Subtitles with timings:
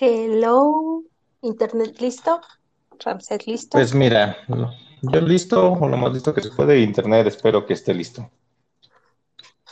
[0.00, 1.04] Hello,
[1.42, 2.40] Internet listo,
[2.98, 3.78] Ramset listo.
[3.78, 4.38] Pues mira,
[5.02, 8.28] yo listo, o lo más listo que se puede, Internet espero que esté listo.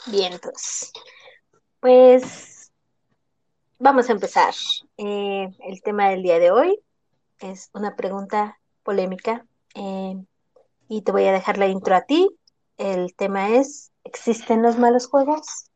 [0.06, 0.93] Bien, entonces,
[1.80, 2.70] pues
[3.80, 4.54] vamos a empezar.
[4.96, 6.79] Eh, el tema del día de hoy
[7.40, 9.44] es una pregunta polémica
[9.75, 10.22] eh,
[10.89, 12.30] y te voy a dejar la intro a ti.
[12.79, 15.71] El tema es, ¿existen los malos juegos?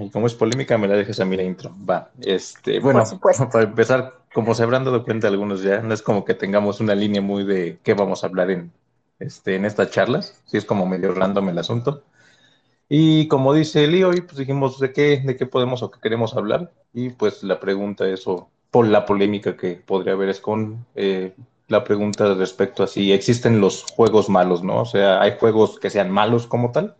[0.00, 1.74] Y como es polémica, me la dejes a mí la intro.
[1.88, 3.02] Va, este, bueno,
[3.52, 6.94] para empezar, como se habrán dado cuenta algunos ya, no es como que tengamos una
[6.94, 8.72] línea muy de qué vamos a hablar en,
[9.18, 12.02] este, en estas charlas, sí es como medio random el asunto.
[12.88, 16.72] Y como dice Leo, pues dijimos de qué, de qué podemos o qué queremos hablar.
[16.92, 21.34] Y pues la pregunta es, o por la polémica que podría haber es con eh,
[21.68, 24.82] la pregunta respecto a si existen los juegos malos, ¿no?
[24.82, 26.96] O sea, ¿hay juegos que sean malos como tal?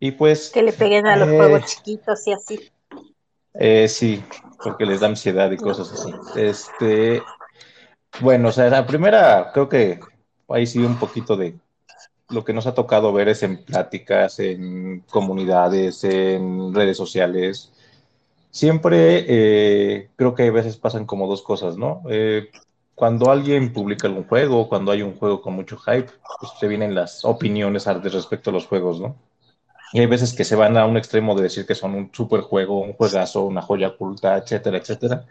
[0.00, 0.50] Y pues...
[0.50, 2.70] Que le peguen a los juegos eh, chiquitos y así.
[3.54, 4.22] Eh, sí,
[4.62, 6.12] porque les da ansiedad y cosas así.
[6.36, 7.22] Este,
[8.20, 10.00] bueno, o sea, la primera, creo que
[10.48, 11.56] ahí sí un poquito de
[12.30, 17.72] lo que nos ha tocado ver es en pláticas, en comunidades, en redes sociales.
[18.50, 22.02] Siempre eh, creo que a veces pasan como dos cosas, ¿no?
[22.08, 22.48] Eh,
[22.94, 26.94] cuando alguien publica algún juego, cuando hay un juego con mucho hype, pues se vienen
[26.94, 29.16] las opiniones respecto a los juegos, ¿no?
[29.92, 32.40] Y hay veces que se van a un extremo de decir que son un super
[32.40, 35.26] juego, un juegazo, una joya oculta, etcétera, etcétera.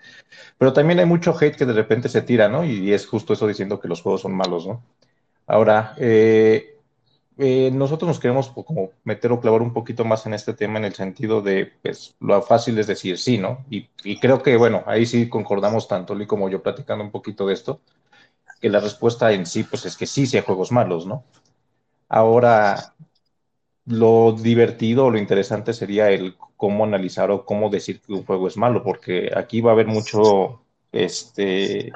[0.57, 2.65] Pero también hay mucho hate que de repente se tira, ¿no?
[2.65, 4.83] Y es justo eso diciendo que los juegos son malos, ¿no?
[5.47, 6.77] Ahora, eh,
[7.37, 10.85] eh, nosotros nos queremos como meter o clavar un poquito más en este tema en
[10.85, 13.63] el sentido de, pues, lo fácil es decir sí, ¿no?
[13.69, 13.87] Y,
[14.19, 17.81] creo que, bueno, ahí sí concordamos tanto, Lee como yo, platicando un poquito de esto,
[18.61, 21.23] que la respuesta en sí, pues, es que sí, sí hay juegos malos, ¿no?
[22.09, 22.95] Ahora,
[23.87, 28.47] lo divertido o lo interesante sería el cómo analizar o cómo decir que un juego
[28.47, 31.91] es malo, porque aquí va a haber mucho, este,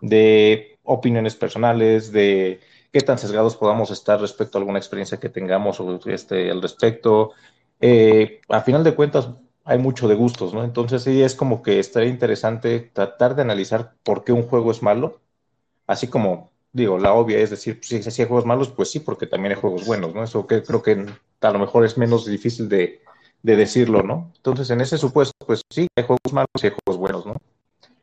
[0.00, 2.60] de opiniones personales, de
[2.92, 7.32] qué tan sesgados podamos estar respecto a alguna experiencia que tengamos o este, al respecto.
[7.80, 9.28] Eh, a final de cuentas,
[9.64, 10.62] hay mucho de gustos, ¿no?
[10.62, 14.82] Entonces sí es como que estaría interesante tratar de analizar por qué un juego es
[14.82, 15.20] malo,
[15.86, 19.26] así como, digo, la obvia es decir, pues, si, hay juegos malos, pues sí, porque
[19.26, 20.24] también hay juegos buenos, ¿no?
[20.24, 21.06] Eso que creo que
[21.40, 23.00] a lo mejor es menos difícil de,
[23.42, 24.32] de decirlo, ¿no?
[24.36, 27.36] Entonces, en ese supuesto, pues sí, hay juegos malos y hay juegos buenos, ¿no?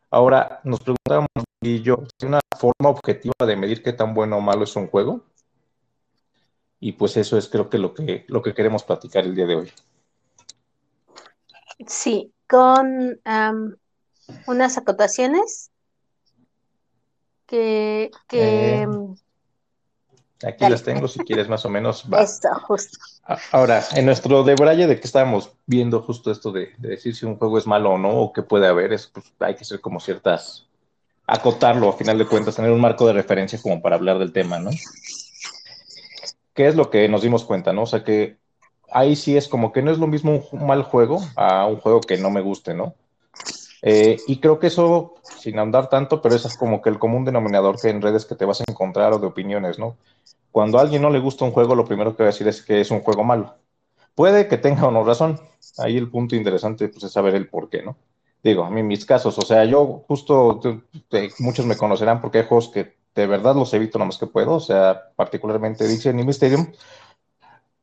[0.10, 1.30] Ahora, nos preguntábamos,
[1.62, 5.22] y yo, una forma objetiva de medir qué tan bueno o malo es un juego?
[6.80, 9.56] Y pues eso es creo que lo que, lo que queremos platicar el día de
[9.56, 9.72] hoy.
[11.88, 13.20] Sí, con
[14.48, 15.71] unas acotaciones
[17.52, 18.88] que, que eh,
[20.44, 22.06] Aquí las tengo, si quieres más o menos.
[22.68, 22.98] justo.
[23.52, 27.58] Ahora, en nuestro debraye de que estábamos viendo justo esto de, decir si un juego
[27.58, 30.68] es malo o no, o qué puede haber, es, pues, hay que ser como ciertas,
[31.28, 34.58] acotarlo a final de cuentas, tener un marco de referencia como para hablar del tema,
[34.58, 34.72] ¿no?
[36.54, 37.84] ¿Qué es lo que nos dimos cuenta, no?
[37.84, 38.38] O sea que
[38.90, 42.02] ahí sí es como que no es lo mismo un mal juego a un juego
[42.02, 42.96] que no me guste, ¿no?
[43.82, 47.26] Eh, y creo que eso, sin andar tanto, pero eso es como que el común
[47.26, 49.98] denominador que en redes que te vas a encontrar o de opiniones, ¿no?
[50.52, 52.62] Cuando a alguien no le gusta un juego, lo primero que va a decir es
[52.62, 53.56] que es un juego malo.
[54.16, 55.40] Puede que tenga o no razón.
[55.78, 57.98] Ahí el punto interesante pues, es saber el por qué, ¿no?
[58.44, 60.60] Digo, a mí mis casos, o sea, yo justo,
[61.40, 64.56] muchos me conocerán porque hay juegos que de verdad los evito lo más que puedo,
[64.56, 66.72] o sea, particularmente Dixon y Mysterium,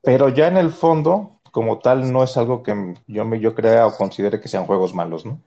[0.02, 3.86] pero ya en el fondo, como tal, no es algo que yo, me, yo crea
[3.86, 5.40] o considere que sean juegos malos, ¿no?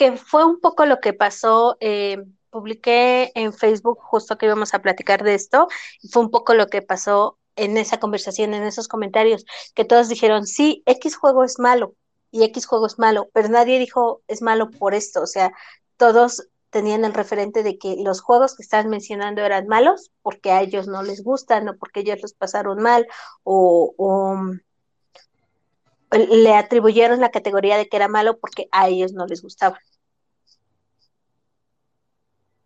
[0.00, 4.78] Que fue un poco lo que pasó, eh, publiqué en Facebook justo que íbamos a
[4.80, 5.68] platicar de esto,
[6.00, 9.44] y fue un poco lo que pasó en esa conversación, en esos comentarios,
[9.74, 11.96] que todos dijeron, sí, X juego es malo
[12.30, 15.52] y X juego es malo, pero nadie dijo es malo por esto, o sea,
[15.98, 20.62] todos tenían el referente de que los juegos que estaban mencionando eran malos porque a
[20.62, 23.06] ellos no les gustan o porque ellos los pasaron mal
[23.42, 24.34] o, o
[26.10, 29.78] le atribuyeron la categoría de que era malo porque a ellos no les gustaba.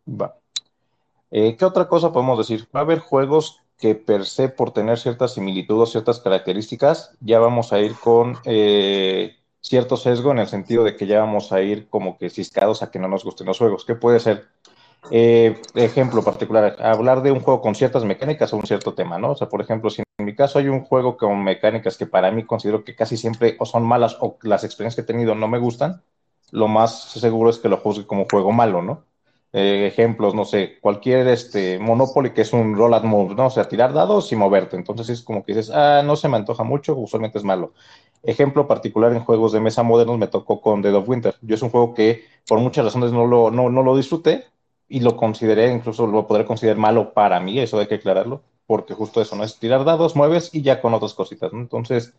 [0.06, 0.36] Va.
[1.30, 2.68] Eh, ¿Qué otra cosa podemos decir?
[2.74, 7.72] Va a haber juegos que per se, por tener ciertas similitudes, ciertas características, ya vamos
[7.72, 11.88] a ir con eh, cierto sesgo en el sentido de que ya vamos a ir
[11.88, 13.84] como que ciscados a que no nos gusten los juegos.
[13.84, 14.48] ¿Qué puede ser?
[15.10, 19.32] Eh, ejemplo particular, hablar de un juego con ciertas mecánicas o un cierto tema, ¿no?
[19.32, 22.30] O sea, por ejemplo, si en mi caso hay un juego con mecánicas que para
[22.30, 25.48] mí considero que casi siempre o son malas o las experiencias que he tenido no
[25.48, 26.02] me gustan,
[26.52, 29.04] lo más seguro es que lo juzgue como juego malo, ¿no?
[29.56, 33.46] Eh, ejemplos, no sé, cualquier este Monopoly que es un roll and move, ¿no?
[33.46, 34.74] O sea, tirar dados y moverte.
[34.76, 37.72] Entonces es como que dices, ah, no se me antoja mucho, usualmente es malo.
[38.24, 41.36] Ejemplo particular en juegos de mesa modernos me tocó con Dead of Winter.
[41.40, 44.46] Yo es un juego que por muchas razones no lo, no, no lo disfruté
[44.88, 48.94] y lo consideré, incluso lo podré considerar malo para mí, eso hay que aclararlo, porque
[48.94, 49.44] justo eso, ¿no?
[49.44, 51.60] Es tirar dados, mueves y ya con otras cositas, ¿no?
[51.60, 52.12] Entonces,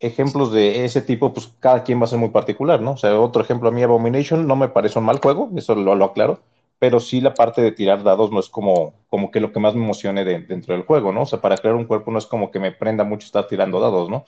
[0.00, 2.92] ejemplos de ese tipo, pues cada quien va a ser muy particular, ¿no?
[2.92, 5.94] O sea, otro ejemplo a mí, Abomination, no me parece un mal juego, eso lo,
[5.94, 6.40] lo aclaro,
[6.78, 9.74] pero sí la parte de tirar dados no es como, como que lo que más
[9.74, 11.22] me emocione dentro del juego, ¿no?
[11.22, 13.80] O sea, para crear un cuerpo no es como que me prenda mucho estar tirando
[13.80, 14.26] dados, ¿no?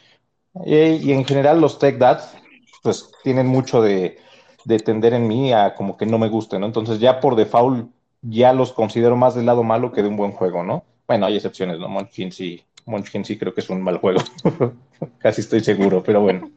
[0.65, 2.35] Y, y en general los tech dads,
[2.83, 4.19] pues tienen mucho de,
[4.65, 6.67] de, tender en mí a como que no me guste, ¿no?
[6.67, 7.91] Entonces ya por default
[8.23, 10.85] ya los considero más del lado malo que de un buen juego, ¿no?
[11.07, 11.89] Bueno, hay excepciones, ¿no?
[11.89, 14.21] Munchkin sí, Munchkin sí creo que es un mal juego,
[15.19, 16.51] casi estoy seguro, pero bueno.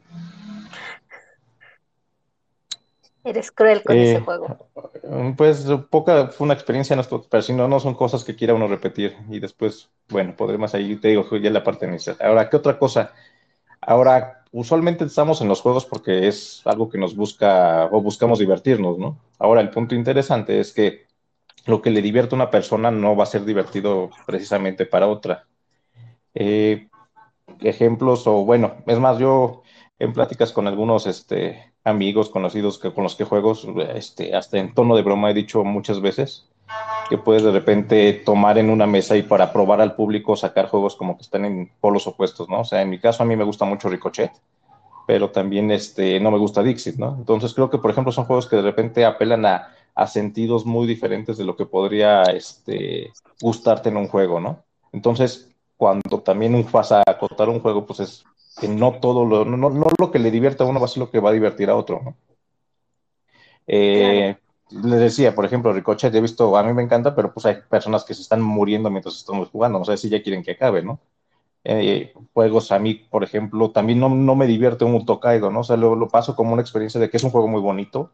[3.24, 4.68] Eres cruel con eh, ese juego.
[5.36, 7.00] Pues poca fue una experiencia,
[7.30, 9.16] pero si no, no son cosas que quiera uno repetir.
[9.30, 12.16] Y después, bueno, podremos ahí, te digo, ya la parte inicial.
[12.20, 13.12] Ahora, ¿qué otra cosa?
[13.80, 18.98] Ahora, usualmente estamos en los juegos porque es algo que nos busca o buscamos divertirnos,
[18.98, 19.18] ¿no?
[19.38, 21.06] Ahora, el punto interesante es que
[21.66, 25.46] lo que le divierte a una persona no va a ser divertido precisamente para otra.
[26.34, 26.88] Eh,
[27.60, 29.62] ejemplos, o bueno, es más, yo
[29.98, 33.52] en pláticas con algunos este, amigos, conocidos que, con los que juego,
[33.94, 36.48] este, hasta en tono de broma he dicho muchas veces
[37.08, 40.96] que puedes de repente tomar en una mesa y para probar al público sacar juegos
[40.96, 42.60] como que están en polos opuestos, ¿no?
[42.60, 44.32] O sea, en mi caso a mí me gusta mucho Ricochet,
[45.06, 47.14] pero también este, no me gusta Dixit, ¿no?
[47.18, 49.68] Entonces creo que, por ejemplo, son juegos que de repente apelan a,
[50.06, 53.12] sentidos muy diferentes de lo que podría este,
[53.42, 54.64] gustarte en un juego, ¿no?
[54.90, 55.51] Entonces,
[55.82, 58.24] cuando también vas a acotar un juego, pues es
[58.60, 61.00] que no todo lo, no, no lo que le divierte a uno va a ser
[61.00, 62.16] lo que va a divertir a otro, ¿no?
[63.66, 64.36] Eh,
[64.70, 68.04] Les decía, por ejemplo, Ricochet, he visto, a mí me encanta, pero pues hay personas
[68.04, 71.00] que se están muriendo mientras estamos jugando, no sé si ya quieren que acabe, ¿no?
[71.64, 75.60] Eh, juegos a mí, por ejemplo, también no, no me divierte un Tokaido, ¿no?
[75.60, 78.12] O sea, lo, lo, paso como una experiencia de que es un juego muy bonito,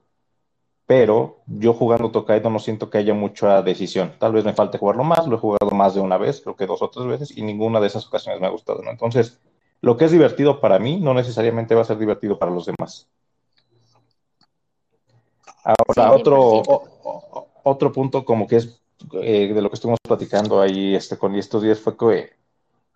[0.88, 4.14] pero yo jugando Tokaido no siento que haya mucha decisión.
[4.18, 6.64] Tal vez me falte jugarlo más, lo he jugado más de una vez, creo que
[6.64, 8.90] dos o tres veces, y ninguna de esas ocasiones me ha gustado, ¿no?
[8.90, 9.38] Entonces,
[9.82, 13.06] lo que es divertido para mí no necesariamente va a ser divertido para los demás.
[15.62, 18.80] Ahora, sí, otro, o, otro punto como que es
[19.12, 22.30] eh, de lo que estuvimos platicando ahí este, con estos días fue que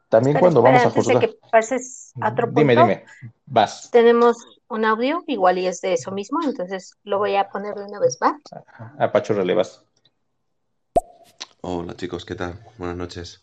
[0.09, 1.21] también cuando espera, vamos a juzgar...
[1.21, 3.05] que pases a otro punto, dime, dime,
[3.45, 3.91] vas.
[3.91, 4.38] Tenemos
[4.73, 8.01] un audio, igual y es de eso mismo, entonces lo voy a poner de una
[8.01, 8.41] vez, ¿va?
[8.99, 9.85] A Pacho Relevas.
[11.61, 12.59] Hola chicos, ¿qué tal?
[12.79, 13.43] Buenas noches.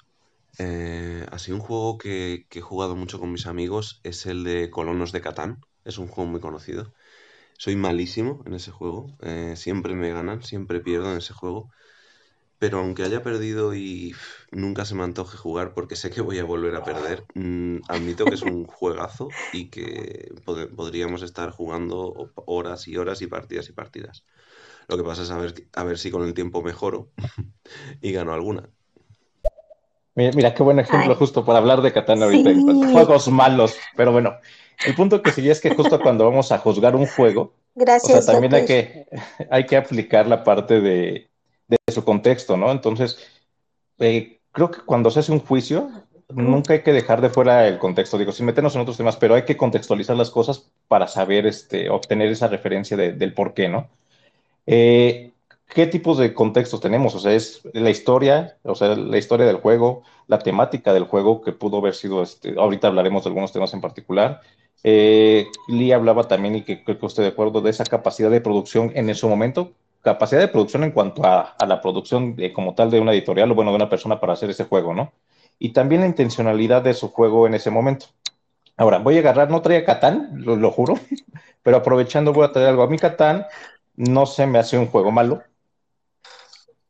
[0.57, 4.71] Eh, así un juego que, que, he jugado mucho con mis amigos es el de
[4.71, 5.61] Colonos de Catán.
[5.85, 6.93] Es un juego muy conocido.
[7.59, 9.15] Soy malísimo en ese juego.
[9.21, 11.69] Eh, siempre me ganan, siempre pierdo en ese juego.
[12.59, 14.13] Pero aunque haya perdido y
[14.51, 18.25] nunca se me antoje jugar porque sé que voy a volver a perder, mmm, admito
[18.25, 23.69] que es un juegazo y que pod podríamos estar jugando horas y horas y partidas
[23.69, 24.25] y partidas.
[24.89, 27.11] Lo que pasa es a ver, a ver si con el tiempo mejoro
[28.01, 28.69] y gano alguna.
[30.15, 31.17] Mira, mira, qué buen ejemplo Ay.
[31.17, 32.51] justo para hablar de Catán ahorita.
[32.91, 34.35] Juegos malos, pero bueno,
[34.85, 38.21] el punto que sigue es que justo cuando vamos a juzgar un juego, Gracias, o
[38.21, 39.05] sea, también hay que,
[39.49, 41.28] hay que aplicar la parte de,
[41.69, 42.71] de su contexto, ¿no?
[42.71, 43.17] Entonces,
[43.99, 45.89] eh, creo que cuando se hace un juicio,
[46.29, 49.35] nunca hay que dejar de fuera el contexto, digo, sin meternos en otros temas, pero
[49.35, 53.69] hay que contextualizar las cosas para saber, este, obtener esa referencia de, del por qué,
[53.69, 53.89] ¿no?
[54.65, 55.31] Eh,
[55.67, 57.13] ¿Qué tipos de contextos tenemos?
[57.13, 61.41] O sea, es la historia, o sea, la historia del juego, la temática del juego,
[61.41, 64.41] que pudo haber sido, este, ahorita hablaremos de algunos temas en particular.
[64.83, 68.41] Eh, Lee hablaba también, y que creo que estoy de acuerdo, de esa capacidad de
[68.41, 72.89] producción en ese momento, capacidad de producción en cuanto a, a la producción como tal
[72.91, 75.11] de una editorial o bueno, de una persona para hacer ese juego, ¿no?
[75.59, 78.07] Y también la intencionalidad de su juego en ese momento.
[78.79, 80.95] Ahora, voy a agarrar, no traía Catán, lo, juro,
[81.63, 82.83] pero aprovechando voy a traer algo.
[82.83, 83.45] A mí Catán
[83.97, 85.43] no se me hace un juego malo,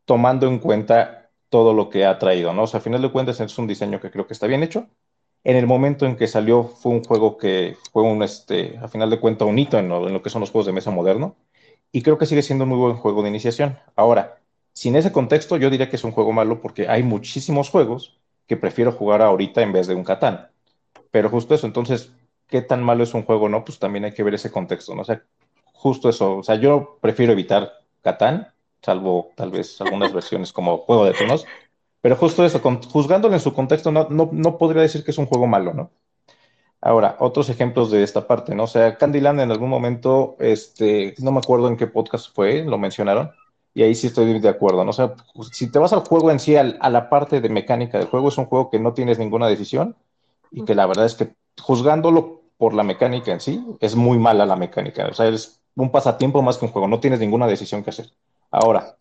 [0.06, 2.64] tomando en cuenta todo lo que ha traído, ¿no?
[2.64, 4.88] O sea, a final de cuentas es un diseño que creo que está bien hecho.
[5.44, 9.10] En el momento en que salió fue un juego que fue un, este, a final
[9.10, 11.38] de cuentas, un hito en lo que son los juegos de mesa moderno.
[11.92, 13.80] Y creo que sigue siendo un muy buen juego de iniciación.
[13.96, 14.40] Ahora,
[14.74, 18.18] sin ese contexto, yo diría que es un juego malo porque hay muchísimos juegos
[18.48, 20.50] que prefiero jugar ahorita en vez de un Catán.
[21.12, 22.12] Pero justo eso, entonces,
[22.48, 23.50] ¿qué tan malo es un juego?
[23.50, 25.02] No, pues también hay que ver ese contexto, ¿no?
[25.02, 25.24] O sea,
[25.74, 26.38] justo eso.
[26.38, 31.46] O sea, yo prefiero evitar Catán salvo tal vez algunas versiones como Juego de Tronos.
[32.02, 35.18] Pero justo eso, con, juzgándolo en su contexto, no, no, no, podría decir que es
[35.18, 35.92] un juego malo, ¿no?
[36.82, 38.64] Ahora, otros ejemplos de esta parte, ¿no?
[38.64, 42.78] O sea, Candyland en algún momento, este, no me acuerdo en qué podcast fue, lo
[42.78, 43.32] mencionaron,
[43.74, 44.92] Y ahí sí estoy de acuerdo, ¿no?
[44.92, 45.14] O sea,
[45.52, 48.38] si te vas al juego en sí, a la parte de mecánica del juego, es
[48.38, 49.96] un juego que no tienes ninguna decisión
[50.52, 54.46] y que la verdad es que juzgándolo por la mecánica en sí, es muy mala
[54.46, 55.08] la mecánica.
[55.08, 58.12] O sea, es un pasatiempo más que un juego, no tienes ninguna decisión que hacer.
[58.52, 58.98] Ahora,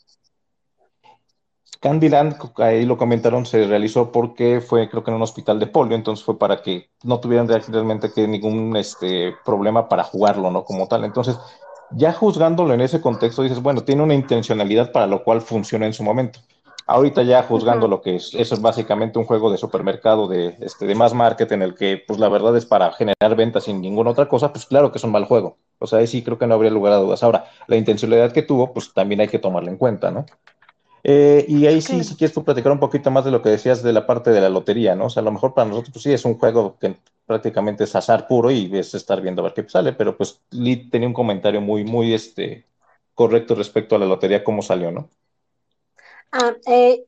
[1.80, 5.96] Candyland, ahí lo comentaron, se realizó porque fue, creo que en un hospital de polio,
[5.96, 10.64] entonces fue para que no tuvieran realmente que ningún este, problema para jugarlo, ¿no?
[10.64, 11.04] Como tal.
[11.04, 11.38] Entonces,
[11.90, 15.92] ya juzgándolo en ese contexto, dices, bueno, tiene una intencionalidad para lo cual funciona en
[15.92, 16.40] su momento.
[16.86, 20.86] Ahorita ya juzgando lo que es, eso es básicamente un juego de supermercado de, este,
[20.86, 24.10] de más market en el que, pues la verdad es para generar ventas sin ninguna
[24.10, 25.58] otra cosa, pues claro que es un mal juego.
[25.78, 27.22] O sea, ahí sí creo que no habría lugar a dudas.
[27.22, 30.24] Ahora, la intencionalidad que tuvo, pues también hay que tomarla en cuenta, ¿no?
[31.04, 33.82] Eh, y ahí sí, si quieres tú platicar un poquito más de lo que decías
[33.82, 35.06] de la parte de la lotería, ¿no?
[35.06, 37.94] O sea, a lo mejor para nosotros, pues sí, es un juego que prácticamente es
[37.94, 41.14] azar puro y es estar viendo a ver qué sale, pero pues Lee tenía un
[41.14, 42.66] comentario muy, muy este,
[43.14, 45.08] correcto respecto a la lotería, cómo salió, ¿no?
[46.32, 47.04] Ah, eh,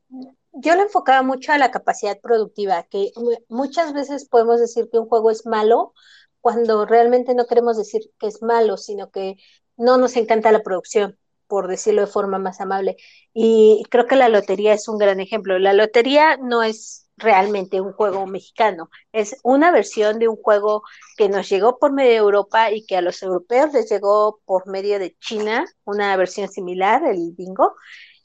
[0.53, 3.11] yo lo enfocaba mucho a la capacidad productiva, que
[3.47, 5.93] muchas veces podemos decir que un juego es malo
[6.41, 9.37] cuando realmente no queremos decir que es malo, sino que
[9.77, 11.17] no nos encanta la producción,
[11.51, 12.95] por decirlo de forma más amable.
[13.33, 15.59] Y creo que la lotería es un gran ejemplo.
[15.59, 20.83] La lotería no es realmente un juego mexicano, es una versión de un juego
[21.17, 24.65] que nos llegó por medio de Europa y que a los europeos les llegó por
[24.67, 27.75] medio de China, una versión similar, el bingo,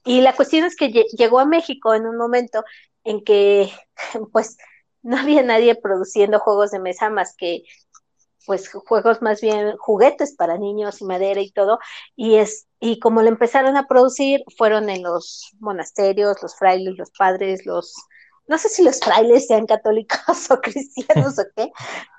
[0.04, 2.62] y la cuestión es que llegó a México en un momento
[3.02, 3.73] en que,
[4.33, 4.56] pues,
[5.02, 7.64] no había nadie produciendo juegos de mesa más que,
[8.47, 11.79] pues, juegos más bien juguetes para niños y madera y todo.
[12.15, 17.11] Y es, y como lo empezaron a producir, fueron en los monasterios, los frailes, los
[17.11, 17.95] padres, los,
[18.47, 20.19] no sé si los frailes sean católicos
[20.50, 21.71] o cristianos o qué,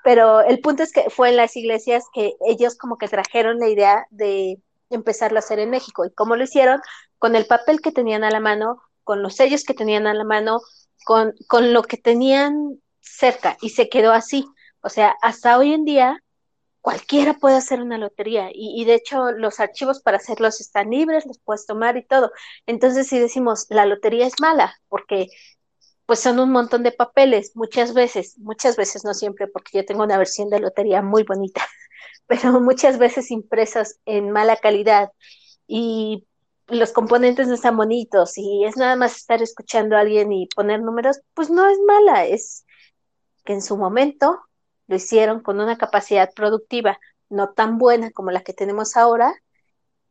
[0.04, 3.68] pero el punto es que fue en las iglesias que ellos como que trajeron la
[3.68, 6.04] idea de empezarlo a hacer en México.
[6.04, 6.80] ¿Y cómo lo hicieron?
[7.18, 10.24] Con el papel que tenían a la mano, con los sellos que tenían a la
[10.24, 10.60] mano,
[11.04, 14.46] con, con lo que tenían cerca y se quedó así.
[14.88, 16.24] O sea, hasta hoy en día
[16.80, 21.38] cualquiera puede hacer una lotería y, de hecho los archivos para hacerlos están libres, los
[21.40, 22.32] puedes tomar y todo.
[22.64, 25.28] Entonces si decimos la lotería es mala porque
[26.06, 30.04] pues son un montón de papeles muchas veces, muchas veces no siempre porque yo tengo
[30.04, 31.60] una versión de lotería muy bonita
[32.26, 35.10] pero muchas veces impresas en mala calidad
[35.66, 36.26] y
[36.68, 40.80] los componentes no están bonitos y es nada más estar escuchando a alguien y poner
[40.80, 42.64] números, pues no es mala, es
[43.44, 44.47] que en su momento
[44.88, 49.32] lo hicieron con una capacidad productiva no tan buena como la que tenemos ahora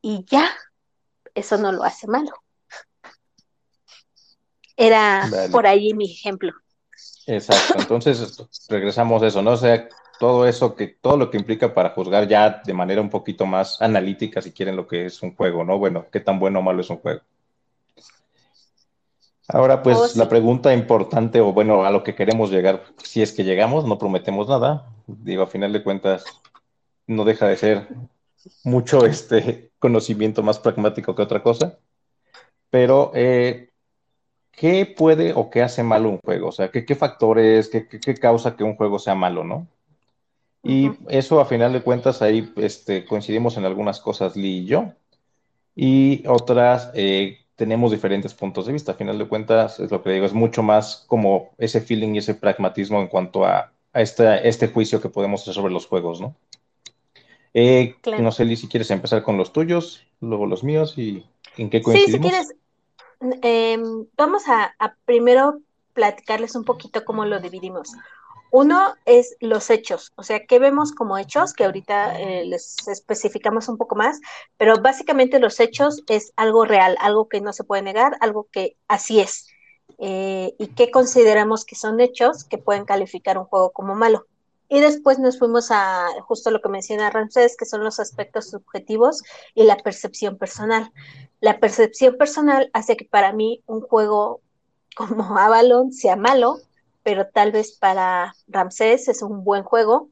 [0.02, 0.50] y ya,
[1.36, 2.32] eso no lo hace malo.
[4.78, 6.54] Era por ahí mi ejemplo.
[7.26, 8.38] Exacto, entonces
[8.70, 9.52] regresamos a eso, ¿no?
[9.52, 13.10] O sea, todo eso que, todo lo que implica para juzgar ya de manera un
[13.10, 15.78] poquito más analítica, si quieren, lo que es un juego, ¿no?
[15.78, 17.22] Bueno, qué tan bueno o malo es un juego.
[19.48, 23.32] Ahora, pues oh, la pregunta importante, o bueno, a lo que queremos llegar, si es
[23.32, 24.92] que llegamos, no prometemos nada.
[25.08, 26.26] Digo, a final de cuentas,
[27.08, 27.88] no deja de ser
[28.64, 31.80] mucho este conocimiento más pragmático que otra cosa.
[32.70, 33.70] Pero, eh,
[34.52, 36.50] ¿qué puede o qué hace malo un juego?
[36.50, 39.68] O sea, ¿qué, qué factores, qué, qué, causa que un juego sea malo, no?
[40.64, 44.92] Y eso a final de cuentas ahí este, coincidimos en algunas cosas Lee y yo.
[45.76, 48.94] Y otras eh, tenemos diferentes puntos de vista.
[48.94, 52.20] A final de cuentas, es lo que digo, es mucho más como ese feeling y
[52.20, 56.22] ese pragmatismo en cuanto a, a este, este juicio que podemos hacer sobre los juegos,
[56.22, 56.36] ¿no?
[57.54, 61.26] Eh, no sé, Lee, si quieres empezar con los tuyos, luego los míos y
[61.58, 62.32] en qué coincidimos.
[62.32, 65.60] Sí, si quieres, em, vamos a, a primero
[65.94, 67.90] platicarles un poquito cómo lo dividimos.
[68.52, 71.54] Uno es los hechos, o sea, ¿qué vemos como hechos?
[71.54, 74.20] Que ahorita eh, les especificamos un poco más,
[74.58, 78.78] pero básicamente los hechos es algo real, algo que no se puede negar, algo que
[78.88, 79.48] así es.
[80.00, 84.28] Eh, y qué consideramos que son hechos que pueden calificar un juego como malo.
[84.70, 89.24] Y después nos fuimos a justo lo que menciona Ramsés, que son los aspectos subjetivos
[89.56, 90.92] y la percepción personal.
[91.40, 94.42] La percepción personal hace que para mí un juego
[94.96, 96.58] como Avalon sea malo,
[97.08, 100.10] pero tal vez para Ramsés es un buen juego.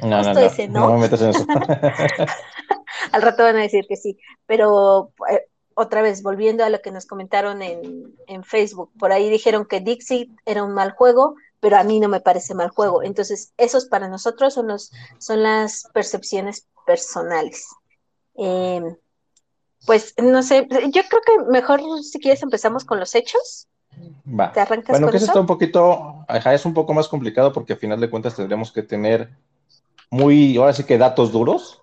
[0.00, 0.92] No, no, no, no.
[0.92, 1.44] me metas en eso.
[3.12, 6.92] Al rato van a decir que sí, pero eh, otra vez, volviendo a lo que
[6.92, 11.78] nos comentaron en, en Facebook, por ahí dijeron que Dixie era un mal juego, pero
[11.78, 13.02] a mí no me parece mal juego.
[13.02, 17.66] Entonces, esos para nosotros son, los, son las percepciones personales.
[18.36, 18.96] Em,
[19.84, 23.66] pues no sé, yo creo que mejor si quieres empezamos con los hechos.
[24.28, 24.52] Va.
[24.88, 28.10] bueno, que eso está un poquito, es un poco más complicado porque al final de
[28.10, 29.30] cuentas tendríamos que tener
[30.10, 31.80] muy, ahora sí que datos duros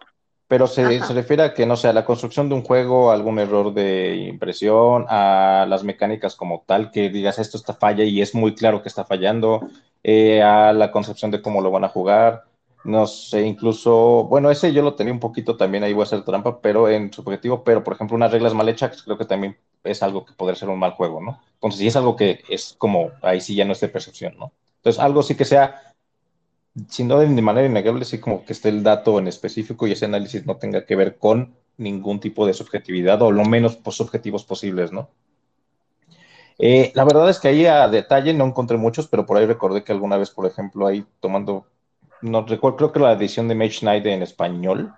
[0.53, 3.39] pero se, se, refiere a que, no sé, a la construcción de un juego, algún
[3.39, 8.35] error de impresión, a las mecánicas como tal, que digas esto está falla y es
[8.35, 9.67] muy claro que está fallando,
[10.03, 12.43] eh, a la concepción de cómo lo van a jugar,
[12.83, 16.23] no sé, incluso, bueno, ese yo lo tenía un poquito también, ahí voy a hacer
[16.23, 19.57] trampa, pero en su objetivo, pero por ejemplo, unas reglas mal hechas, creo que también
[19.83, 21.41] es algo que podría ser un mal juego, ¿no?
[21.55, 24.51] Entonces, si es algo que es como, ahí sí ya no es de percepción, ¿no?
[24.77, 25.93] Entonces, algo sí que sea
[26.89, 30.05] si no de manera innegable, sí como que esté el dato en específico y ese
[30.05, 34.91] análisis no tenga que ver con ningún tipo de subjetividad o lo menos subjetivos posibles,
[34.91, 35.09] ¿no?
[36.59, 39.83] Eh, la verdad es que ahí a detalle no encontré muchos, pero por ahí recordé
[39.83, 41.65] que alguna vez, por ejemplo, ahí tomando,
[42.21, 44.93] no recuerdo, creo que la edición de Mage Knight en español,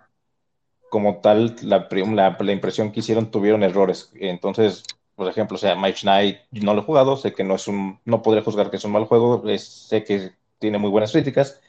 [0.96, 4.14] como tal, la, la, impresión que hicieron tuvieron errores.
[4.16, 4.82] Entonces,
[5.14, 8.00] por ejemplo, o sea, Mage Knight no lo he jugado, sé que no es un,
[8.06, 11.60] no podría juzgar que es un mal juego, sé que tiene muy buenas críticas,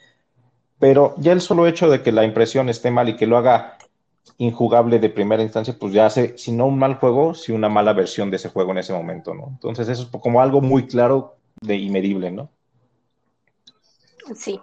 [0.79, 3.77] pero ya el solo hecho de que la impresión esté mal y que lo haga
[4.37, 7.91] injugable de primera instancia, pues ya hace, si no un mal juego, si una mala
[7.91, 9.47] versión de ese juego en ese momento, ¿no?
[9.49, 12.49] Entonces eso es como algo muy claro de, y medible, ¿no?
[14.33, 14.57] Sí.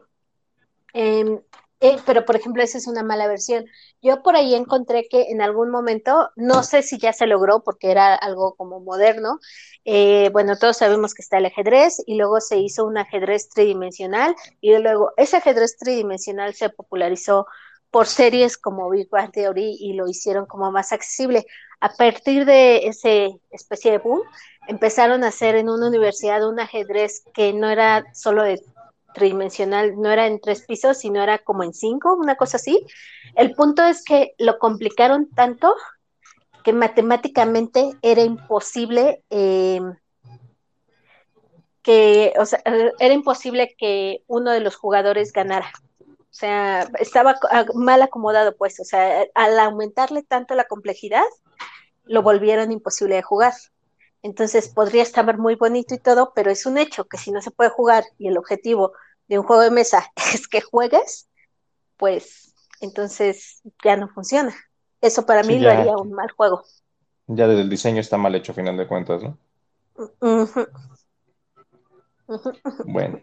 [0.95, 1.39] Em,
[1.85, 3.67] eh, pero, por ejemplo, esa es una mala versión.
[4.01, 7.91] Yo por ahí encontré que en algún momento, no sé si ya se logró porque
[7.91, 9.39] era algo como moderno,
[9.85, 14.35] eh, bueno, todos sabemos que está el ajedrez y luego se hizo un ajedrez tridimensional
[14.63, 17.47] y luego ese ajedrez tridimensional se popularizó
[17.91, 21.45] por series como Big Bang Theory y lo hicieron como más accesible.
[21.81, 24.23] A partir de ese especie de boom,
[24.69, 28.63] empezaron a hacer en una universidad un ajedrez que no era solo de
[29.15, 32.85] tridimensional, no era en tres pisos, sino era como en cinco, una cosa así.
[33.35, 35.75] El punto es que lo complicaron tanto
[36.63, 39.81] que matemáticamente era imposible eh,
[41.83, 45.71] que, o sea, era imposible que uno de los jugadores ganara.
[46.01, 47.37] O sea, estaba
[47.75, 51.23] mal acomodado, pues, o sea, al aumentarle tanto la complejidad,
[52.05, 53.53] lo volvieron imposible de jugar.
[54.25, 57.51] Entonces podría estar muy bonito y todo, pero es un hecho que si no se
[57.51, 58.95] puede jugar y el objetivo
[59.29, 61.29] de un juego de mesa es que juegues,
[61.99, 64.55] pues entonces ya no funciona.
[65.03, 66.65] Eso para mí lo haría un mal juego.
[67.27, 69.39] Ya desde el diseño está mal hecho, a final de cuentas, ¿no?
[72.87, 73.21] Bueno.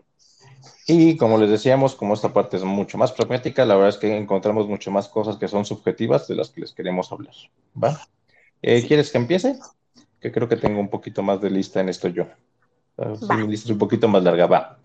[0.85, 4.15] Y como les decíamos, como esta parte es mucho más pragmática, la verdad es que
[4.15, 7.33] encontramos mucho más cosas que son subjetivas de las que les queremos hablar.
[7.83, 7.99] ¿Va?
[8.61, 9.57] Eh, ¿Quieres que empiece?
[10.21, 12.25] Que creo que tengo un poquito más de lista en esto yo.
[12.97, 14.77] Mi lista es un poquito más larga, va.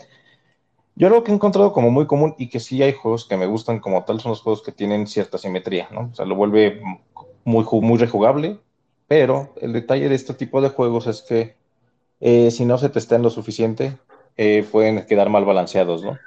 [0.94, 3.46] Yo lo que he encontrado como muy común y que sí hay juegos que me
[3.46, 6.09] gustan como tal son los juegos que tienen cierta simetría, ¿no?
[6.11, 6.81] O sea, lo vuelve
[7.44, 8.59] muy, muy rejugable,
[9.07, 11.55] pero el detalle de este tipo de juegos es que
[12.20, 13.99] eh, si no se testean lo suficiente,
[14.38, 16.18] eh, pueden quedar mal balanceados, ¿no?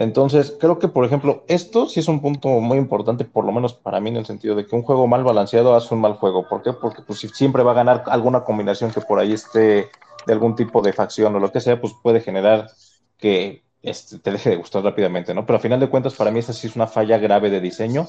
[0.00, 3.74] Entonces, creo que, por ejemplo, esto sí es un punto muy importante, por lo menos
[3.74, 6.48] para mí, en el sentido de que un juego mal balanceado hace un mal juego.
[6.48, 6.72] ¿Por qué?
[6.72, 9.90] Porque pues, siempre va a ganar alguna combinación que por ahí esté
[10.26, 12.70] de algún tipo de facción o lo que sea, pues puede generar
[13.18, 15.44] que este, te deje de gustar rápidamente, ¿no?
[15.44, 18.08] Pero a final de cuentas, para mí esta sí es una falla grave de diseño.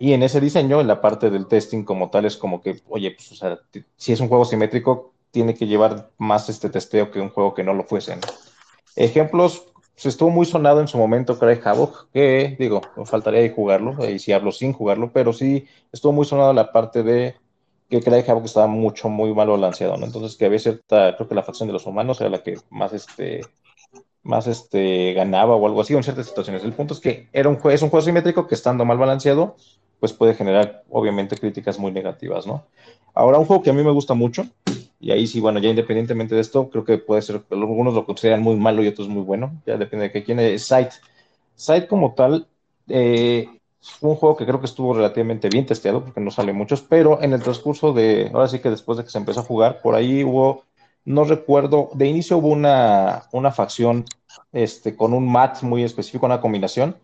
[0.00, 3.12] Y en ese diseño, en la parte del testing como tal, es como que, oye,
[3.12, 3.60] pues, o sea,
[3.96, 7.62] si es un juego simétrico, tiene que llevar más este testeo que un juego que
[7.62, 8.18] no lo fuese.
[8.96, 9.69] Ejemplos,
[10.08, 14.32] estuvo muy sonado en su momento Craig Havoc, que digo, faltaría de jugarlo, y si
[14.32, 17.34] hablo sin jugarlo, pero sí estuvo muy sonado la parte de
[17.88, 20.06] que Craig Havoc estaba mucho, muy mal balanceado, ¿no?
[20.06, 22.92] Entonces que había cierta, creo que la facción de los humanos era la que más
[22.92, 23.42] este
[24.22, 26.62] más este, ganaba o algo así en ciertas situaciones.
[26.62, 29.56] El punto es que era un es un juego simétrico que estando mal balanceado,
[29.98, 32.64] pues puede generar obviamente críticas muy negativas, ¿no?
[33.14, 34.46] Ahora, un juego que a mí me gusta mucho,
[35.00, 38.42] y ahí sí, bueno, ya independientemente de esto, creo que puede ser, algunos lo consideran
[38.42, 40.90] muy malo y otros muy bueno, ya depende de quién es Sight.
[41.56, 42.46] Sight como tal,
[42.88, 43.48] eh,
[43.80, 47.22] fue un juego que creo que estuvo relativamente bien testeado, porque no sale muchos, pero
[47.22, 49.94] en el transcurso de, ahora sí que después de que se empezó a jugar, por
[49.94, 50.64] ahí hubo
[51.04, 54.04] no recuerdo, de inicio hubo una, una facción
[54.52, 56.96] este, con un mat muy específico, una combinación,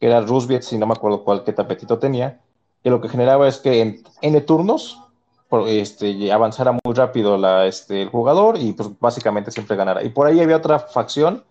[0.00, 2.40] que era Roosevelt, si no me acuerdo cuál, qué tapetito tenía,
[2.82, 4.98] que lo que generaba es que en N turnos
[5.66, 10.02] este, avanzara muy rápido la, este, el jugador y pues básicamente siempre ganara.
[10.02, 11.44] Y por ahí había otra facción,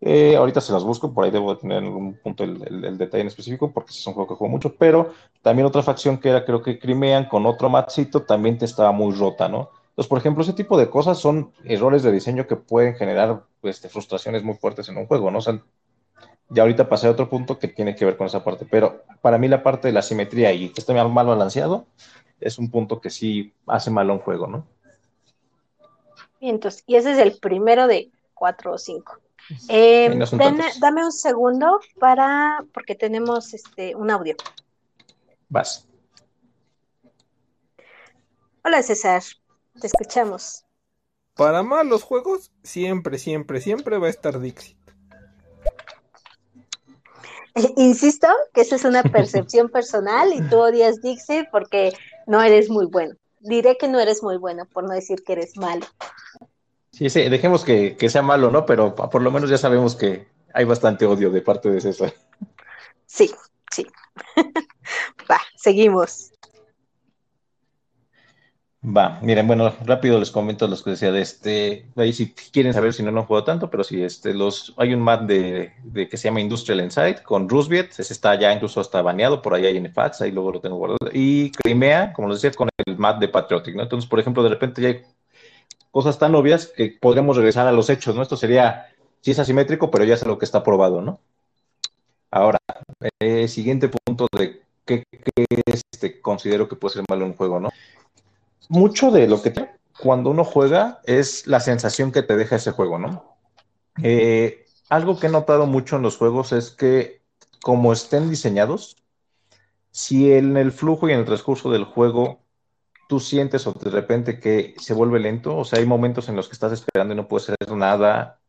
[0.00, 2.98] eh, ahorita se las busco, por ahí debo de tener en algún punto el, el,
[2.98, 6.28] detalle en específico, porque es un juego que juego mucho, pero también otra facción que
[6.28, 9.70] era creo que Crimean con otro matcito también te estaba muy rota, ¿no?
[9.88, 13.88] Entonces, por ejemplo, ese tipo de cosas son errores de diseño que pueden generar este,
[13.88, 15.38] frustraciones muy fuertes en un juego, ¿no?
[15.38, 15.58] O sea,
[16.50, 19.38] ya ahorita pasé a otro punto que tiene que ver con esa parte, pero para
[19.38, 21.86] mí la parte de la simetría y que esté mal balanceado
[22.40, 24.66] es un punto que sí hace mal a un juego, ¿no?
[26.40, 29.18] Y entonces, y ese es el primero de cuatro o cinco.
[29.68, 30.18] Eh,
[30.80, 34.34] dame un segundo para, porque tenemos este un audio.
[35.48, 35.86] Vas.
[38.64, 39.22] Hola César,
[39.80, 40.64] te escuchamos.
[41.36, 44.76] Para malos juegos, siempre, siempre, siempre va a estar Dixit.
[47.76, 51.92] Insisto que esa es una percepción personal y tú odias Dixit porque
[52.26, 53.14] no eres muy bueno.
[53.40, 55.86] Diré que no eres muy bueno, por no decir que eres malo.
[56.90, 58.66] Sí, sí, dejemos que, que sea malo, ¿no?
[58.66, 62.14] Pero por lo menos ya sabemos que hay bastante odio de parte de César.
[63.06, 63.30] Sí,
[63.70, 63.86] sí.
[65.30, 66.32] Va, seguimos.
[68.88, 72.92] Va, miren, bueno, rápido les comento los que decía de este, ahí si quieren saber
[72.92, 76.16] si no han jugado tanto, pero sí, este, los, hay un map de, de que
[76.16, 79.76] se llama Industrial Insight con Roosevelt, ese está ya incluso hasta baneado, por ahí hay
[79.76, 83.26] en ahí luego lo tengo guardado, y Crimea, como les decía, con el map de
[83.26, 83.82] Patriotic, ¿no?
[83.82, 85.02] Entonces, por ejemplo, de repente ya hay
[85.90, 88.22] cosas tan obvias que podríamos regresar a los hechos, ¿no?
[88.22, 88.86] Esto sería,
[89.20, 91.18] sí es asimétrico, pero ya es lo que está probado, ¿no?
[92.30, 92.58] Ahora,
[93.18, 95.02] eh, siguiente punto de qué,
[95.66, 97.70] este, considero que puede ser malo un juego, ¿no?
[98.68, 99.52] Mucho de lo que
[99.98, 103.36] cuando uno juega es la sensación que te deja ese juego, ¿no?
[104.02, 107.22] Eh, algo que he notado mucho en los juegos es que
[107.62, 108.96] como estén diseñados,
[109.90, 112.40] si en el flujo y en el transcurso del juego
[113.08, 116.48] tú sientes o de repente que se vuelve lento, o sea, hay momentos en los
[116.48, 118.40] que estás esperando y no puedes hacer nada,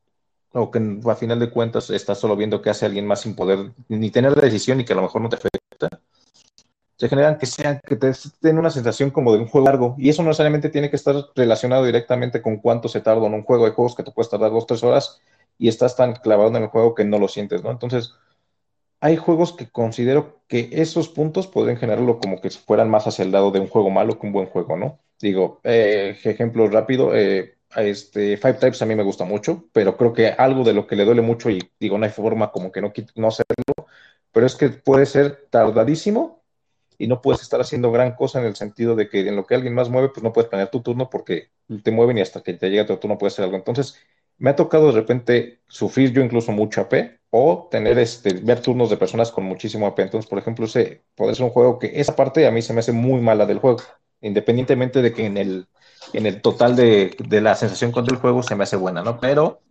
[0.52, 3.72] o que a final de cuentas estás solo viendo que hace alguien más sin poder
[3.88, 6.02] ni tener la decisión y que a lo mejor no te afecta,
[6.98, 10.10] se generan que sean, que te den una sensación como de un juego largo, y
[10.10, 13.66] eso no necesariamente tiene que estar relacionado directamente con cuánto se tarda en un juego.
[13.66, 15.22] de juegos que te puedes tardar dos, tres horas
[15.60, 17.72] y estás tan clavado en el juego que no lo sientes, ¿no?
[17.72, 18.14] Entonces,
[19.00, 23.32] hay juegos que considero que esos puntos pueden generarlo como que fueran más hacia el
[23.32, 25.00] lado de un juego malo que un buen juego, ¿no?
[25.20, 30.14] Digo, eh, ejemplo rápido, eh, este, Five Types a mí me gusta mucho, pero creo
[30.14, 32.82] que algo de lo que le duele mucho, y digo, no hay forma como que
[32.82, 33.88] no, no hacerlo,
[34.32, 36.44] pero es que puede ser tardadísimo
[36.98, 39.56] y no puedes estar haciendo gran cosa en el sentido de que en lo que
[39.56, 41.50] alguien más mueve, pues no puedes planear tu turno porque
[41.84, 43.58] te mueven y hasta que te llega tu turno puedes hacer algo.
[43.58, 43.98] Entonces,
[44.38, 48.90] me ha tocado de repente sufrir yo incluso mucho AP o tener este, ver turnos
[48.90, 50.00] de personas con muchísimo AP.
[50.00, 52.80] Entonces, por ejemplo, ese puede ser un juego que esa parte a mí se me
[52.80, 53.82] hace muy mala del juego,
[54.22, 55.68] independientemente de que en el
[56.14, 59.20] en el total de, la sensación con el juego se me hace buena, ¿no?
[59.20, 59.62] Pero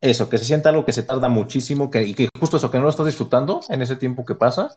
[0.00, 2.78] eso, que se sienta algo que se tarda muchísimo que, y que justo eso, que
[2.78, 4.74] no lo estás disfrutando en ese tiempo que pasa,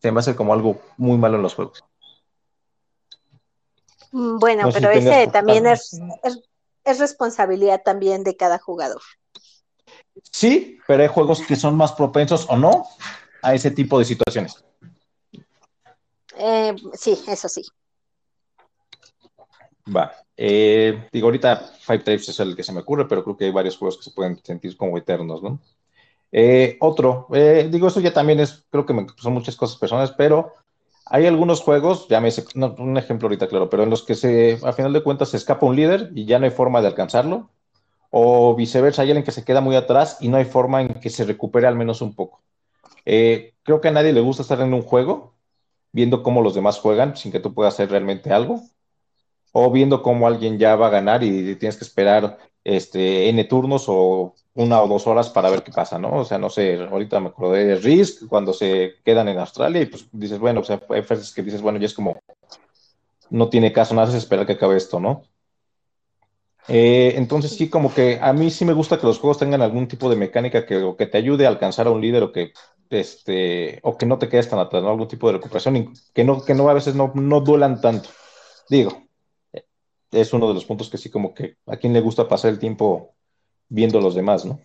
[0.00, 1.84] se me hace como algo muy malo en los juegos.
[4.12, 5.98] Mm, bueno, pero ese también es,
[6.84, 9.02] es, responsabilidad también de cada jugador.
[10.32, 12.86] Sí, pero hay juegos que son más propensos o no
[13.42, 14.64] a ese tipo de situaciones.
[16.36, 17.62] Eh, sí, eso sí.
[19.94, 20.12] Va.
[20.36, 23.52] Eh, digo, ahorita Five Types es el que se me ocurre, pero creo que hay
[23.52, 25.60] varios juegos que se pueden sentir como eternos, ¿no?
[26.32, 30.52] Eh, otro, eh, digo, eso ya también es, creo que son muchas cosas personales, pero
[31.06, 34.58] hay algunos juegos, ya me no, un ejemplo ahorita, claro, pero en los que se,
[34.62, 37.50] a final de cuentas se escapa un líder y ya no hay forma de alcanzarlo,
[38.10, 41.10] o viceversa, hay alguien que se queda muy atrás y no hay forma en que
[41.10, 42.42] se recupere al menos un poco.
[43.04, 45.34] creo que a nadie le gusta estar en un juego
[45.92, 48.62] viendo cómo los demás juegan sin que tú puedas hacer realmente algo
[49.52, 53.84] o viendo cómo alguien ya va a ganar y tienes que esperar este, N turnos
[53.88, 56.18] o una o dos horas para ver qué pasa, ¿no?
[56.18, 59.86] O sea, no sé, ahorita me acordé de Risk cuando se quedan en Australia y
[59.86, 62.18] pues dices, bueno, o sea, hay veces que dices, bueno, ya es como,
[63.30, 65.22] no tiene caso, nada, es esperar que acabe esto, ¿no?
[66.68, 69.88] Eh, entonces sí, como que a mí sí me gusta que los juegos tengan algún
[69.88, 72.52] tipo de mecánica que, que te ayude a alcanzar a un líder o que,
[72.90, 74.90] este, o que no te quedes tan atrás, ¿no?
[74.90, 78.10] Algún tipo de recuperación y que no, que no a veces no, no duelan tanto.
[78.68, 78.92] Digo,
[80.12, 82.58] es uno de los puntos que sí como que a quien le gusta pasar el
[82.58, 83.14] tiempo
[83.70, 84.60] viendo los demás, ¿no?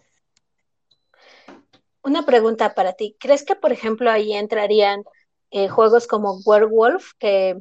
[2.03, 3.15] Una pregunta para ti.
[3.19, 5.03] ¿Crees que, por ejemplo, ahí entrarían
[5.51, 7.57] eh, juegos como Werewolf, que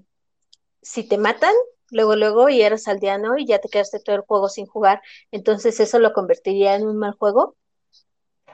[0.82, 1.54] si te matan,
[1.90, 5.78] luego, luego, y eres aldeano y ya te quedaste todo el juego sin jugar, entonces
[5.80, 7.56] eso lo convertiría en un mal juego?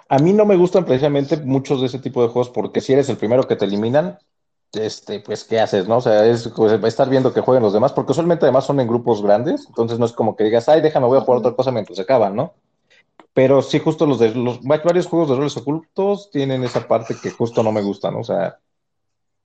[0.08, 3.08] A mí no me gustan precisamente muchos de ese tipo de juegos porque si eres
[3.08, 4.18] el primero que te eliminan,
[4.72, 5.96] este, pues, ¿qué haces, no?
[5.96, 8.86] O sea, es pues, estar viendo que jueguen los demás, porque usualmente además son en
[8.86, 11.72] grupos grandes, entonces no es como que digas, ay, déjame, voy a jugar otra cosa
[11.72, 12.54] mientras se acaban, ¿no?
[13.32, 17.30] Pero sí, justo los de los varios juegos de roles ocultos tienen esa parte que
[17.30, 18.20] justo no me gusta, ¿no?
[18.20, 18.58] O sea,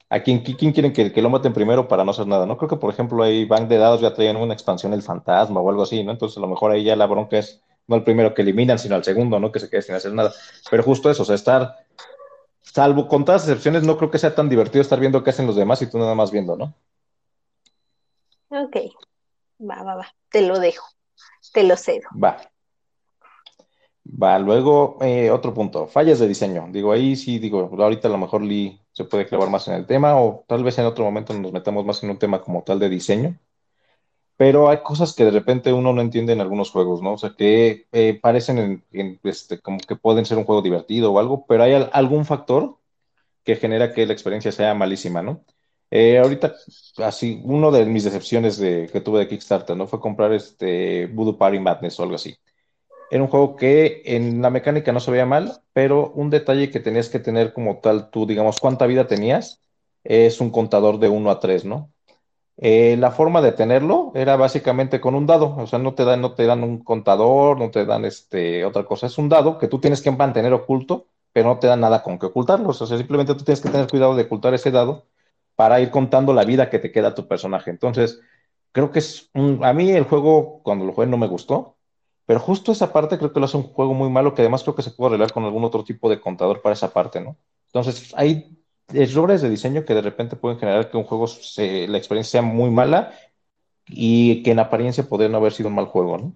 [0.09, 2.45] ¿a quién, quién quieren que, que, lo maten primero para no hacer nada?
[2.45, 5.61] No creo que, por ejemplo, ahí Bank de Dados ya traían una expansión el fantasma
[5.61, 6.11] o algo así, ¿no?
[6.11, 8.95] Entonces, a lo mejor ahí ya la bronca es no el primero que eliminan, sino
[8.95, 9.51] al segundo, ¿no?
[9.51, 10.33] Que se quede sin hacer nada.
[10.71, 11.75] Pero justo eso, o sea, estar
[12.75, 15.47] Salvo con todas las excepciones, no creo que sea tan divertido estar viendo qué hacen
[15.47, 16.73] los demás y tú nada más viendo, ¿no?
[18.49, 18.75] Ok,
[19.61, 20.85] va, va, va, te lo dejo,
[21.53, 22.09] te lo cedo.
[22.21, 22.37] Va.
[24.07, 26.67] Va, luego eh, otro punto, fallas de diseño.
[26.71, 29.85] Digo, ahí sí, digo, ahorita a lo mejor Lee se puede clavar más en el
[29.87, 32.79] tema o tal vez en otro momento nos metamos más en un tema como tal
[32.79, 33.37] de diseño.
[34.37, 37.13] Pero hay cosas que de repente uno no entiende en algunos juegos, ¿no?
[37.13, 41.19] O sea, que eh, parecen en, este, como que pueden ser un juego divertido o
[41.19, 42.77] algo, pero hay algún factor
[43.43, 45.45] que genera que la experiencia sea malísima, ¿no?
[45.91, 46.55] Eh, ahorita,
[46.97, 49.87] así, uno de mis decepciones de, que tuve de Kickstarter, ¿no?
[49.87, 52.37] Fue comprar este Voodoo Party Madness o algo así.
[53.11, 56.79] Era un juego que en la mecánica no se veía mal, pero un detalle que
[56.79, 59.61] tenías que tener como tal, tú, digamos, cuánta vida tenías,
[60.03, 61.91] es un contador de 1 a 3, ¿no?
[62.57, 66.21] Eh, la forma de tenerlo era básicamente con un dado, o sea, no te dan,
[66.21, 69.67] no te dan un contador, no te dan este, otra cosa, es un dado que
[69.67, 72.87] tú tienes que mantener oculto, pero no te dan nada con que ocultarlo, o sea,
[72.87, 75.05] simplemente tú tienes que tener cuidado de ocultar ese dado
[75.55, 77.71] para ir contando la vida que te queda a tu personaje.
[77.71, 78.21] Entonces,
[78.71, 81.74] creo que es a mí el juego cuando lo jugué no me gustó,
[82.25, 84.75] pero justo esa parte creo que lo hace un juego muy malo que además creo
[84.75, 87.37] que se puede arreglar con algún otro tipo de contador para esa parte, ¿no?
[87.67, 88.57] Entonces, hay
[88.93, 92.69] errores de diseño que de repente pueden generar que un juego, la experiencia sea muy
[92.69, 93.13] mala
[93.87, 96.33] y que en apariencia podría no haber sido un mal juego, ¿no?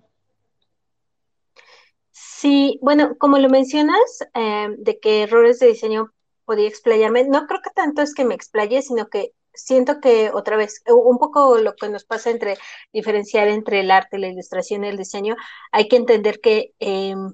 [2.11, 3.99] Sí, bueno, como lo mencionas,
[4.33, 6.13] eh, de que errores de diseño
[6.45, 10.57] podía explayarme, no creo que tanto es que me explaye, sino que siento que otra
[10.57, 12.57] vez, un poco lo que nos pasa entre
[12.93, 15.35] diferenciar entre el arte, la ilustración y el diseño,
[15.71, 17.33] hay que entender que em,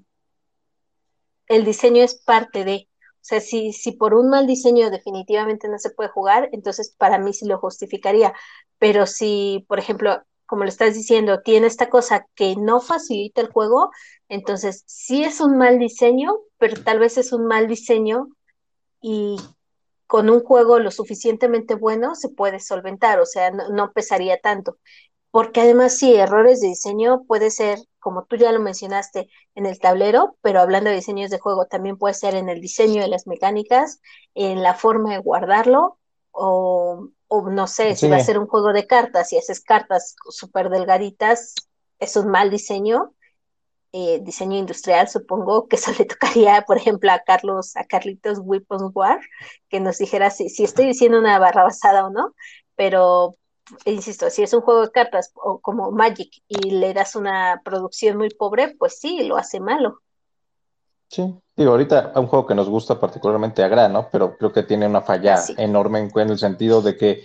[1.48, 5.80] el diseño es parte de, o sea, si, si por un mal diseño definitivamente no
[5.80, 8.34] se puede jugar, entonces para mí sí lo justificaría.
[8.80, 13.52] Pero si, por ejemplo, como lo estás diciendo, tiene esta cosa que no facilita el
[13.52, 13.92] juego,
[14.30, 18.28] entonces sí es un mal diseño, pero tal vez es un mal diseño
[19.02, 19.38] y
[20.08, 24.78] con un juego lo suficientemente bueno se puede solventar, o sea, no, no pesaría tanto.
[25.32, 29.80] Porque además sí, errores de diseño puede ser como tú ya lo mencionaste, en el
[29.80, 33.26] tablero, pero hablando de diseños de juego, también puede ser en el diseño de las
[33.26, 34.00] mecánicas,
[34.36, 35.98] en la forma de guardarlo,
[36.30, 37.10] o,
[37.50, 41.56] no sé, si va a ser un juego de cartas y haces cartas súper delgaditas,
[41.98, 43.15] es un mal diseño,
[43.98, 48.92] eh, diseño industrial, supongo que eso le tocaría, por ejemplo, a Carlos, a Carlitos Weapons
[48.94, 49.22] War,
[49.70, 52.36] que nos dijera si, si estoy diciendo una barra basada o no,
[52.76, 53.36] pero
[53.86, 58.18] insisto, si es un juego de cartas o como Magic y le das una producción
[58.18, 60.02] muy pobre, pues sí, lo hace malo.
[61.08, 64.10] Sí, digo, ahorita un juego que nos gusta particularmente a Gra, ¿no?
[64.12, 67.24] Pero creo que tiene una falla enorme en, el sentido de que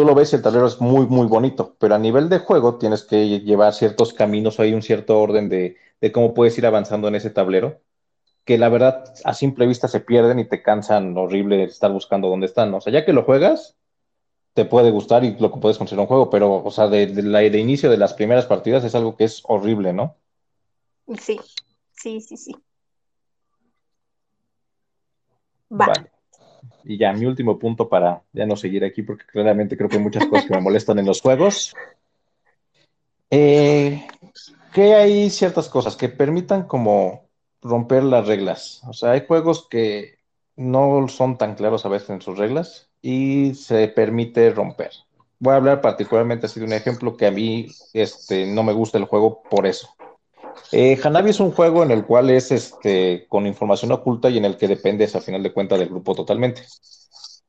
[0.00, 2.78] tú lo ves y el tablero es muy, muy bonito, pero a nivel de juego
[2.78, 6.64] tienes que llevar ciertos caminos o hay un cierto orden de, de cómo puedes ir
[6.64, 7.82] avanzando en ese tablero,
[8.46, 12.46] que la verdad a simple vista se pierden y te cansan horrible estar buscando dónde
[12.46, 12.72] están.
[12.72, 13.76] O sea, ya que lo juegas,
[14.54, 17.40] te puede gustar y lo que puedes considerar un juego, pero, o sea, de, la,
[17.40, 20.16] de inicio de las primeras partidas es algo que es horrible, ¿no?
[21.18, 21.38] Sí,
[21.92, 22.56] sí, sí, sí.
[25.68, 26.10] Vale.
[26.84, 30.02] Y ya, mi último punto para ya no seguir aquí, porque claramente creo que hay
[30.02, 31.74] muchas cosas que me molestan en los juegos.
[33.30, 34.06] Eh,
[34.72, 37.28] que hay ciertas cosas que permitan como
[37.62, 38.82] romper las reglas.
[38.88, 40.18] O sea, hay juegos que
[40.56, 44.90] no son tan claros a veces en sus reglas y se permite romper.
[45.38, 48.98] Voy a hablar particularmente así de un ejemplo que a mí este, no me gusta
[48.98, 49.88] el juego por eso.
[50.72, 54.44] Eh, Hanabi es un juego en el cual es este, con información oculta y en
[54.44, 56.62] el que dependes a final de cuentas del grupo totalmente.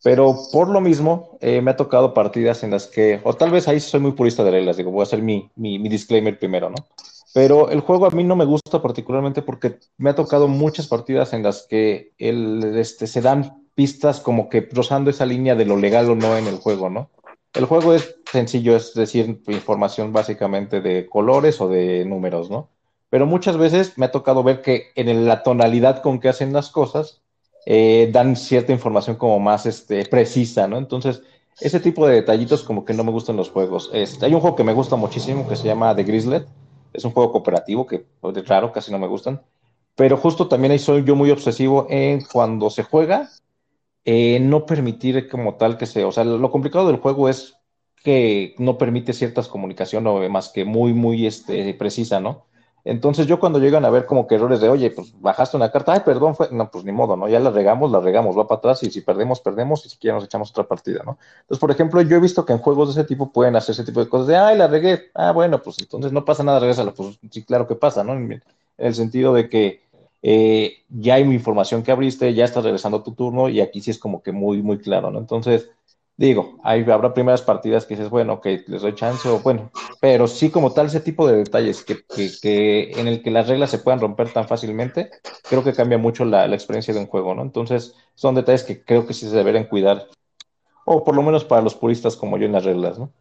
[0.04, 3.68] Pero por lo mismo, eh, me ha tocado partidas en las que, o tal vez
[3.68, 6.70] ahí soy muy purista de reglas, digo, voy a hacer mi, mi, mi disclaimer primero,
[6.70, 6.78] ¿no?
[7.34, 11.34] Pero el juego a mí no me gusta particularmente porque me ha tocado muchas partidas
[11.34, 15.78] en las que el, este, se dan pistas como que rozando esa línea de lo
[15.78, 17.10] legal o no en el juego, ¿no?
[17.54, 22.70] El juego es sencillo, es decir, información básicamente de colores o de números, ¿no?
[23.12, 26.70] Pero muchas veces me ha tocado ver que en la tonalidad con que hacen las
[26.70, 27.22] cosas
[27.66, 30.78] eh, dan cierta información como más este, precisa, ¿no?
[30.78, 31.22] Entonces,
[31.60, 33.90] ese tipo de detallitos como que no me gustan los juegos.
[33.94, 36.48] Este, hay un juego que me gusta muchísimo que se llama The Grizzlet.
[36.94, 39.42] Es un juego cooperativo que es raro, casi no me gustan.
[39.96, 43.30] Pero justo también ahí soy yo muy obsesivo en cuando se juega,
[44.06, 47.56] eh, no permitir como tal que se, o sea, lo complicado del juego es
[48.06, 52.46] que no permite ciertas comunicaciones más que muy, muy este, precisa, ¿no?
[52.84, 55.94] Entonces yo cuando llegan a ver como que errores de, oye, pues bajaste una carta,
[55.94, 57.30] ay, perdón, fue, no, pues ni modo, ¿no?
[57.30, 60.16] Ya la regamos, la regamos, va para atrás y si perdemos, perdemos y si quieres
[60.16, 61.18] nos echamos otra partida, ¿no?
[61.42, 63.84] Entonces, por ejemplo, yo he visto que en juegos de ese tipo pueden hacer ese
[63.84, 66.92] tipo de cosas de, ay, la regué, ah, bueno, pues entonces no pasa nada, regrésala,
[66.92, 68.14] pues sí, claro que pasa, ¿no?
[68.14, 68.42] En
[68.78, 69.82] el sentido de que
[70.24, 73.92] eh, ya hay información que abriste, ya estás regresando a tu turno y aquí sí
[73.92, 75.20] es como que muy, muy claro, ¿no?
[75.20, 75.70] Entonces,
[76.28, 80.28] digo, ahí habrá primeras partidas que dices, bueno, que les doy chance o bueno, pero
[80.28, 82.04] sí como tal ese tipo de detalles que,
[82.42, 85.10] que, en el que las reglas se puedan romper tan fácilmente,
[85.50, 87.42] creo que cambia mucho la, experiencia de un juego, ¿no?
[87.42, 90.08] Entonces, son detalles que creo que sí se deberían cuidar,
[90.86, 93.12] o por lo menos para los puristas como yo en las reglas, ¿no?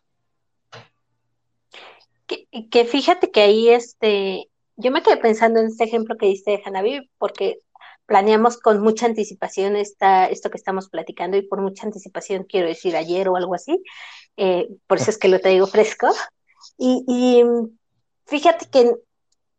[2.26, 6.50] Que, que fíjate que ahí, este, yo me quedé pensando en este ejemplo que diste
[6.50, 7.60] de Hanabi, porque
[8.10, 12.96] planeamos con mucha anticipación esta, esto que estamos platicando, y por mucha anticipación quiero decir
[12.96, 13.80] ayer o algo así,
[14.36, 16.08] eh, por eso es que lo traigo fresco.
[16.76, 17.44] Y, y
[18.26, 18.96] fíjate que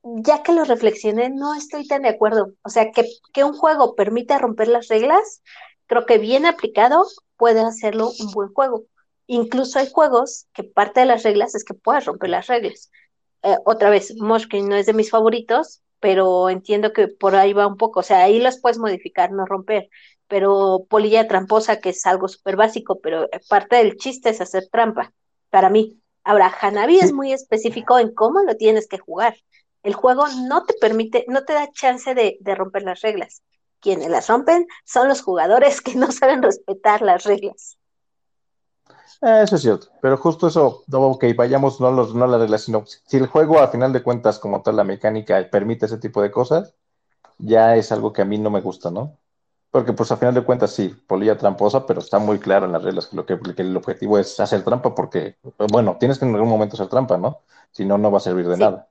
[0.03, 2.51] ya que lo reflexioné, no estoy tan de acuerdo.
[2.63, 5.41] O sea, que, que un juego permita romper las reglas,
[5.87, 7.05] creo que bien aplicado
[7.37, 8.83] puede hacerlo un buen juego.
[9.27, 12.91] Incluso hay juegos que parte de las reglas es que puedas romper las reglas.
[13.43, 17.67] Eh, otra vez, Moshkin no es de mis favoritos, pero entiendo que por ahí va
[17.67, 18.01] un poco.
[18.01, 19.89] O sea, ahí los puedes modificar, no romper.
[20.27, 25.13] Pero polilla tramposa, que es algo súper básico, pero parte del chiste es hacer trampa,
[25.49, 26.01] para mí.
[26.23, 29.35] Ahora, Hanabi es muy específico en cómo lo tienes que jugar.
[29.83, 33.43] El juego no te permite, no te da chance de, de romper las reglas.
[33.79, 37.77] Quienes las rompen son los jugadores que no saben respetar las reglas.
[39.21, 42.57] Eh, eso es cierto, pero justo eso, ok, vayamos no, los, no a la regla,
[42.57, 46.21] sino si el juego a final de cuentas, como tal, la mecánica permite ese tipo
[46.23, 46.73] de cosas,
[47.39, 49.17] ya es algo que a mí no me gusta, ¿no?
[49.71, 52.84] Porque pues a final de cuentas sí, polilla tramposa, pero está muy claro en las
[52.84, 55.38] reglas que, lo que, que el objetivo es hacer trampa porque,
[55.71, 57.41] bueno, tienes que en algún momento hacer trampa, ¿no?
[57.71, 58.62] Si no, no va a servir de sí.
[58.62, 58.89] nada.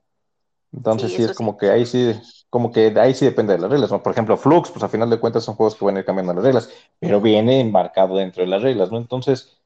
[0.73, 1.57] Entonces sí, sí es como sí.
[1.57, 2.13] que ahí sí,
[2.49, 4.01] como que ahí sí depende de las reglas, ¿no?
[4.03, 6.33] Por ejemplo, Flux, pues a final de cuentas son juegos que van a ir cambiando
[6.33, 8.97] las reglas, pero viene enmarcado dentro de las reglas, ¿no?
[8.97, 9.60] Entonces,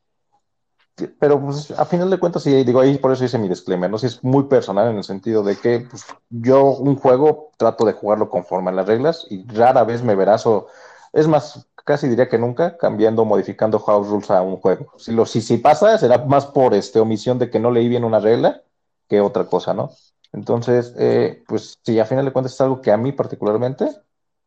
[1.19, 3.97] pero pues a final de cuentas, sí, digo ahí por eso hice mi disclaimer, ¿no?
[3.97, 7.93] Si es muy personal en el sentido de que pues, yo un juego trato de
[7.93, 10.67] jugarlo conforme a las reglas y rara vez me verás o,
[11.11, 14.93] es más, casi diría que nunca, cambiando o modificando house rules a un juego.
[14.97, 18.03] Si, lo, si, si pasa, será más por este, omisión de que no leí bien
[18.03, 18.63] una regla
[19.07, 19.91] que otra cosa, ¿no?
[20.33, 23.89] Entonces, eh, pues sí, a final de cuentas es algo que a mí particularmente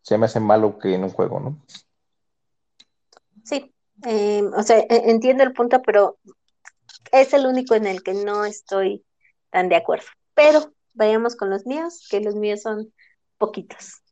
[0.03, 1.59] se me hace malo que en un juego, ¿no?
[3.45, 3.73] Sí,
[4.05, 6.19] eh, o sea, entiendo el punto, pero
[7.13, 9.05] es el único en el que no estoy
[9.51, 10.07] tan de acuerdo.
[10.35, 12.93] Pero vayamos con los míos, que los míos son
[13.39, 14.03] poquitos.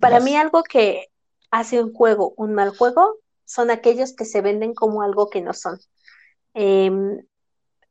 [0.00, 1.08] Para mí algo que
[1.50, 5.52] hace un juego un mal juego son aquellos que se venden como algo que no
[5.52, 5.78] son.
[6.54, 6.90] Eh,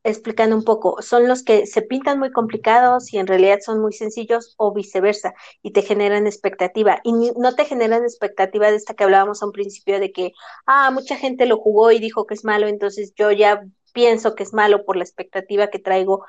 [0.02, 3.92] explicando un poco, son los que se pintan muy complicados y en realidad son muy
[3.92, 9.04] sencillos o viceversa y te generan expectativa y no te generan expectativa de esta que
[9.04, 10.32] hablábamos a un principio de que,
[10.66, 14.42] ah, mucha gente lo jugó y dijo que es malo, entonces yo ya pienso que
[14.42, 16.24] es malo por la expectativa que traigo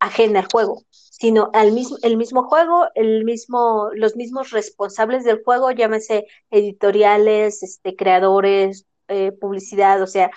[0.00, 5.42] ajena al juego, sino al mismo, el mismo juego, el mismo, los mismos responsables del
[5.44, 10.30] juego, llámese editoriales, este, creadores, eh, publicidad, o sea,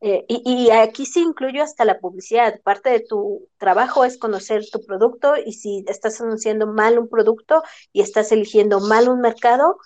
[0.00, 2.60] eh, y, y, aquí sí incluyo hasta la publicidad.
[2.62, 7.62] Parte de tu trabajo es conocer tu producto y si estás anunciando mal un producto
[7.92, 9.78] y estás eligiendo mal un mercado,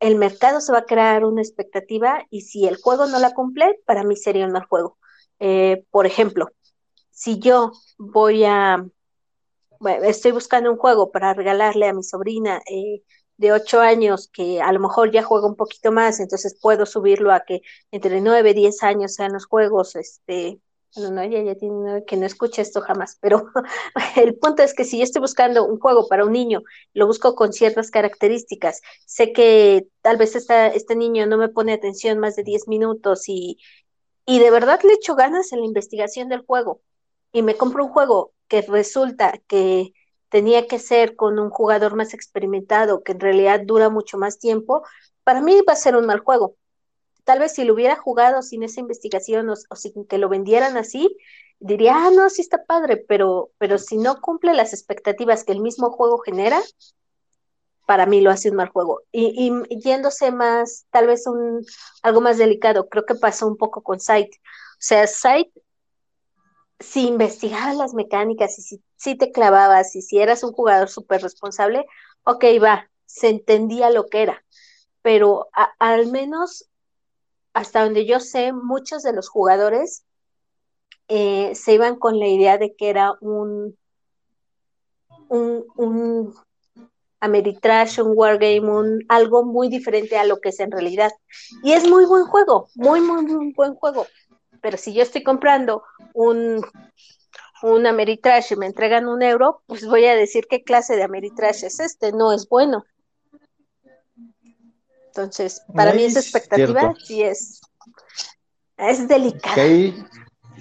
[0.00, 3.78] el mercado se va a crear una expectativa y si el juego no la cumple,
[3.84, 4.96] para mí sería un mal juego.
[5.40, 6.48] Eh, por ejemplo,
[7.10, 8.84] si yo voy a,
[9.78, 13.02] bueno, estoy buscando un juego para regalarle a mi sobrina eh,
[13.38, 17.32] de ocho años que a lo mejor ya juega un poquito más, entonces puedo subirlo
[17.32, 20.60] a que entre nueve, diez años sean los juegos, este,
[20.94, 23.46] bueno, no, ella ya tiene que no escuche esto jamás, pero
[24.16, 26.62] el punto es que si yo estoy buscando un juego para un niño,
[26.94, 31.72] lo busco con ciertas características, sé que tal vez esta, este niño no me pone
[31.72, 33.58] atención más de diez minutos y,
[34.26, 36.80] y de verdad le echo ganas en la investigación del juego
[37.32, 39.92] y me compro un juego que resulta que
[40.28, 44.82] tenía que ser con un jugador más experimentado, que en realidad dura mucho más tiempo,
[45.24, 46.56] para mí va a ser un mal juego.
[47.24, 50.76] Tal vez si lo hubiera jugado sin esa investigación o, o sin que lo vendieran
[50.76, 51.16] así,
[51.58, 55.60] diría, ah, no, sí está padre, pero, pero si no cumple las expectativas que el
[55.60, 56.60] mismo juego genera,
[57.90, 59.02] para mí lo hace un mal juego.
[59.10, 61.66] Y, y yéndose más, tal vez un,
[62.04, 64.32] algo más delicado, creo que pasó un poco con Sight.
[64.32, 65.48] O sea, Sight
[66.78, 71.20] si investigabas las mecánicas y si, si, te clavabas y si eras un jugador súper
[71.20, 71.84] responsable,
[72.22, 74.44] ok, va, se entendía lo que era.
[75.02, 75.48] Pero
[75.80, 76.70] al menos
[77.54, 80.04] hasta donde yo sé, muchos de los jugadores
[81.08, 83.76] eh, se iban con la idea de que era un,
[85.28, 86.36] un, un
[87.20, 91.12] Ameritrash, un Wargame, un, algo muy diferente a lo que es en realidad.
[91.62, 94.06] Y es muy buen juego, muy, muy, muy buen juego
[94.60, 95.82] pero si yo estoy comprando
[96.14, 96.64] un,
[97.62, 101.64] un Ameritrash y me entregan un euro, pues voy a decir qué clase de Ameritrash
[101.64, 102.84] es este, no es bueno.
[105.06, 107.00] Entonces, para mí esa expectativa cierto.
[107.00, 107.60] sí es,
[108.76, 109.54] es delicada.
[109.54, 110.04] Que ahí,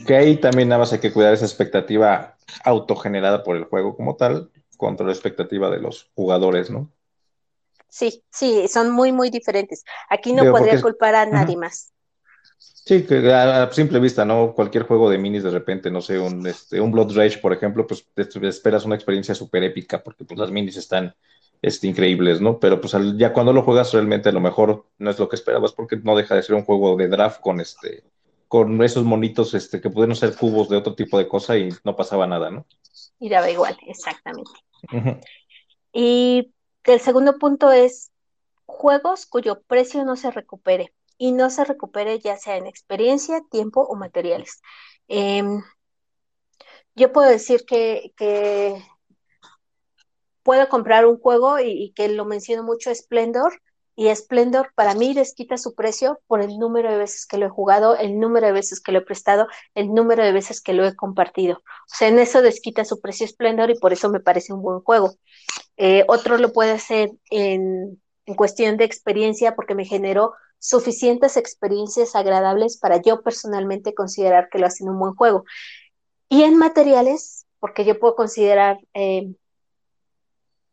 [0.07, 4.15] que ahí también nada más hay que cuidar esa expectativa autogenerada por el juego como
[4.15, 4.49] tal
[4.79, 6.89] contra la expectativa de los jugadores, ¿no?
[7.89, 9.83] Sí, sí, son muy, muy diferentes.
[10.09, 11.91] Aquí no podría culpar a nadie más.
[12.57, 14.53] Sí, que a, simple vista, ¿no?
[14.55, 17.85] Cualquier juego de minis de repente, no sé, un, este, un Blood Rage, por ejemplo,
[17.85, 21.13] pues esperas una experiencia súper épica porque pues las minis están
[21.61, 22.57] este, increíbles, ¿no?
[22.57, 25.73] Pero pues ya cuando lo juegas realmente a lo mejor no es lo que esperabas
[25.73, 28.03] porque no deja de ser un juego de draft con este
[28.47, 31.95] con esos monitos este, que pudieron ser cubos de otro tipo de cosa y no
[31.95, 32.65] pasaba nada, ¿no?
[33.19, 34.51] Y daba igual, exactamente.
[35.91, 36.53] Y
[36.83, 38.11] el segundo punto es
[38.65, 43.81] juegos cuyo precio no se recupere y no se recupere ya sea en experiencia, tiempo
[43.81, 44.61] o materiales.
[45.07, 45.61] Em,
[46.95, 48.13] yo puedo decir que,
[50.43, 53.61] puedo comprar un juego y, que lo menciono mucho, Splendor,
[53.99, 57.47] y Splendor para mí les quita su precio por el número de veces que lo
[57.47, 60.71] he jugado, el número de veces que lo he prestado, el número de veces que
[60.71, 61.57] lo he compartido.
[61.57, 64.79] O sea, en eso desquita su precio Splendor y por eso me parece un buen
[64.79, 65.15] juego.
[65.75, 72.15] Eh, otro lo puede hacer en, en cuestión de experiencia porque me generó suficientes experiencias
[72.15, 75.43] agradables para yo personalmente considerar que lo hacen un buen juego.
[76.29, 79.27] Y en materiales, porque yo puedo considerar eh,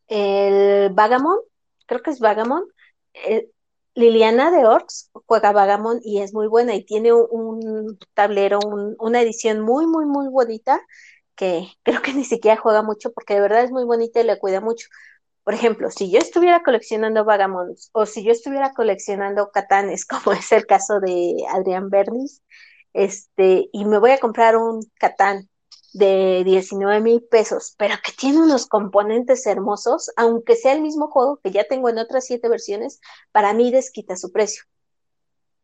[0.07, 1.41] el Vagamon,
[1.87, 2.65] creo que es Vagamon,
[3.25, 3.49] eh,
[3.95, 8.59] Liliana de Orcs juega Vagamon y es muy buena y tiene un, tablero,
[8.99, 10.81] una edición muy, muy, muy bonita
[11.35, 14.39] que creo que ni siquiera juega mucho porque de verdad es muy bonita y le
[14.39, 14.89] cuida mucho.
[15.45, 20.53] Por ejemplo, si yo estuviera coleccionando Vagamons o si yo estuviera coleccionando Catanes, como es
[20.53, 22.43] el caso de Adrián Bernis,
[22.93, 25.49] este, y me voy a comprar un Catán
[25.97, 31.39] de 19 mil pesos, pero que tiene unos componentes hermosos, aunque sea el mismo juego
[31.43, 33.01] que ya tengo en otras siete versiones,
[33.33, 34.65] para mí desquita su precio.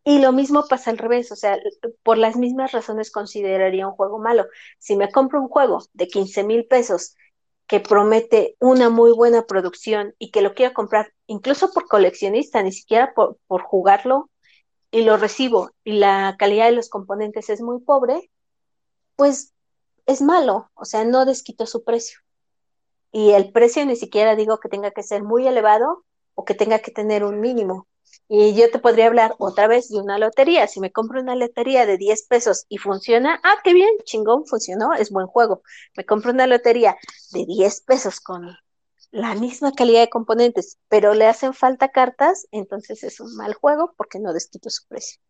[0.05, 1.59] Y lo mismo pasa al revés, o sea,
[2.03, 4.47] por las mismas razones consideraría un juego malo.
[4.79, 7.15] Si me compro un juego de 15 mil pesos
[7.67, 12.73] que promete una muy buena producción y que lo quiero comprar incluso por coleccionista, ni
[12.73, 14.31] siquiera por, por jugarlo,
[14.91, 18.31] y lo recibo y la calidad de los componentes es muy pobre,
[19.17, 19.53] pues
[20.07, 22.21] es malo, o sea, no desquito su precio.
[23.13, 26.79] Y el precio ni siquiera digo que tenga que ser muy elevado o que tenga
[26.81, 27.89] que tener un mínimo.
[28.29, 30.67] Y yo te podría hablar otra vez de una lotería.
[30.67, 34.95] Si me compro una lotería de 10 pesos y funciona, ah, qué bien, chingón, funcionó,
[34.95, 35.63] es buen juego.
[35.97, 36.97] Me compro una lotería
[37.33, 38.57] de 10 pesos con
[39.11, 43.93] la misma calidad de componentes, pero le hacen falta cartas, entonces es un mal juego
[43.97, 45.21] porque no desquito su precio.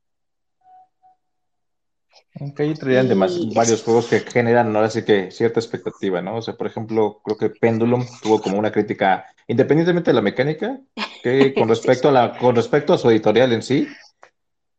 [2.41, 6.37] Aunque ahí traían además varios juegos que generan ahora sí que cierta expectativa, ¿no?
[6.37, 10.81] O sea, por ejemplo, creo que Pendulum tuvo como una crítica, independientemente de la mecánica,
[11.23, 13.87] que con respecto a la, con respecto a su editorial en sí,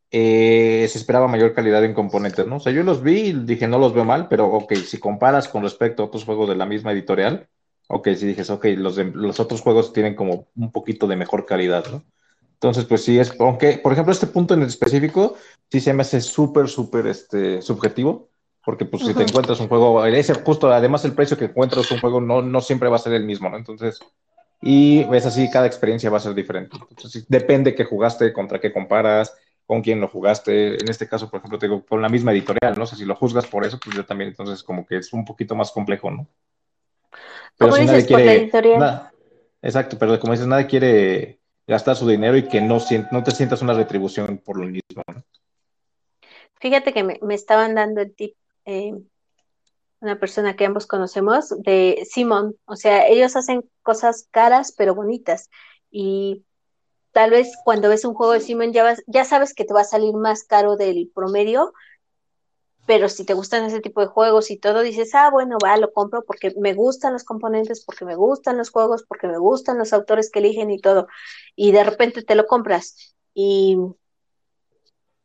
[0.09, 2.57] eh, se esperaba mayor calidad en componentes, ¿no?
[2.57, 5.47] O sea, yo los vi y dije, no los veo mal, pero ok, si comparas
[5.47, 7.47] con respecto a otros juegos de la misma editorial,
[7.87, 11.85] ok, si dices, ok, los, los otros juegos tienen como un poquito de mejor calidad,
[11.91, 12.03] ¿no?
[12.63, 15.35] Entonces, pues sí, es, aunque, por ejemplo, este punto en específico,
[15.71, 18.29] sí se me hace súper, súper este, subjetivo,
[18.63, 21.99] porque pues si te encuentras un juego, ese justo, además el precio que encuentras un
[21.99, 23.57] juego no, no siempre va a ser el mismo, ¿no?
[23.57, 23.99] Entonces,
[24.61, 26.77] y es así, cada experiencia va a ser diferente.
[26.89, 29.35] Entonces, depende qué jugaste, contra qué comparas,
[29.65, 30.81] con quién lo jugaste.
[30.81, 32.85] En este caso, por ejemplo, te digo, con la misma editorial, ¿no?
[32.85, 35.55] sé si lo juzgas por eso, pues yo también, entonces como que es un poquito
[35.55, 36.27] más complejo, ¿no?
[37.57, 38.49] Pero si nadie quiere,
[39.61, 42.79] exacto, pero como dices, nadie quiere gastar su dinero y que no,
[43.11, 45.03] no te sientas una retribución por lo mismo.
[46.63, 48.93] Fíjate que me, estaban dando el tip, eh,
[49.99, 52.55] una persona que ambos conocemos, de Simon.
[52.63, 55.49] O sea, ellos hacen cosas caras pero bonitas.
[55.91, 56.45] Y
[57.11, 59.83] tal vez cuando ves un juego de Simon ya, ya sabes que te va a
[59.83, 61.73] salir más caro del promedio,
[62.85, 65.91] pero si te gustan ese tipo de juegos y todo, dices, ah, bueno, va, lo
[65.91, 69.91] compro porque me gustan los componentes, porque me gustan los juegos, porque me gustan los
[69.91, 71.07] autores que eligen y todo.
[71.57, 73.77] Y de repente te lo compras y,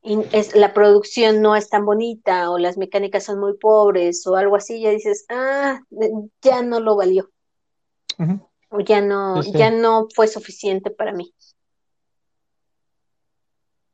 [0.03, 4.57] es, la producción no es tan bonita o las mecánicas son muy pobres o algo
[4.57, 5.81] así, ya dices, ah,
[6.43, 7.31] ya no lo valió.
[8.71, 11.33] O ya no, ya no fue suficiente para mí.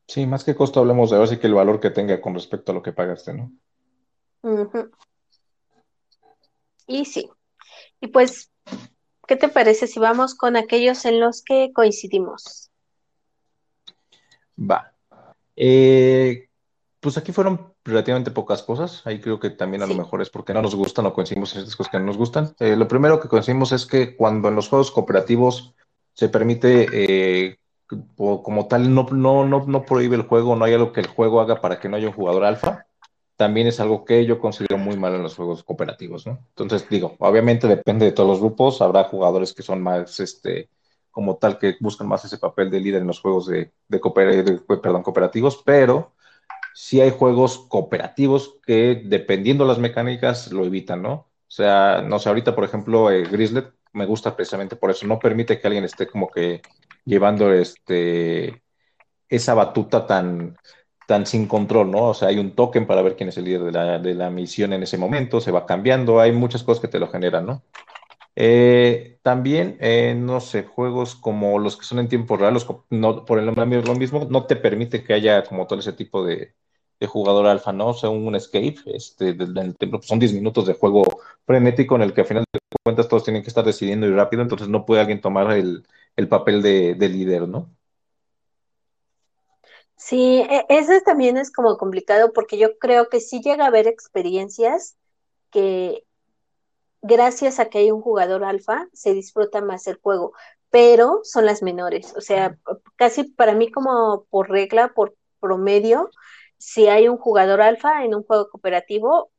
[0.07, 2.71] Sí, más que costo hablemos de ahora sí que el valor que tenga con respecto
[2.71, 3.51] a lo que pagaste, ¿no?
[6.87, 7.29] Y sí.
[7.99, 8.51] Y pues,
[9.27, 12.71] ¿qué te parece si vamos con aquellos en los que coincidimos?
[14.57, 14.94] Va.
[15.55, 16.49] Eh,
[16.99, 19.05] pues aquí fueron relativamente pocas cosas.
[19.05, 21.59] Ahí creo que también a lo mejor es porque no nos gustan o coincidimos en
[21.59, 22.55] estas cosas que no nos gustan.
[22.59, 25.75] Eh, lo primero que coincidimos es que cuando en los juegos cooperativos
[26.13, 27.57] se permite eh,
[28.15, 31.41] como tal no, no, no, no prohíbe el juego, no hay algo que el juego
[31.41, 32.85] haga para que no haya un jugador alfa,
[33.37, 36.39] también es algo que yo considero muy mal en los juegos cooperativos, ¿no?
[36.49, 40.69] Entonces, digo, obviamente depende de todos los grupos, habrá jugadores que son más, este,
[41.15, 43.99] como tal que buscan más ese papel de líder en los juegos de, de,
[44.83, 46.11] perdón, cooperativos, pero
[46.73, 51.13] sí hay juegos cooperativos que dependiendo las mecánicas lo evitan, ¿no?
[51.13, 55.17] O sea, no sé, ahorita por ejemplo eh, Grizzlet me gusta precisamente por eso, no
[55.17, 56.61] permite que alguien esté como que
[57.05, 58.61] llevando este
[59.29, 60.57] esa batuta tan,
[61.07, 62.09] tan sin control, ¿no?
[62.09, 64.29] O sea, hay un token para ver quién es el líder de la, de la
[64.29, 67.63] misión en ese momento, se va cambiando, hay muchas cosas que te lo generan, ¿no?
[68.35, 73.39] Eh, también, eh, no sé, juegos como los que son en tiempo real, los, por
[73.39, 76.53] el nombre lo mismo, no te permite que haya como todo ese tipo de,
[77.07, 77.89] jugador alfa, ¿no?
[77.89, 81.03] O sea, un escape, este, del, son 10 minutos de juego
[81.45, 84.41] frenético en el que al final de cuentas todos tienen que estar decidiendo y rápido,
[84.41, 87.69] entonces no puede alguien tomar el, el papel de, de líder, ¿no?
[89.97, 93.87] Sí, e, eso también es como complicado porque yo creo que sí llega a haber
[93.87, 94.97] experiencias
[95.51, 96.04] que
[97.05, 100.33] gracias a que hay un jugador alfa se disfruta más el juego,
[100.69, 102.13] pero son las menores.
[102.17, 102.57] O sea,
[102.95, 106.09] casi para mí como por regla, por promedio,
[106.57, 109.31] si hay un jugador alfa en un juego cooperativo,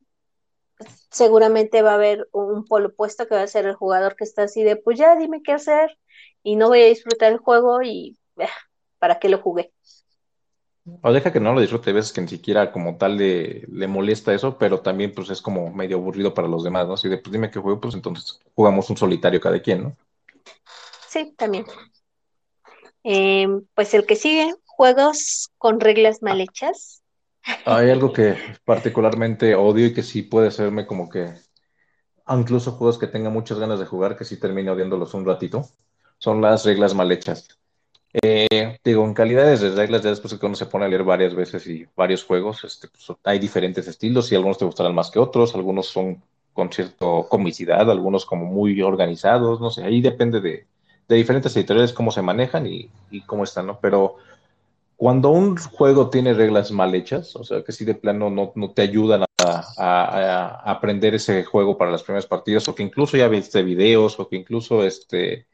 [1.11, 4.45] seguramente va a haber un polo opuesto que va a ser el jugador que está
[4.45, 5.99] así de, pues ya dime qué hacer
[6.43, 8.49] y no voy a disfrutar el juego y eh,
[8.99, 9.73] para qué lo jugué.
[11.03, 14.32] O deja que no lo disfrute, veces que ni siquiera como tal le, le, molesta
[14.32, 16.95] eso, pero también pues es como medio aburrido para los demás, ¿no?
[16.95, 19.97] Así de, pues dime qué juego, pues entonces jugamos un solitario cada quien, ¿no?
[21.09, 21.64] Sí, también.
[23.03, 27.03] Eh, pues el que sigue, juegos con reglas mal hechas.
[27.64, 31.32] Hay algo que particularmente odio y que sí puede serme como que,
[32.28, 35.68] incluso juegos que tenga muchas ganas de jugar, que sí termine odiándolos un ratito,
[36.18, 37.49] son las reglas mal hechas.
[38.12, 41.04] Eh, digo, en calidades de reglas, ya después de que uno se pone a leer
[41.04, 45.11] varias veces y varios juegos, este, pues, hay diferentes estilos y algunos te gustarán más
[45.11, 50.40] que otros, algunos son con cierta comicidad, algunos como muy organizados, no sé, ahí depende
[50.40, 50.66] de,
[51.09, 52.90] de diferentes editoriales cómo se manejan y,
[53.26, 53.78] cómo están, ¿no?
[53.80, 54.16] Pero
[54.96, 58.70] cuando un juego tiene reglas mal hechas, o sea, que si de plano no, no
[58.70, 63.18] te ayudan a, a, a, aprender ese juego para las primeras partidas, o que incluso
[63.18, 65.46] ya viste videos, o que incluso este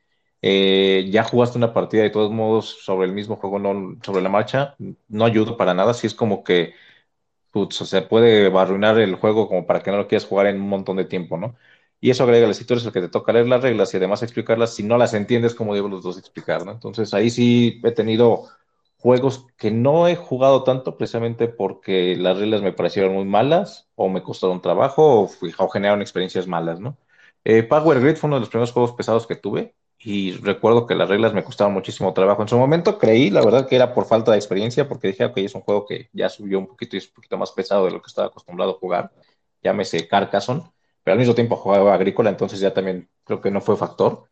[0.43, 4.29] eh, ya jugaste una partida de todos modos sobre el mismo juego, no sobre la
[4.29, 4.77] marcha,
[5.09, 6.75] no ayuda para nada, si es como que
[7.51, 10.61] putz, o sea, puede arruinar el juego como para que no lo quieras jugar en
[10.61, 11.57] un montón de tiempo, ¿no?
[12.01, 14.23] Y eso agrega, si tú eres el que te toca leer las reglas y además
[14.23, 16.73] explicarlas, si no las entiendes, como digo los dos explicar, ¿no?
[16.73, 18.49] Entonces ahí sí he tenido
[18.99, 24.09] juegos que no he jugado tanto precisamente porque las reglas me parecieron muy malas o
[24.09, 26.97] me costaron trabajo o, o generaron experiencias malas, ¿no?
[27.45, 29.75] Eh, Power Grid fue uno de los primeros juegos pesados que tuve
[30.05, 32.43] y recuerdo que las reglas me costaban muchísimo trabajo.
[32.43, 35.37] En su momento creí, la verdad, que era por falta de experiencia, porque dije, ok,
[35.39, 37.93] es un juego que ya subió un poquito y es un poquito más pesado de
[37.93, 39.13] lo que estaba acostumbrado a jugar,
[39.63, 40.65] llámese Carcassonne,
[41.05, 44.29] pero al mismo tiempo jugaba Agrícola, entonces ya también creo que no fue factor.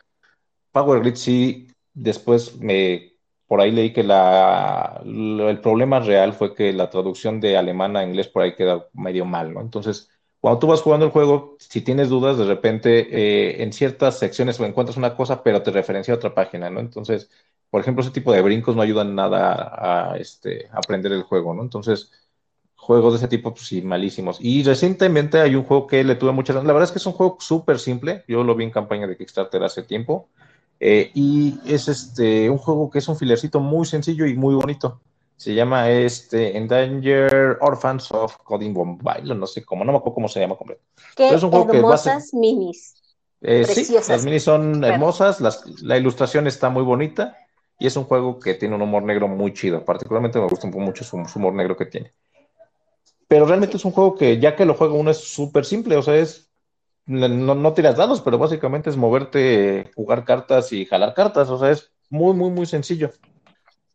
[0.73, 3.15] Power Grid sí, después me,
[3.47, 8.05] por ahí leí que la, el problema real fue que la traducción de alemán a
[8.05, 9.61] inglés por ahí queda medio mal, ¿no?
[9.61, 10.11] Entonces
[10.41, 14.59] cuando tú vas jugando el juego, si tienes dudas, de repente eh, en ciertas secciones
[14.61, 16.81] encuentras una cosa, pero te referencia a otra página, ¿no?
[16.81, 17.31] Entonces,
[17.69, 21.63] por ejemplo, ese tipo de brincos no ayudan nada a, este, aprender el juego, ¿no?
[21.63, 22.11] Entonces,
[22.75, 24.39] juegos de ese tipo, pues sí, malísimos.
[24.41, 26.57] Y recientemente hay un juego que le tuve muchas...
[26.57, 28.25] La verdad es que es un juego súper simple.
[28.27, 30.29] Yo lo vi en campaña de Kickstarter hace tiempo.
[30.81, 35.01] Eh, y es este, un juego que es un filercito muy sencillo y muy bonito.
[35.41, 40.29] Se llama este Endanger Orphans of Coding Bombay, no sé cómo, no me acuerdo cómo
[40.29, 40.83] se llama completo.
[41.17, 43.03] Qué es un juego hermosas minis.
[43.41, 45.41] Eh, sí, las minis son hermosas,
[45.81, 47.39] la ilustración está muy bonita
[47.79, 49.83] y es un juego que tiene un humor negro muy chido.
[49.83, 52.13] Particularmente me gusta mucho su, humor negro que tiene.
[53.27, 56.03] Pero realmente es un juego que ya que lo juega uno es súper simple, o
[56.03, 56.51] sea, es
[57.07, 61.71] no, no tiras dados, pero básicamente es moverte, jugar cartas y jalar cartas, o sea,
[61.71, 63.11] es muy, muy, muy sencillo.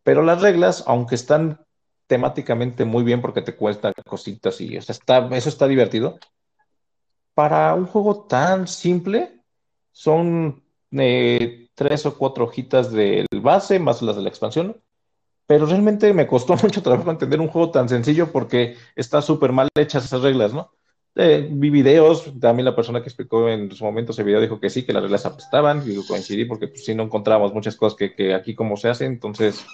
[0.05, 1.65] Pero las reglas, aunque están
[2.05, 6.19] temáticamente muy bien porque te cuesta cositas y está, eso está divertido,
[7.33, 9.41] para un juego tan simple
[9.91, 14.79] son eh, tres o cuatro hojitas del base más las de la expansión,
[15.47, 19.69] pero realmente me costó mucho trabajo entender un juego tan sencillo porque está súper mal
[19.75, 20.71] hechas esas reglas, ¿no?
[21.15, 24.69] Eh, vi videos, también la persona que explicó en su momento ese video dijo que
[24.69, 28.13] sí, que las reglas apestaban, y coincidí porque pues, sí no encontramos muchas cosas que,
[28.13, 29.65] que aquí como se hacen, entonces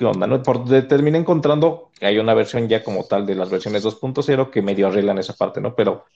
[0.00, 0.42] qué onda, ¿no?
[0.42, 4.62] Por, terminé encontrando que hay una versión ya como tal de las versiones 2.0 que
[4.62, 5.74] medio arreglan esa parte, ¿no?
[5.74, 6.06] Pero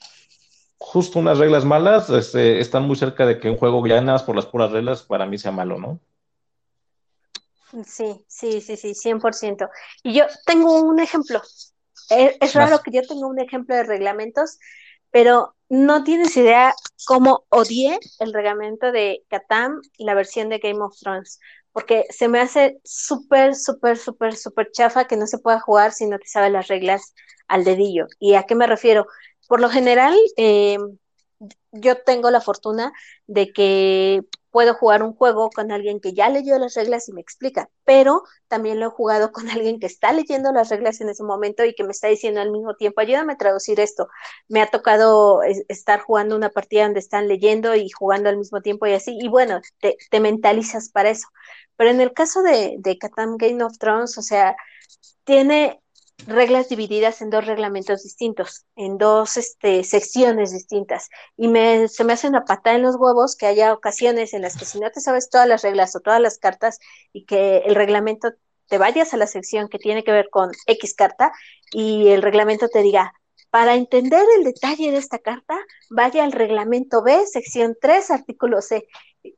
[0.79, 4.37] justo unas reglas malas este, están muy cerca de que un juego ya nada por
[4.37, 6.01] las puras reglas para mí sea malo, ¿no?
[7.85, 9.69] Sí, sí, sí, sí, 100%.
[10.03, 11.43] Y yo tengo un ejemplo.
[12.09, 14.59] Es, es raro que yo tenga un ejemplo de reglamentos,
[15.11, 16.75] pero no tienes idea
[17.07, 21.39] cómo odié el reglamento de Katam, la versión de Game of Thrones,
[21.75, 26.07] porque se me hace súper, súper, súper, súper chafa que no se pueda jugar si
[26.09, 27.15] no te sabes las reglas
[27.49, 28.07] al dedillo.
[28.21, 29.07] ¿Y a qué me refiero?
[29.49, 30.79] Por lo general, eh,
[31.73, 32.93] yo tengo la fortuna
[33.27, 34.23] de que
[34.55, 38.23] puedo jugar un juego con alguien que ya leyó las reglas y me explica, pero
[38.47, 41.75] también lo he jugado con alguien que está leyendo las reglas en ese momento y
[41.75, 44.07] que me está diciendo al mismo tiempo, ayúdame a traducir esto.
[44.49, 48.87] Me ha tocado estar jugando una partida donde están leyendo y jugando al mismo tiempo
[48.87, 51.27] y así, y bueno, te, mentalizas para eso.
[51.77, 54.55] Pero en el caso de, de Catan Game of Thrones, o sea,
[55.25, 55.83] tiene
[56.27, 61.09] reglas divididas en dos reglamentos distintos, en dos este, secciones distintas.
[61.37, 64.57] Y me, se me hace una patada en los huevos que haya ocasiones en las
[64.57, 66.79] que si no te sabes todas las reglas o todas las cartas
[67.13, 68.33] y que el reglamento
[68.69, 71.33] te vayas a la sección que tiene que ver con X carta
[71.71, 73.13] y el reglamento te diga,
[73.51, 75.57] para entender el detalle de esta carta,
[75.89, 78.89] vaya al reglamento B, sección 3, artículo C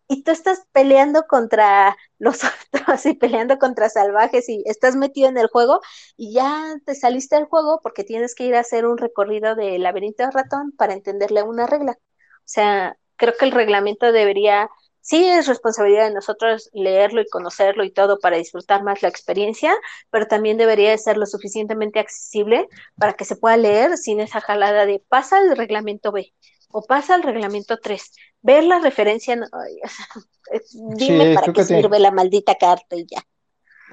[0.09, 2.41] y tú estás peleando contra los
[2.73, 5.81] otros y peleando contra salvajes y estás metido en el juego
[6.17, 9.83] y ya te saliste del juego porque tienes que ir a hacer un recorrido del
[9.83, 11.93] laberinto de ratón para entenderle una regla.
[11.93, 14.69] O sea, creo que el reglamento debería,
[15.01, 19.75] sí es responsabilidad de nosotros leerlo y conocerlo y todo para disfrutar más la experiencia,
[20.11, 22.69] pero también debería de ser lo suficientemente accesible
[22.99, 26.33] para que se pueda leer sin esa jalada de pasa el reglamento B
[26.71, 28.13] o pasa al reglamento 3.
[28.43, 29.37] Ver la referencia,
[30.73, 33.23] dime para qué sirve la maldita carta y ya.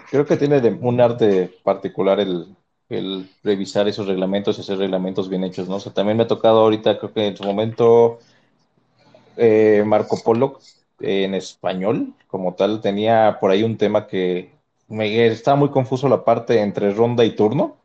[0.09, 2.55] Creo que tiene un arte particular el,
[3.43, 5.78] revisar esos reglamentos y hacer reglamentos bien hechos, ¿no?
[5.78, 8.19] O sea, también me ha tocado ahorita, creo que en su momento,
[9.38, 10.59] eh, Marco Polo
[10.99, 14.51] en español, como tal, tenía por ahí un tema que
[14.88, 17.78] me estaba muy confuso la parte entre ronda y turno.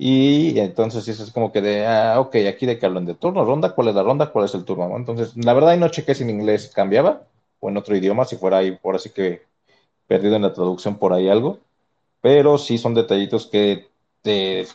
[0.00, 3.44] Y entonces eso es como que de, ah, ok, aquí de que hablan de turno,
[3.44, 4.30] ronda, ¿cuál es la ronda?
[4.30, 4.96] ¿Cuál es el turno?
[4.96, 7.24] Entonces, la verdad, ahí no chequé si en inglés cambiaba
[7.58, 9.42] o en otro idioma, si fuera ahí, por así que
[10.06, 11.58] perdido en la traducción por ahí algo.
[12.20, 13.88] Pero sí son detallitos que
[14.22, 14.66] te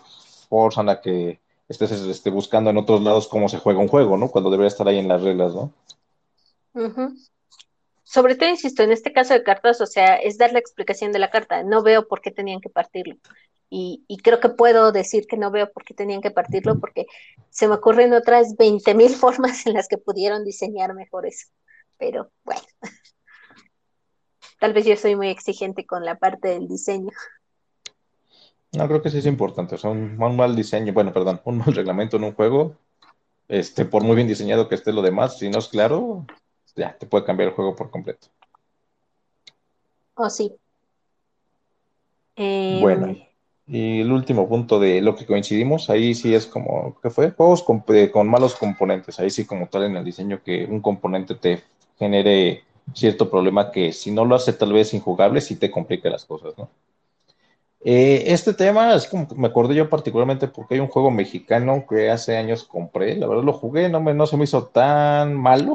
[0.49, 4.29] forzan a que estés este, buscando en otros lados cómo se juega un juego, ¿no?
[4.29, 5.71] Cuando debería estar ahí en las reglas, ¿no?
[8.03, 11.19] Sobre todo, insisto, en este caso de cartas, o sea, es dar la explicación de
[11.19, 11.63] la carta.
[11.63, 13.15] No veo por qué tenían que partirlo.
[13.75, 17.07] Y, creo que puedo decir que no veo por qué tenían que partirlo, porque
[17.49, 21.47] se me ocurren otras 20 mil formas en las que pudieron diseñar mejor eso.
[21.97, 22.61] Pero bueno,
[24.59, 27.09] tal vez yo soy muy exigente con la parte del diseño.
[28.73, 29.73] No, creo que sí es importante.
[29.73, 32.77] O sea, un, mal diseño, bueno, perdón, un mal reglamento en un juego,
[33.47, 36.27] este, por muy bien diseñado que esté lo demás, si no es claro,
[36.75, 38.27] ya te puede cambiar el juego por completo.
[40.13, 40.55] Oh, sí.
[42.35, 43.32] bueno, em,
[43.65, 47.31] y el último punto de lo que coincidimos, ahí sí es como, ¿qué fue?
[47.31, 47.83] Juegos con,
[48.27, 51.63] malos componentes, ahí sí como tal en el diseño que un componente te
[51.97, 56.25] genere cierto problema que si no lo hace tal vez injugable, sí te complica las
[56.25, 56.69] cosas, ¿no?
[57.85, 61.85] Eh, este tema es como que me acordé yo particularmente porque hay un juego mexicano
[61.87, 65.33] que hace años compré, la verdad lo jugué, no, me, no se me hizo tan
[65.35, 65.73] malo,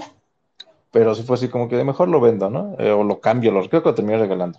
[0.91, 2.77] pero sí fue así como que de mejor lo vendo, ¿no?
[2.79, 4.59] Eh, o lo cambio, lo, creo que lo terminé regalando.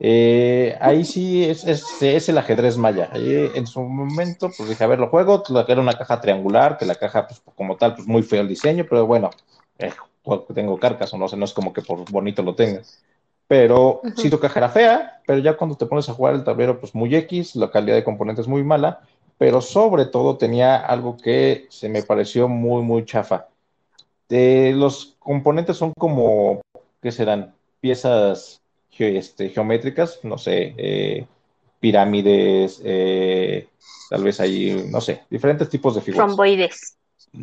[0.00, 3.10] Eh, ahí sí es, es, el ajedrez maya.
[3.14, 6.96] En su momento, pues dije, a ver, lo juego, era una caja triangular, que la
[6.96, 9.30] caja, pues como tal, pues muy feo el diseño, pero bueno,
[9.78, 9.92] eh,
[10.54, 12.82] tengo carcas o no sé, no es como que por bonito lo tenga.
[13.46, 16.80] Pero sí tu caja era fea, pero ya cuando te pones a jugar el tablero,
[16.80, 19.00] pues muy X, la calidad de componentes muy mala,
[19.36, 23.48] pero sobre todo tenía algo que se me pareció muy, muy chafa.
[24.28, 26.62] De los componentes son como,
[27.02, 27.54] ¿qué serán?
[27.80, 28.63] Piezas
[28.98, 31.26] este, geométricas, no sé, eh,
[31.80, 33.68] pirámides, eh,
[34.10, 36.28] tal vez hay, no sé, diferentes tipos de figuras.
[36.28, 36.96] Romboides.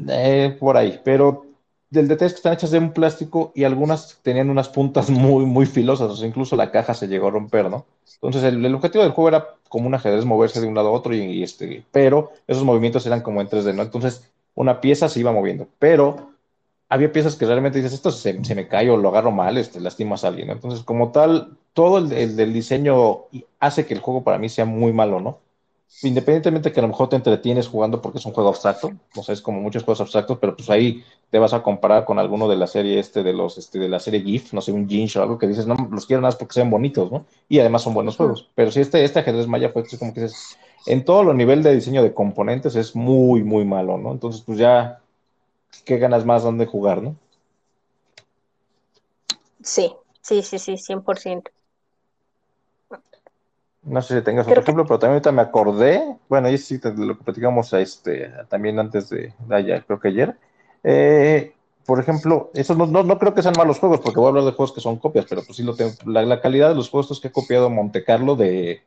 [0.09, 1.45] Eh, por ahí, pero
[1.89, 5.45] del detalle es que están hechas de un plástico y algunas tenían unas puntas muy,
[5.45, 7.85] muy filosas, o sea, incluso la caja se llegó a romper, ¿no?
[8.15, 11.13] Entonces, el, objetivo del juego era como un ajedrez moverse de un lado a otro,
[11.13, 13.81] y, este, pero esos movimientos eran como en 3D, ¿no?
[13.81, 16.30] Entonces, una pieza se iba moviendo, pero
[16.91, 20.25] había piezas que realmente dices, esto se, me cae o lo agarro mal, este, lastimas
[20.25, 20.49] a alguien.
[20.49, 23.27] Entonces, como tal, todo el, del diseño
[23.61, 25.39] hace que el juego para mí sea muy malo, ¿no?
[26.03, 29.31] Independientemente que a lo mejor te entretienes jugando porque es un juego abstracto, o sea,
[29.31, 32.57] es como muchos juegos abstractos, pero pues ahí te vas a comparar con alguno de
[32.57, 35.21] la serie este de los este de la serie GIF, no sé, un Ginch o
[35.21, 37.25] algo que dices, no, los quiero más porque sean bonitos, ¿no?
[37.47, 38.49] Y además son buenos juegos.
[38.53, 41.73] Pero si este, este ajedrez maya fue como que dices, en todo lo nivel de
[41.73, 44.11] diseño de componentes es muy, muy malo, ¿no?
[44.11, 45.00] Entonces, pues ya
[45.85, 47.15] qué ganas más donde jugar, ¿no?
[49.63, 51.51] Sí, sí, sí, sí, 100%.
[53.83, 57.17] No sé si tengas otro ejemplo, pero también ahorita me acordé, bueno, ahí sí lo
[57.17, 60.37] que platicamos este, también antes de, allá, creo que ayer.
[60.83, 61.55] Eh,
[61.85, 64.51] por ejemplo, eso no, no, creo que sean malos juegos, porque voy a hablar de
[64.51, 65.93] juegos que son copias, pero pues sí lo tengo.
[66.05, 68.83] La, calidad de los juegos que he copiado Monte Carlo de,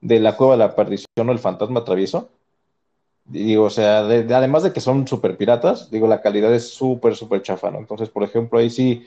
[0.00, 2.30] de La Cueva de la Perdición o El Fantasma Travieso.
[3.30, 7.42] Digo, o sea, además de que son súper piratas, digo, la calidad es súper, súper
[7.42, 7.78] chafa, ¿no?
[7.78, 9.06] Entonces, por ejemplo, ahí sí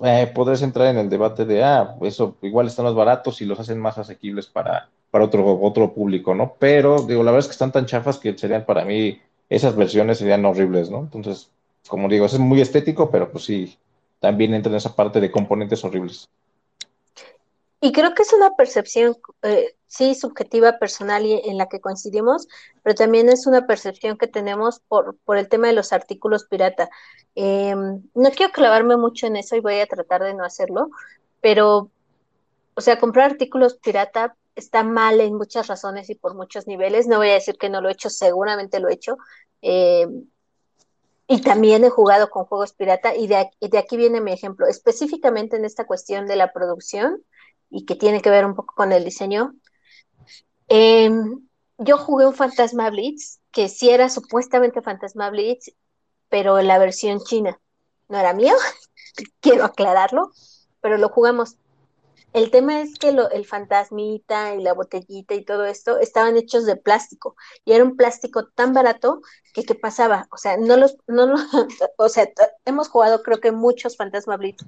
[0.00, 3.60] eh, podrás entrar en el debate de, ah, eso igual están más baratos y los
[3.60, 6.56] hacen más asequibles para, para otro, otro público, ¿no?
[6.58, 10.18] Pero, digo, la verdad es que están tan chafas que serían para mí, esas versiones
[10.18, 10.98] serían horribles, ¿no?
[11.00, 11.50] Entonces,
[11.86, 13.78] como digo, es muy estético, pero pues sí,
[14.18, 16.28] también entra en esa parte de componentes horribles.
[17.84, 22.46] Y creo que es una percepción, eh, sí, subjetiva, personal y en la que coincidimos,
[22.84, 26.88] pero también es una percepción que tenemos por, por el tema de los artículos pirata.
[27.34, 30.90] Em, no quiero clavarme mucho en eso y voy a tratar de no hacerlo,
[31.40, 31.90] pero,
[32.76, 37.08] o sea, comprar artículos pirata está mal en muchas razones y por muchos niveles.
[37.08, 39.16] No voy a decir que no lo he hecho, seguramente lo he hecho.
[39.60, 40.26] Em,
[41.26, 44.68] y también he jugado con juegos pirata y de aquí, de aquí viene mi ejemplo,
[44.68, 47.24] específicamente en esta cuestión de la producción
[47.72, 49.54] y que tiene que ver un poco con el diseño.
[50.68, 51.48] Em,
[51.78, 55.72] yo jugué un Fantasma Blitz, que sí era supuestamente Fantasma Blitz,
[56.28, 57.58] pero la versión china.
[58.08, 58.54] No era mío,
[59.40, 60.30] quiero aclararlo,
[60.80, 61.56] pero lo jugamos.
[62.32, 66.76] El tema es que el fantasmita y la botellita y todo esto estaban hechos de
[66.76, 69.20] plástico y era un plástico tan barato
[69.52, 71.36] que qué pasaba, o sea, no los, no lo,
[71.98, 72.26] o sea,
[72.64, 74.64] hemos jugado creo que muchos Fantasma Blitz.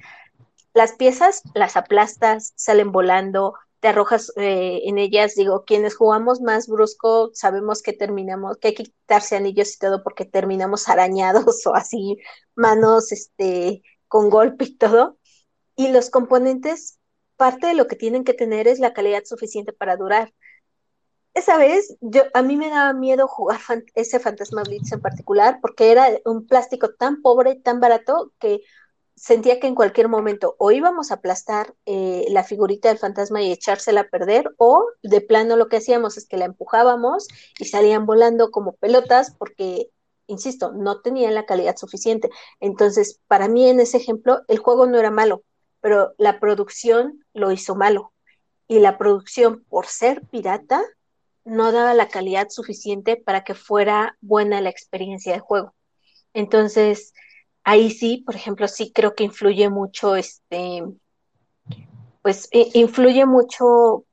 [0.74, 6.68] Las piezas las aplastas, salen volando, te arrojas eh, en ellas, digo, quienes jugamos más
[6.68, 11.74] brusco sabemos que terminamos, que hay que quitarse anillos y todo porque terminamos arañados o
[11.74, 12.18] así,
[12.54, 15.18] manos, este, con golpe y todo.
[15.76, 16.98] Y los componentes
[17.36, 20.32] parte de lo que tienen que tener es la calidad suficiente para durar.
[21.34, 23.60] Esa vez, yo, a mí me daba miedo jugar
[23.94, 28.62] ese Fantasma Blitz en particular, porque era un plástico tan pobre, tan barato, que
[29.16, 33.52] sentía que en cualquier momento o íbamos a aplastar eh, la figurita del fantasma y
[33.52, 38.06] echársela a perder, o de plano lo que hacíamos es que la empujábamos y salían
[38.06, 39.90] volando como pelotas, porque,
[40.26, 42.28] insisto, no tenían la calidad suficiente.
[42.60, 45.42] Entonces, para mí en ese ejemplo, el juego no era malo,
[45.80, 48.12] pero la producción lo hizo malo.
[48.66, 50.82] Y la producción, por ser pirata,
[51.44, 55.74] no daba la calidad suficiente para que fuera buena la experiencia de juego.
[56.32, 57.12] Entonces,
[57.64, 60.84] ahí sí, por ejemplo, sí creo que influye mucho, este,
[62.22, 64.04] pues influye mucho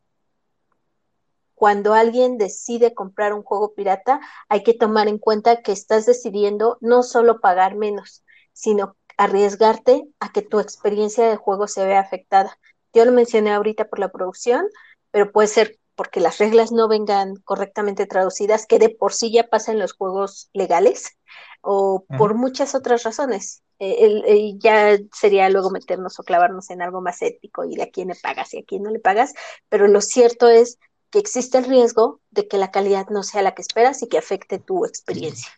[1.53, 6.77] cuando alguien decide comprar un juego pirata, hay que tomar en cuenta que estás decidiendo
[6.81, 12.57] no solo pagar menos, sino arriesgarte a que tu experiencia de juego se vea afectada.
[12.93, 14.65] Yo lo mencioné ahorita por la producción,
[15.11, 19.49] pero puede ser porque las reglas no vengan correctamente traducidas, que de por sí ya
[19.49, 21.15] pasa en los juegos legales,
[21.61, 23.61] o por muchas otras razones.
[23.77, 28.07] Eh, ya sería luego meternos o clavarnos en algo más ético y de a quién
[28.07, 29.35] le pagas y a quién no le pagas,
[29.69, 30.79] pero lo cierto es
[31.11, 34.17] que existe el riesgo de que la calidad no sea la que esperas y que
[34.17, 35.49] afecte tu experiencia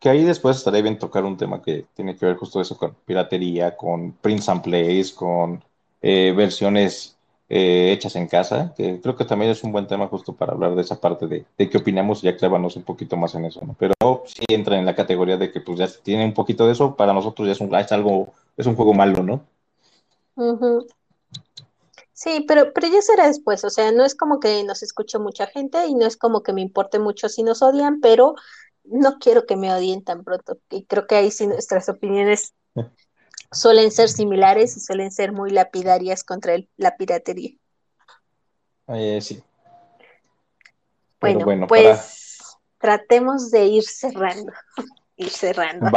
[0.00, 2.96] que ahí después estaría bien tocar un tema que tiene que ver justo eso con
[3.06, 5.62] piratería, con prints and plays, con
[6.00, 7.16] eh, versiones
[7.54, 10.74] eh, hechas en casa, que creo que también es un buen tema justo para hablar
[10.74, 13.76] de esa parte de, de qué opinamos y aclararnos un poquito más en eso, ¿no?
[13.78, 13.92] Pero
[14.24, 17.12] sí entra en la categoría de que pues ya tiene un poquito de eso, para
[17.12, 19.44] nosotros ya es, un, es algo, es un juego malo, ¿no?
[22.14, 25.46] Sí, pero, pero ya será después, o sea, no es como que nos escuche mucha
[25.46, 28.34] gente y no es como que me importe mucho si nos odian, pero
[28.84, 30.58] no quiero que me odien tan pronto.
[30.70, 32.54] Y creo que ahí sí nuestras opiniones
[33.52, 37.52] suelen ser similares y suelen ser muy lapidarias contra la piratería.
[38.88, 39.42] Eh, sí.
[41.20, 42.40] Bueno, pues
[42.78, 44.52] tratemos de ir cerrando.
[45.16, 45.90] ir cerrando.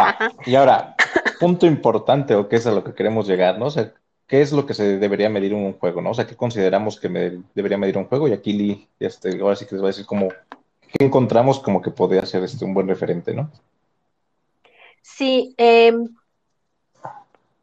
[0.45, 0.95] Y ahora,
[1.39, 3.65] punto importante o qué es a lo que queremos llegar, ¿no?
[3.65, 3.91] O sea,
[4.27, 6.11] ¿qué es lo que se debería medir en un juego, ¿no?
[6.11, 8.27] O sea, ¿qué consideramos que me debería medir un juego?
[8.27, 10.29] Y aquí Lee, este, ahora sí que les voy a decir cómo,
[10.99, 13.49] encontramos como que podría ser este un buen referente, ¿no?
[15.01, 16.15] Sí, em,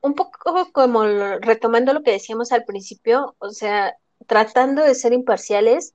[0.02, 1.04] un poco como
[1.40, 3.96] retomando lo que decíamos al principio, o sea,
[4.26, 5.94] tratando de ser imparciales,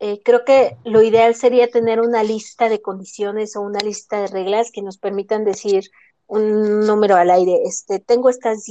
[0.00, 4.28] eh, creo que lo ideal sería tener una lista de condiciones o una lista de
[4.28, 5.90] reglas que nos permitan decir
[6.28, 7.62] un número al aire.
[7.64, 8.64] Este, tengo estas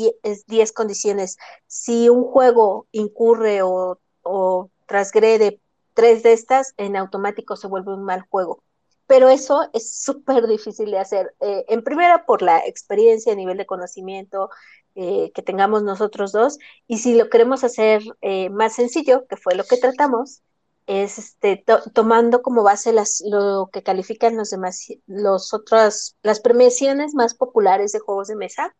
[0.47, 1.37] 10 condiciones.
[1.67, 5.59] Si un juego incurre o, o transgrede
[5.93, 8.63] tres de estas, en automático se vuelve un mal juego.
[9.07, 11.33] Pero eso es súper difícil de hacer.
[11.39, 14.49] Eh, en primera, por la experiencia nivel de conocimiento,
[14.95, 16.59] eh, que tengamos nosotros dos.
[16.87, 20.41] Y si lo queremos hacer eh, más sencillo, que fue lo que tratamos,
[20.87, 27.13] es este, tomando como base las, lo que califican los demás, los otros, las premiaciones
[27.13, 28.75] más populares de juegos de mesa.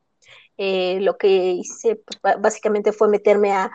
[0.57, 3.71] Lo que hice pues, básicamente fue meterme a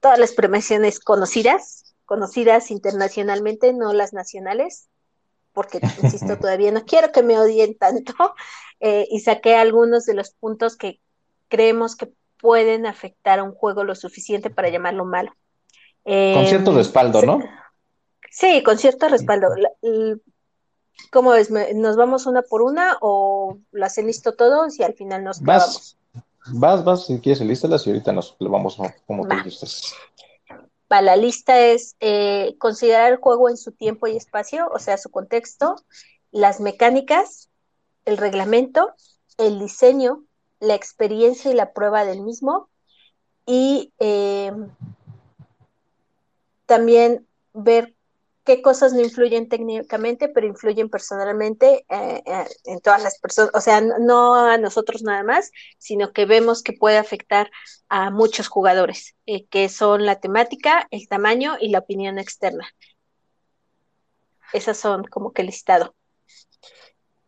[0.00, 4.88] todas las premiaciones conocidas, conocidas internacionalmente, no las nacionales,
[5.52, 8.14] porque, insisto, todavía no quiero que me odien tanto,
[8.80, 11.00] eh, y saqué algunos de los puntos que
[11.48, 15.32] creemos que pueden afectar a un juego lo suficiente para llamarlo malo.
[16.04, 17.40] Con cierto em, respaldo, ¿no?
[18.30, 19.48] Sí, con cierto respaldo.
[21.10, 21.50] ¿Cómo ves?
[21.50, 25.96] ¿Nos vamos una por una o lo hacen listo todos y al final nos vas,
[26.46, 28.76] Vas, vas, si quieres, listas y ahorita nos lo vamos
[29.06, 29.94] como tú gustes.
[31.00, 35.10] La lista es eh, considerar el juego en su tiempo y espacio, o sea, su
[35.10, 35.76] contexto,
[36.32, 37.48] las mecánicas,
[38.04, 38.92] el reglamento,
[39.38, 40.24] el diseño,
[40.60, 42.68] la experiencia y la prueba del mismo,
[43.46, 44.52] y eh,
[46.66, 47.94] también ver
[48.44, 53.60] qué cosas no influyen técnicamente, pero influyen personalmente eh, eh, en todas las personas, o
[53.60, 57.50] sea, no a nosotros nada más, sino que vemos que puede afectar
[57.88, 59.14] a muchos jugadores,
[59.50, 62.66] que son la temática, el tamaño y la opinión externa.
[64.52, 65.94] Esas son como que listado.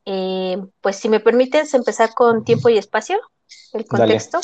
[0.04, 3.20] pues si me permites empezar con tiempo y espacio,
[3.72, 4.40] el contexto.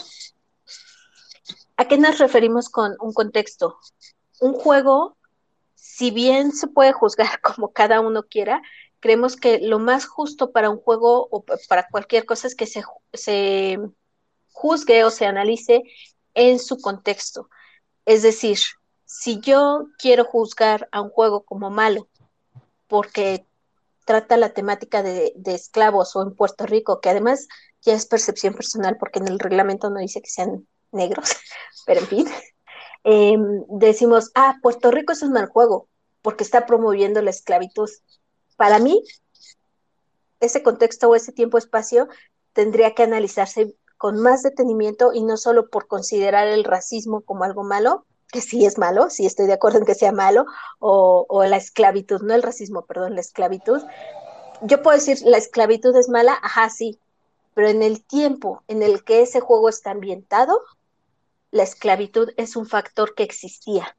[1.76, 3.78] ¿A qué nos referimos con un contexto?
[4.40, 5.16] un juego,
[5.80, 8.62] si bien se puede juzgar como cada uno quiera,
[9.00, 12.82] creemos que lo más justo para un juego o para cualquier cosa es que se,
[13.14, 13.78] se
[14.52, 15.82] juzgue o se analice
[16.34, 17.48] en su contexto.
[18.04, 18.58] Es decir,
[19.06, 22.08] si yo quiero juzgar a un juego como malo
[22.86, 23.46] porque
[24.04, 27.48] trata la temática de, de, esclavos o en Puerto Rico, que además
[27.82, 31.36] ya es percepción personal porque en el reglamento no dice que sean negros,
[31.86, 32.28] pero en fin,
[33.04, 35.88] Em, decimos, ah, Puerto Rico es un mal juego
[36.22, 37.88] porque está promoviendo la esclavitud.
[38.56, 39.02] Para mí,
[40.40, 42.08] ese contexto o ese tiempo-espacio
[42.52, 47.64] tendría que analizarse con más detenimiento y no solo por considerar el racismo como algo
[47.64, 50.46] malo, que sí es malo, sí estoy de acuerdo en que sea malo,
[50.78, 53.82] o, o la esclavitud, no el racismo, perdón, la esclavitud.
[54.62, 56.98] Yo puedo decir, la esclavitud es mala, ajá, sí,
[57.54, 60.62] pero en el tiempo en el que ese juego está ambientado,
[61.50, 63.96] la esclavitud es un factor que existía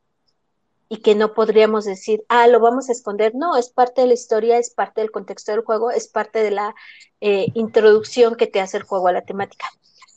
[0.94, 3.34] y que no podríamos decir, ah, lo vamos a esconder.
[3.34, 6.52] No, es parte de la historia, es parte del contexto del juego, es parte de
[6.52, 6.76] la
[7.22, 9.68] eh, introducción que te hace el juego a la temática.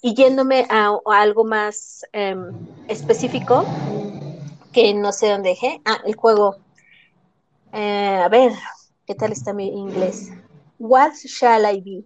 [0.02, 2.50] Y yéndome a, algo más em,
[2.88, 3.64] específico,
[4.72, 6.56] que no sé dónde dejé, ah, el juego,
[7.72, 8.50] eh, a ver,
[9.06, 10.32] ¿qué tal está mi inglés?
[10.80, 12.04] What shall I be?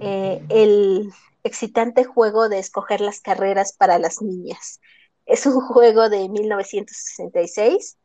[0.00, 1.12] Eh, el,
[1.44, 4.80] excitante juego de escoger las carreras para las niñas.
[5.26, 7.98] Es un juego de 1966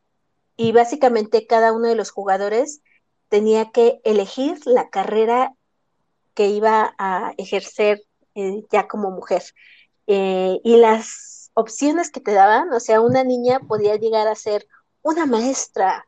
[0.56, 2.82] y básicamente cada uno de los jugadores
[3.30, 5.54] tenía que elegir la carrera
[6.34, 8.04] que iba a ejercer
[8.36, 9.44] eh, ya como mujer.
[10.08, 14.68] Eh, y las opciones que te daban, o sea, una niña podía llegar a ser
[15.02, 16.08] una maestra,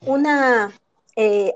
[0.00, 0.72] una
[1.16, 1.54] eh,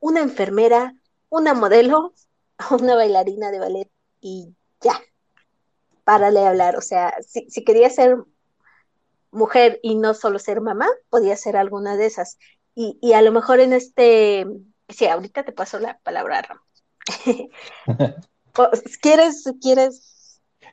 [0.00, 0.94] una enfermera,
[1.28, 2.14] una modelo
[2.70, 3.90] una bailarina de ballet
[4.20, 5.00] y ya,
[6.04, 6.76] párale a hablar.
[6.76, 8.16] O sea, si, si quería ser
[9.30, 12.38] mujer y no solo ser mamá, podía ser alguna de esas.
[12.74, 14.46] Y, y a lo mejor en este,
[14.88, 16.60] sí, ahorita te paso la palabra, Ram.
[19.00, 20.11] ¿Quieres, quieres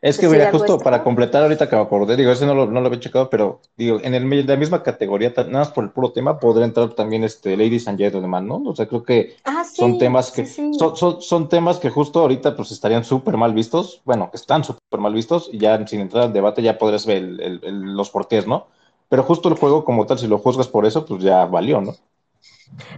[0.02, 2.80] es que, mira, justo para completar ahorita que me acordé, digo, ese no lo, no
[2.80, 6.12] lo había checado, pero digo, en el, la misma categoría, nada más por el puro
[6.12, 8.64] tema, podría entrar también este Ladies and Gentlemen, ¿no?
[8.66, 12.56] O sea, creo que ah, son temas que, Son, son, son, temas que justo ahorita
[12.56, 16.34] pues estarían súper mal vistos, bueno, están súper mal vistos, y ya sin entrar al
[16.34, 17.60] debate ya podrías ver el,
[17.96, 18.68] los porqués, ¿no?
[19.10, 21.96] Pero justo el juego como tal, si lo juzgas por eso, pues ya valió, ¿no?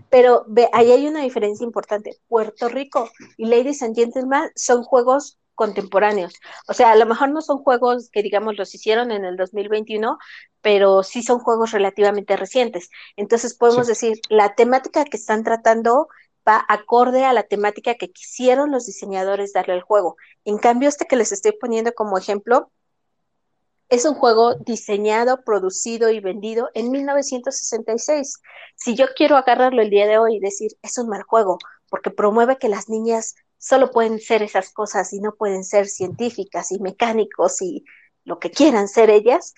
[0.10, 2.18] Pero ve, ahí hay una diferencia importante.
[2.28, 6.34] Puerto Rico y Ladies and Gentlemen son juegos contemporáneos.
[6.68, 10.18] O sea, a lo mejor no son juegos que, digamos, los hicieron en el 2021,
[10.62, 12.90] pero sí son juegos relativamente recientes.
[13.16, 16.08] Entonces podemos decir, la temática que están tratando
[16.50, 20.18] va acorde a la temática que quisieron los diseñadores darle al juego.
[20.46, 22.72] En cambio, este que les estoy poniendo como ejemplo,
[23.90, 28.42] es un juego diseñado, producido y vendido en 1966.
[28.76, 32.10] Si yo quiero agarrarlo el día de hoy y decir, es un mal juego, porque
[32.10, 36.80] promueve que las niñas solo pueden ser esas cosas y no pueden ser científicas y
[36.80, 37.86] mecánicos y
[38.24, 39.54] lo que quieran ser ellas,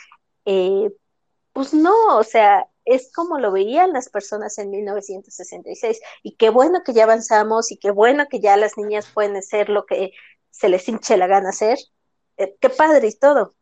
[0.46, 0.92] eh,
[1.54, 6.02] pues no, o sea, es como lo veían las personas en 1966.
[6.22, 9.70] Y qué bueno que ya avanzamos y qué bueno que ya las niñas pueden ser
[9.70, 10.12] lo que
[10.52, 11.78] se les hinche la gana hacer,
[12.38, 13.56] eh, qué padre y todo,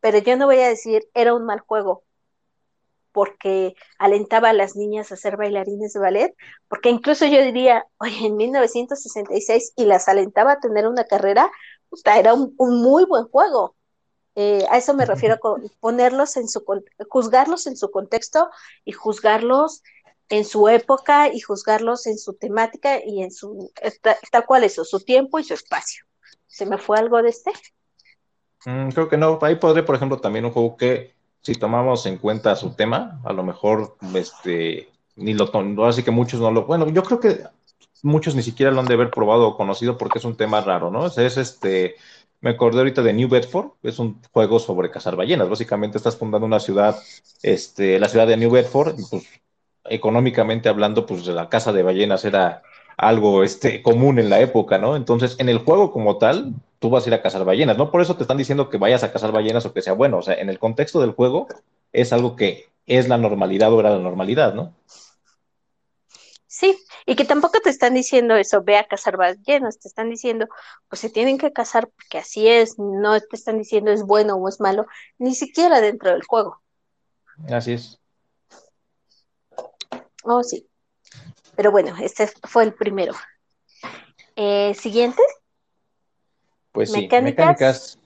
[0.00, 2.04] pero yo no voy a decir era un mal juego
[3.12, 6.34] porque alentaba a las niñas a ser bailarines de ballet,
[6.68, 11.50] porque incluso yo diría, oye, en 1966 y las alentaba a tener una carrera,
[12.06, 13.76] era un, muy buen juego.
[14.34, 16.64] Eh, a eso me refiero con ponerlos en su
[17.10, 18.48] juzgarlos en su contexto
[18.82, 19.82] y juzgarlos
[20.30, 23.70] en su época y juzgarlos en su temática y en su
[24.30, 26.06] tal cual eso, su tiempo y su espacio.
[26.46, 27.52] ¿Se me fue algo de este?
[28.64, 29.38] Mm, creo que no.
[29.42, 33.32] Ahí podré, por ejemplo, también un juego que si tomamos en cuenta su tema, a
[33.32, 35.50] lo mejor este ni lo
[35.86, 37.42] así que muchos no lo, bueno, yo creo que
[38.02, 40.90] muchos ni siquiera lo han de haber probado o conocido porque es un tema raro,
[40.90, 41.06] ¿no?
[41.06, 41.96] Es, este,
[42.40, 45.48] me acordé ahorita de New Bedford, es un juego sobre cazar ballenas.
[45.48, 46.96] Básicamente estás fundando una ciudad,
[47.42, 49.24] este, la ciudad de New Bedford, y pues
[49.84, 52.62] económicamente hablando, pues la caza de ballenas era
[52.96, 54.96] algo este, común en la época, ¿no?
[54.96, 57.90] Entonces, en el juego como tal, tú vas a ir a cazar ballenas, ¿no?
[57.92, 60.22] Por eso te están diciendo que vayas a cazar ballenas o que sea bueno, o
[60.22, 61.46] sea, en el contexto del juego
[61.92, 64.74] es algo que es la normalidad o era la normalidad, ¿no?
[66.48, 66.76] Sí,
[67.06, 70.48] y que tampoco te están diciendo eso, ve a cazar ballenas, te están diciendo,
[70.88, 74.48] pues se tienen que cazar porque así es, no te están diciendo es bueno o
[74.48, 74.86] es malo,
[75.18, 76.60] ni siquiera dentro del juego.
[77.48, 77.98] Así es.
[80.24, 80.68] Oh, sí.
[81.56, 83.14] Pero bueno, este fue el primero.
[84.34, 85.22] Eh, Siguiente.
[86.72, 87.98] Pues sí, mecánicas.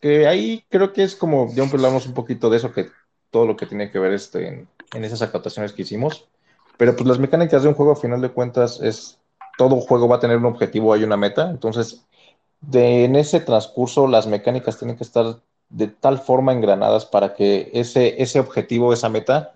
[0.00, 2.88] Que ahí creo que es como, ya hablamos un poquito de eso, que
[3.30, 6.28] todo lo que tiene que ver este, en, esas acotaciones que hicimos.
[6.76, 9.18] Pero pues las mecánicas de un juego, a final de cuentas, es
[9.58, 11.50] todo juego va a tener un objetivo, hay una meta.
[11.50, 12.06] Entonces,
[12.60, 17.70] de, en ese transcurso, las mecánicas tienen que estar de tal forma engranadas para que
[17.72, 19.54] ese, ese objetivo, esa meta,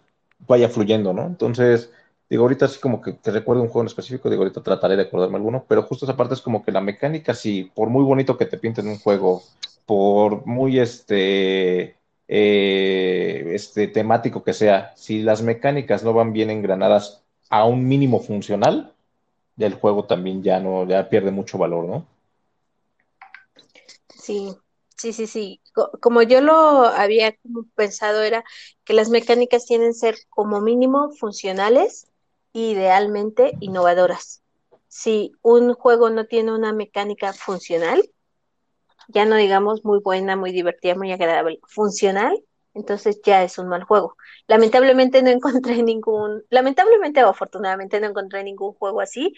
[0.48, 1.26] vaya fluyendo, ¿no?
[1.26, 1.90] Entonces,
[2.30, 5.02] Digo, ahorita sí como que te recuerdo un juego en específico, digo, ahorita trataré de
[5.02, 8.38] acordarme alguno, pero justo esa parte es como que la mecánica, sí, por muy bonito
[8.38, 9.42] que te pinten un juego,
[9.84, 11.96] por muy este,
[12.28, 18.20] eh, este temático que sea, si las mecánicas no van bien engranadas a un mínimo
[18.20, 18.94] funcional,
[19.58, 22.06] el juego también ya no, ya pierde mucho valor, ¿no?
[24.14, 24.54] Sí,
[24.96, 25.60] sí, sí, sí.
[26.00, 27.36] Como yo lo había
[27.74, 28.44] pensado era
[28.84, 32.06] que las mecánicas tienen que ser como mínimo funcionales
[32.52, 34.42] idealmente innovadoras.
[34.88, 38.02] Si un juego no tiene una mecánica funcional,
[39.08, 42.42] ya no digamos muy buena, muy divertida, muy agradable, funcional,
[42.74, 44.16] entonces ya es un mal juego.
[44.46, 49.34] Lamentablemente no encontré ningún, lamentablemente o afortunadamente no encontré ningún juego así.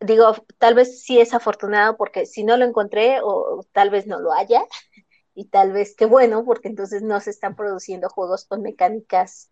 [0.00, 4.18] Digo, tal vez sí es afortunado porque si no lo encontré o tal vez no
[4.18, 4.62] lo haya
[5.34, 9.50] y tal vez qué bueno porque entonces no se están produciendo juegos con mecánicas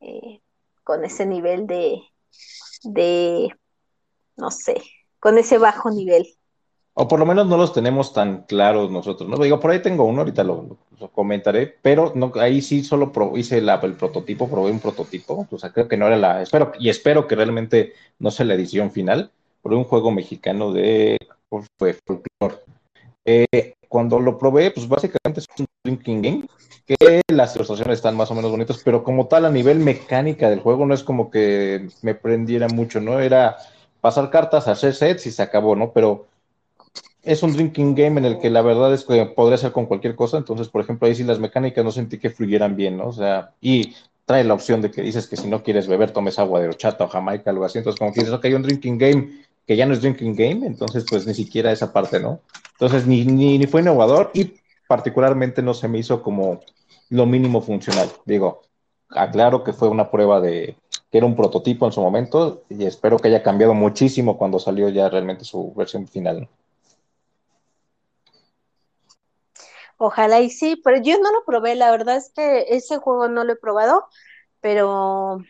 [0.00, 0.40] eh,
[0.88, 2.00] con ese nivel de,
[2.82, 3.50] de,
[4.38, 4.80] no sé,
[5.20, 6.26] con ese bajo nivel.
[6.94, 9.36] O por lo menos no los tenemos tan claros nosotros, ¿no?
[9.36, 10.78] Digo, por ahí tengo uno, ahorita lo,
[11.12, 15.88] comentaré, pero no, ahí sí solo hice el prototipo, probé un prototipo, o sea, creo
[15.88, 19.30] que no era la, espero, y espero que realmente no sea la edición final,
[19.62, 21.18] probé un juego mexicano de,
[21.76, 22.62] fue folclore.
[23.30, 26.48] Eh, cuando lo probé, pues básicamente es un drinking game,
[26.86, 30.60] que las ilustraciones están más o menos bonitas, pero como tal a nivel mecánica del
[30.60, 33.20] juego no es como que me prendiera mucho, ¿no?
[33.20, 33.58] Era
[34.00, 35.92] pasar cartas, hacer sets y se acabó, ¿no?
[35.92, 36.26] Pero
[37.22, 40.14] es un drinking game en el que la verdad es que podría ser con cualquier
[40.16, 43.08] cosa, entonces, por ejemplo, ahí sí las mecánicas no sentí que fluyeran bien, ¿no?
[43.08, 46.38] O sea, y trae la opción de que dices que si no quieres beber, tomes
[46.38, 49.47] agua de horchata o jamaica, algo así, entonces como que dices, ok, un drinking game
[49.68, 52.40] que ya no es drinking game, entonces pues ni siquiera esa parte, ¿no?
[52.72, 54.54] Entonces ni, ni, fue innovador y
[54.88, 56.60] particularmente no se me hizo como
[57.10, 58.10] lo mínimo funcional.
[58.24, 58.62] Digo,
[59.10, 60.74] aclaro que fue una prueba de
[61.10, 64.88] que era un prototipo en su momento y espero que haya cambiado muchísimo cuando salió
[64.88, 66.48] ya realmente su versión final.
[69.98, 73.44] Ojalá y sí, pero yo no lo probé, la verdad es que ese juego no
[73.44, 74.06] lo he probado,
[74.62, 75.40] pero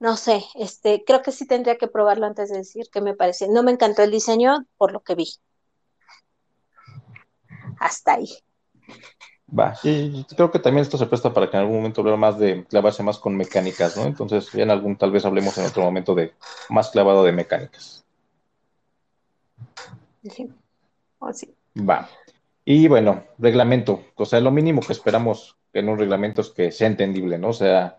[0.00, 3.48] no sé, este, creo que sí tendría que probarlo antes de decir qué me parece.
[3.48, 5.28] No me encantó el diseño por lo que vi.
[7.80, 8.28] Hasta ahí.
[9.56, 12.38] Va, y creo que también esto se presta para que en algún momento hablemos más
[12.38, 14.04] de clavarse más con mecánicas, ¿no?
[14.04, 16.34] Entonces, ya en algún, tal vez hablemos en otro momento de
[16.68, 18.04] más clavado de mecánicas.
[20.30, 20.52] Sí.
[21.18, 21.54] Oh, sí.
[21.76, 22.08] Va.
[22.64, 24.04] Y bueno, reglamento.
[24.16, 27.48] O sea, lo mínimo que esperamos en un reglamento es que sea entendible, ¿no?
[27.48, 27.98] O sea,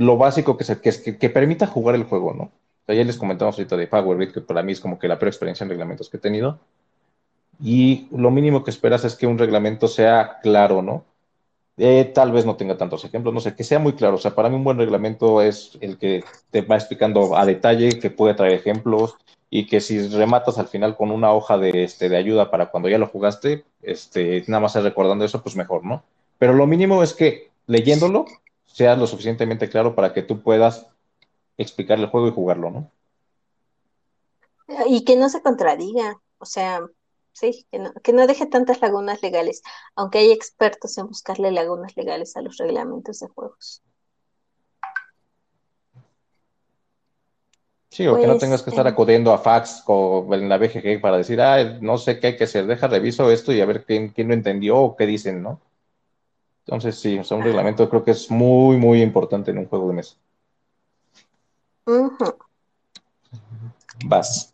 [0.00, 2.44] lo básico que, se, que, que, permita jugar el juego, ¿no?
[2.44, 5.18] O sea, ya les comentamos ahorita de Power que para mí es como que la
[5.18, 6.58] peor experiencia en reglamentos que he tenido.
[7.62, 11.04] Y lo mínimo que esperas es que un reglamento sea claro, ¿no?
[11.76, 14.14] Eh, tal vez no tenga tantos ejemplos, no sé, que sea muy claro.
[14.14, 17.98] O sea, para mí un buen reglamento es el que te va explicando a detalle,
[17.98, 19.16] que puede traer ejemplos,
[19.50, 22.88] y que si rematas al final con una hoja de, este, de ayuda para cuando
[22.88, 26.02] ya lo jugaste, este, nada más recordando eso, pues mejor, ¿no?
[26.38, 28.24] Pero lo mínimo es que leyéndolo
[28.72, 30.86] sea lo suficientemente claro para que tú puedas
[31.58, 32.92] explicar el juego y jugarlo, ¿no?
[34.86, 36.80] Y que no se contradiga, o sea,
[37.32, 39.62] sí, que no, que no deje tantas lagunas legales,
[39.96, 43.82] aunque hay expertos en buscarle lagunas legales a los reglamentos de juegos.
[47.90, 50.58] Sí, o que no Pues, tengas que estar eh, acudiendo a fax o en la
[50.58, 53.66] BGG para decir, ah, no sé qué hay que hacer, deja, reviso esto y a
[53.66, 55.60] ver quién, quién lo entendió o qué dicen, ¿no?
[56.70, 59.88] Entonces, sí, o sea, un reglamento creo que es muy, muy importante en un juego
[59.88, 60.14] de mesa.
[61.86, 62.38] ujú.
[64.04, 64.52] Vas.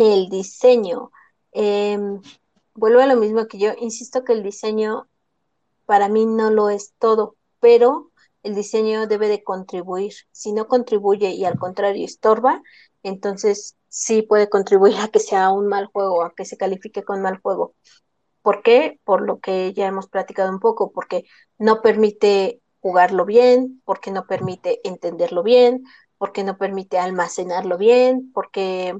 [0.00, 1.12] El diseño.
[1.52, 2.20] Em,
[2.74, 5.06] vuelvo a lo mismo que yo, insisto que el diseño
[5.86, 8.10] para mí no lo es todo, pero
[8.42, 10.14] el diseño debe de contribuir.
[10.32, 12.60] Si no contribuye y al contrario estorba,
[13.04, 17.22] entonces sí puede contribuir a que sea un mal juego, a que se califique con
[17.22, 17.74] mal juego.
[18.46, 19.00] ¿Por qué?
[19.02, 21.24] Por lo que ya hemos platicado un poco, porque
[21.58, 25.82] no permite jugarlo bien, porque no permite entenderlo bien,
[26.16, 28.96] porque no permite almacenarlo bien, porque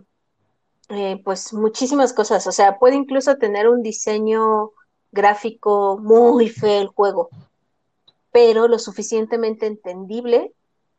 [0.88, 2.44] eh, pues muchísimas cosas.
[2.48, 4.72] O sea, puede incluso tener un diseño
[5.12, 7.28] gráfico muy feo el juego,
[8.32, 10.54] pero lo suficientemente entendible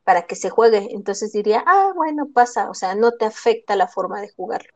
[0.05, 0.87] para que se juegue.
[0.91, 4.71] Entonces diría, ah, bueno, pasa, o sea, no te afecta la forma de jugarlo.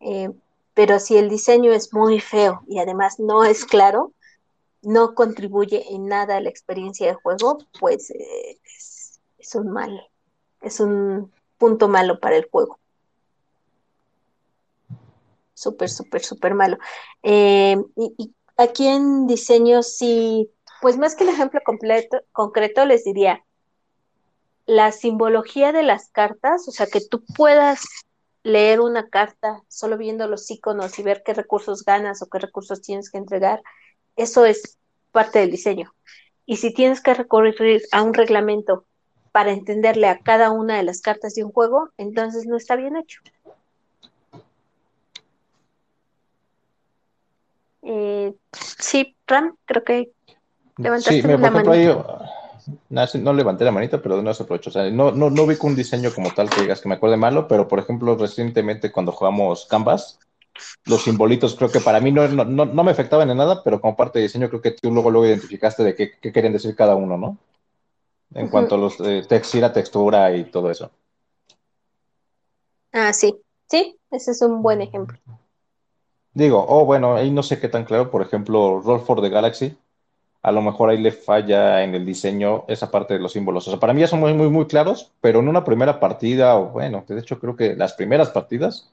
[0.00, 0.30] Eh,
[0.74, 4.12] pero si el diseño es muy feo y además no es claro,
[4.82, 8.58] no contribuye en nada a la experiencia de juego, pues eh,
[9.38, 10.08] es, un mal,
[10.60, 12.78] es un punto malo para el juego.
[15.54, 16.78] Súper, súper, súper malo.
[17.22, 20.50] Eh, y, y aquí en diseño, sí,
[20.80, 23.44] pues más que el ejemplo completo, concreto, les diría
[24.66, 27.84] la simbología de las cartas, o sea, que tú puedas
[28.42, 32.82] leer una carta solo viendo los iconos y ver qué recursos ganas o qué recursos
[32.82, 33.62] tienes que entregar,
[34.16, 34.78] eso es
[35.12, 35.94] parte del diseño.
[36.44, 38.84] Y si tienes que recurrir a un reglamento
[39.30, 42.96] para entenderle a cada una de las cartas de un juego, entonces no está bien
[42.96, 43.20] hecho.
[47.82, 50.12] Eh, sí, Ram, creo que
[50.76, 52.21] levantaste Sí, mira, por la ejemplo, manita.
[52.88, 54.70] No, levanté la manita, pero no se aprovecho.
[54.70, 57.16] O sea, no, no, no ubico un diseño como tal que digas que me acuerde
[57.16, 60.18] malo, pero por ejemplo, recientemente cuando jugamos Canvas,
[60.84, 63.80] los simbolitos creo que para mí no, no, no, no me afectaban en nada, pero
[63.80, 66.74] como parte de diseño creo que tú luego, luego identificaste de qué, qué querían decir
[66.76, 67.38] cada uno, ¿no?
[68.34, 70.90] En cuanto a los eh, text, la textura y todo eso.
[72.92, 73.36] Ah, sí,
[73.68, 75.18] sí, ese es un buen ejemplo.
[76.34, 79.76] Digo, oh, bueno, ahí no sé qué tan claro, por ejemplo, Roll for the Galaxy,
[80.42, 83.66] a lo mejor ahí le falla en el diseño esa parte de los símbolos.
[83.68, 86.56] O sea, para mí ya son muy, muy, muy claros, pero en una primera partida,
[86.56, 88.90] o bueno, de hecho creo que las primeras partidas,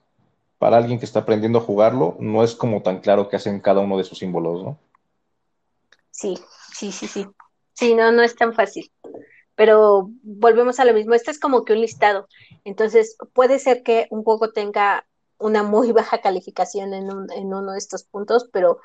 [0.59, 3.79] para alguien que está aprendiendo a jugarlo, no es como tan claro qué hacen cada
[3.79, 4.77] uno de sus símbolos, ¿no?
[6.11, 6.37] Sí,
[6.71, 7.25] sí, sí, sí.
[7.73, 8.91] Sí, no, no es tan fácil.
[9.55, 11.13] Pero volvemos a lo mismo.
[11.13, 12.27] Este es como que un listado.
[12.65, 15.05] Entonces, puede ser que un juego tenga
[15.37, 17.09] una muy baja calificación en
[17.53, 18.79] uno de estos puntos, pero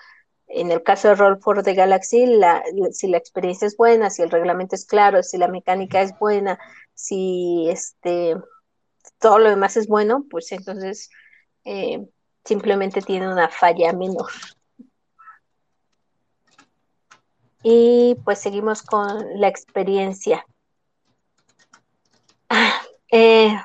[0.46, 4.22] en el caso de Roll for the Galaxy, la, si la experiencia es buena, si
[4.22, 6.58] el reglamento es claro, si la mecánica es buena,
[6.94, 8.36] si este
[9.18, 11.10] todo lo demás es bueno, pues entonces
[11.64, 12.06] eh,
[12.44, 14.30] simplemente tiene una falla menor.
[17.62, 20.46] Y pues seguimos con la experiencia.
[22.50, 23.56] Ah, eh,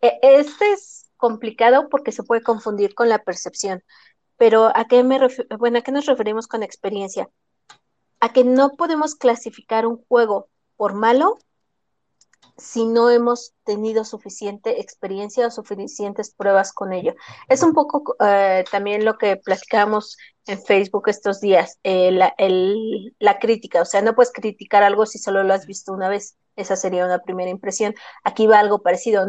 [0.00, 3.82] este es complicado porque se puede confundir con la percepción,
[4.38, 5.18] pero ¿a qué, me
[5.58, 7.28] bueno, ¿a qué nos referimos con experiencia?
[8.20, 11.38] A que no podemos clasificar un juego por malo
[12.58, 17.14] si no hemos tenido suficiente experiencia o suficientes pruebas con ello.
[17.48, 20.16] Es un poco eh, también lo que platicábamos
[20.46, 22.34] en Facebook estos días, eh, la,
[23.18, 26.36] la, crítica, o sea, no puedes criticar algo si solo lo has visto una vez,
[26.56, 27.94] esa sería una primera impresión.
[28.24, 29.24] Aquí va algo parecido.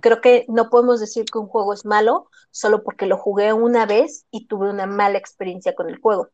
[0.00, 3.86] Creo que no podemos decir que un juego es malo solo porque lo jugué una
[3.86, 6.28] vez y tuve una mala experiencia con el juego.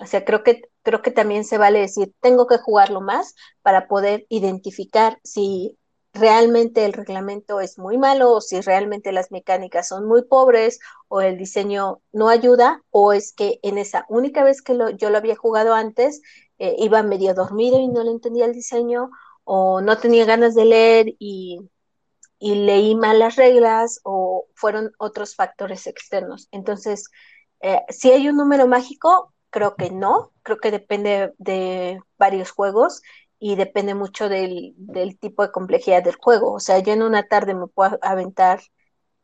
[0.00, 3.88] O sea, creo que, creo que también se vale decir, tengo que jugarlo más para
[3.88, 5.78] poder identificar si
[6.16, 11.20] realmente el reglamento es muy malo o si realmente las mecánicas son muy pobres o
[11.20, 15.36] el diseño no ayuda o es que en esa única vez que yo lo había
[15.36, 16.22] jugado antes
[16.58, 19.10] eh, iba medio dormido y no le entendía el diseño
[19.44, 21.60] o no tenía ganas de leer y,
[22.38, 26.48] y leí mal las reglas o fueron otros factores externos.
[26.50, 27.10] Entonces,
[27.60, 33.02] eh, si hay un número mágico, creo que no, creo que depende de varios juegos
[33.38, 36.52] y depende mucho del, del tipo de complejidad del juego.
[36.52, 38.60] O sea, yo en una tarde me puedo aventar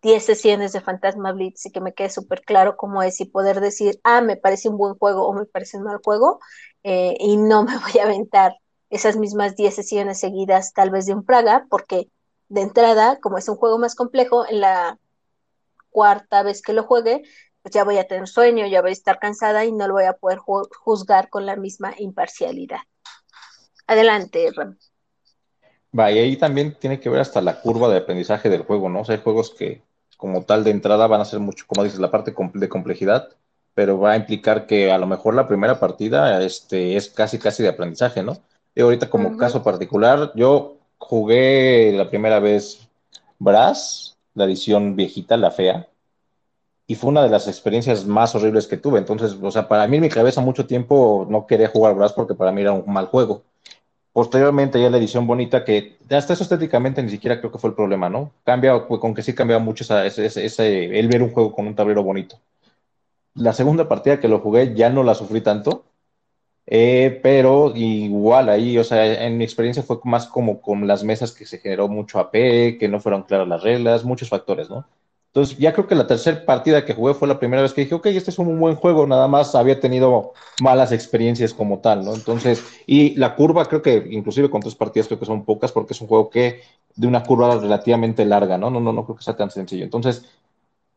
[0.03, 3.61] 10 sesiones de Fantasma Blitz y que me quede súper claro cómo es y poder
[3.61, 6.41] decir, ah, me parece un buen juego o me parece un mal juego,
[6.83, 8.55] eh, y no me voy a aventar
[8.91, 12.11] esas mismas 10 sesiones seguidas tal vez de un Praga, porque
[12.49, 14.99] de entrada, como es un juego más complejo, en la
[15.91, 17.23] cuarta vez que lo juegue,
[17.63, 20.05] pues ya voy a tener sueño, ya voy a estar cansada y no lo voy
[20.05, 22.81] a poder juzgar con la misma imparcialidad.
[23.87, 24.77] Adelante, Ram.
[25.99, 29.01] Va, y ahí también tiene que ver hasta la curva de aprendizaje del juego, ¿no?
[29.01, 29.83] O sea, hay juegos que
[30.17, 33.29] como tal de entrada van a ser mucho, como dices, la parte de complejidad,
[33.75, 37.63] pero va a implicar que a lo mejor la primera partida este, es casi, casi
[37.63, 38.39] de aprendizaje, ¿no?
[38.75, 42.89] Y ahorita como caso particular, yo jugué la primera vez
[43.39, 45.89] Brass, la edición viejita, la fea,
[46.87, 48.99] y fue una de las experiencias más horribles que tuve.
[48.99, 52.35] Entonces, o sea, para mí en mi cabeza mucho tiempo no quería jugar Brass porque
[52.35, 53.43] para mí era un mal juego.
[54.13, 57.77] Posteriormente ya la edición bonita, que hasta eso estéticamente ni siquiera creo que fue el
[57.77, 58.33] problema, ¿no?
[58.45, 62.03] Cambia, con que sí cambia mucho ese, ese, el ver un juego con un tablero
[62.03, 62.39] bonito.
[63.35, 65.87] La segunda partida que lo jugué ya no la sufrí tanto,
[66.67, 71.33] eh, pero igual ahí, o sea, en mi experiencia fue más como con las mesas
[71.33, 74.87] que se generó mucho AP, que no fueron claras las reglas, muchos factores, ¿no?
[75.35, 77.95] Entonces, ya creo que la tercera partida que jugué fue la primera vez que dije,
[77.95, 82.13] ok, este es un buen juego, nada más había tenido malas experiencias como tal, ¿no?
[82.13, 85.95] Entonces, y la curva creo que inclusive con tres partidas creo que son pocas porque
[85.95, 86.61] es un juego que
[86.97, 88.69] de una curva relativamente larga, ¿no?
[88.69, 89.85] No, no, no creo que sea tan sencillo.
[89.85, 90.27] Entonces,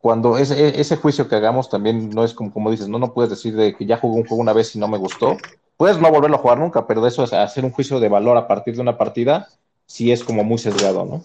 [0.02, 3.30] cuando ese, ese juicio que hagamos también no es como, como dices, no, no puedes
[3.30, 5.38] decir de que ya jugué un juego una vez y no me gustó.
[5.78, 8.36] Puedes no volverlo a jugar nunca, pero de eso es hacer un juicio de valor
[8.36, 9.48] a partir de una partida,
[9.86, 11.24] sí es como muy sesgado, ¿no?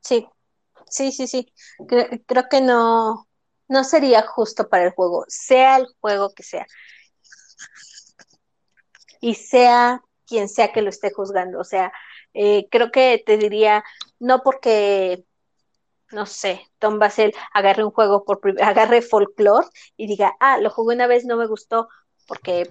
[0.00, 0.26] Sí,
[0.90, 1.52] sí, sí, sí.
[1.86, 3.28] Creo, que no,
[3.68, 6.66] no sería justo para el juego, sea el juego que sea.
[9.20, 11.58] Y sea quien sea que lo esté juzgando.
[11.60, 11.92] O sea,
[12.34, 13.84] eh, creo que te diría,
[14.18, 15.24] no porque,
[16.12, 20.94] no sé, Tom Basel agarre un juego por agarre folklore y diga, ah, lo jugué
[20.94, 21.88] una vez, no me gustó,
[22.26, 22.70] porque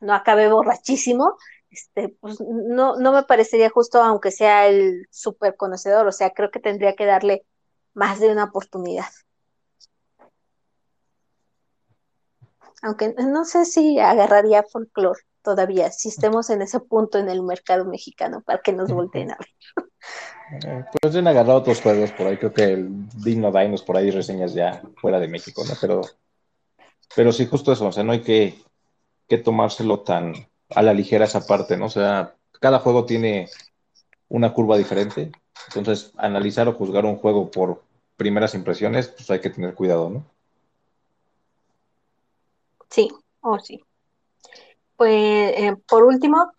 [0.00, 1.36] no acabé borrachísimo,
[1.70, 6.50] este, pues no, no me parecería justo, aunque sea el súper conocedor, o sea, creo
[6.50, 7.46] que tendría que darle
[7.94, 9.06] más de una oportunidad.
[12.82, 17.84] Aunque no sé si agarraría folclore todavía, si estemos en ese punto en el mercado
[17.84, 19.86] mexicano, para que nos volteen a ver.
[20.64, 24.10] Eh, pues han agarrado otros juegos por ahí, creo que el Digno Dinos por ahí
[24.10, 25.74] reseñas ya fuera de México, ¿no?
[25.80, 26.02] Pero,
[27.14, 28.58] pero sí, justo eso, o sea, no hay que,
[29.28, 30.34] que tomárselo tan
[30.70, 31.86] a la ligera esa parte, ¿no?
[31.86, 33.48] O sea, cada juego tiene
[34.28, 35.32] una curva diferente
[35.68, 37.82] entonces, analizar o juzgar un juego por
[38.16, 40.24] primeras impresiones, pues hay que tener cuidado, ¿no?
[42.90, 43.08] Sí,
[43.40, 43.82] o oh, sí.
[44.96, 46.52] Pues eh, por último,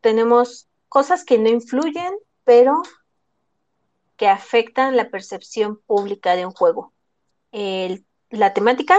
[0.00, 2.12] tenemos cosas que no influyen,
[2.44, 2.82] pero
[4.16, 6.92] que afectan la percepción pública de un juego.
[8.30, 8.96] la temática,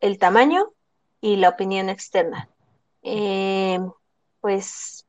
[0.00, 0.72] el, tamaño
[1.20, 2.48] y la opinión externa.
[3.02, 3.78] Eh,
[4.40, 5.06] pues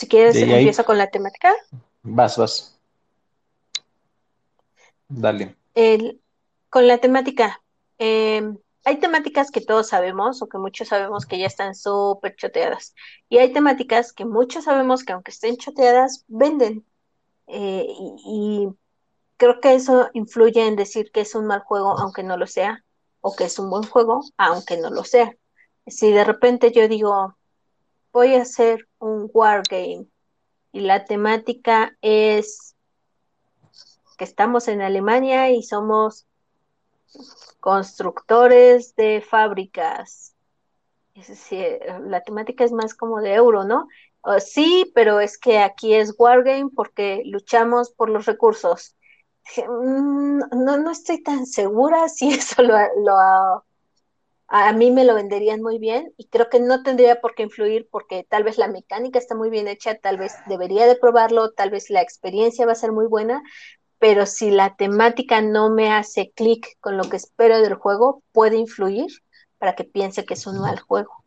[0.00, 1.52] si quieres, empiezo con la temática.
[2.02, 2.80] Vas, vas.
[5.10, 5.54] Dale.
[6.70, 7.62] con la temática.
[7.98, 8.56] Em,
[8.86, 12.94] hay temáticas que todos sabemos o que muchos sabemos que ya están súper choteadas.
[13.28, 16.86] Y hay temáticas que muchos sabemos que aunque estén choteadas, venden.
[17.46, 17.86] Eh,
[18.24, 18.68] y,
[19.36, 22.86] creo que eso influye en decir que es un mal juego aunque no lo sea,
[23.20, 25.36] o que es un buen juego aunque no lo sea.
[25.86, 27.36] Si de repente yo digo,
[28.12, 30.06] voy a hacer un wargame
[30.72, 32.76] y la temática es
[34.16, 36.26] que estamos en Alemania y somos
[37.60, 40.34] constructores de fábricas.
[42.06, 43.88] La temática es más como de euro, ¿no?
[44.38, 48.94] sí, pero es que aquí es Wargame porque luchamos por los recursos.
[49.56, 53.64] Mm, no, no estoy tan segura si eso lo, lo,
[54.50, 57.88] a mí me lo venderían muy bien y creo que no tendría por qué influir
[57.90, 61.70] porque tal vez la mecánica está muy bien hecha, tal vez debería de probarlo, tal
[61.70, 63.42] vez la experiencia va a ser muy buena,
[64.00, 68.56] pero si la temática no me hace clic con lo que espero del juego, puede
[68.56, 69.06] influir
[69.58, 71.22] para que piense que es un mal juego.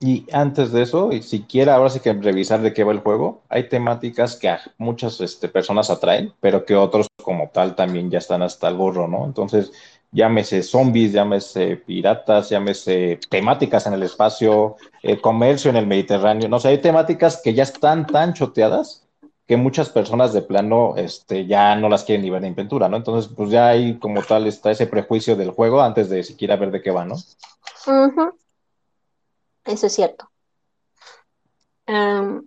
[0.00, 3.42] Y antes de eso, y siquiera ahora sí que revisar de qué va el juego,
[3.48, 8.18] hay temáticas que a muchas este, personas atraen, pero que otros como tal también ya
[8.18, 9.24] están hasta el gorro, ¿no?
[9.24, 9.72] Entonces,
[10.14, 16.58] llámese zombies, llámese piratas, llámese temáticas en el espacio, eh, comercio en el Mediterráneo, no
[16.60, 19.06] sé, hay temáticas que ya están tan choteadas
[19.46, 22.96] que muchas personas de plano este, ya no las quieren ni ver en pintura, ¿no?
[22.96, 26.70] Entonces, pues ya hay como tal está ese prejuicio del juego antes de siquiera ver
[26.70, 27.16] de qué va, ¿no?
[29.66, 30.30] Eso es cierto.
[31.86, 32.42] Um,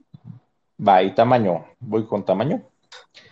[0.79, 1.65] Va, y tamaño.
[1.79, 2.63] Voy con tamaño.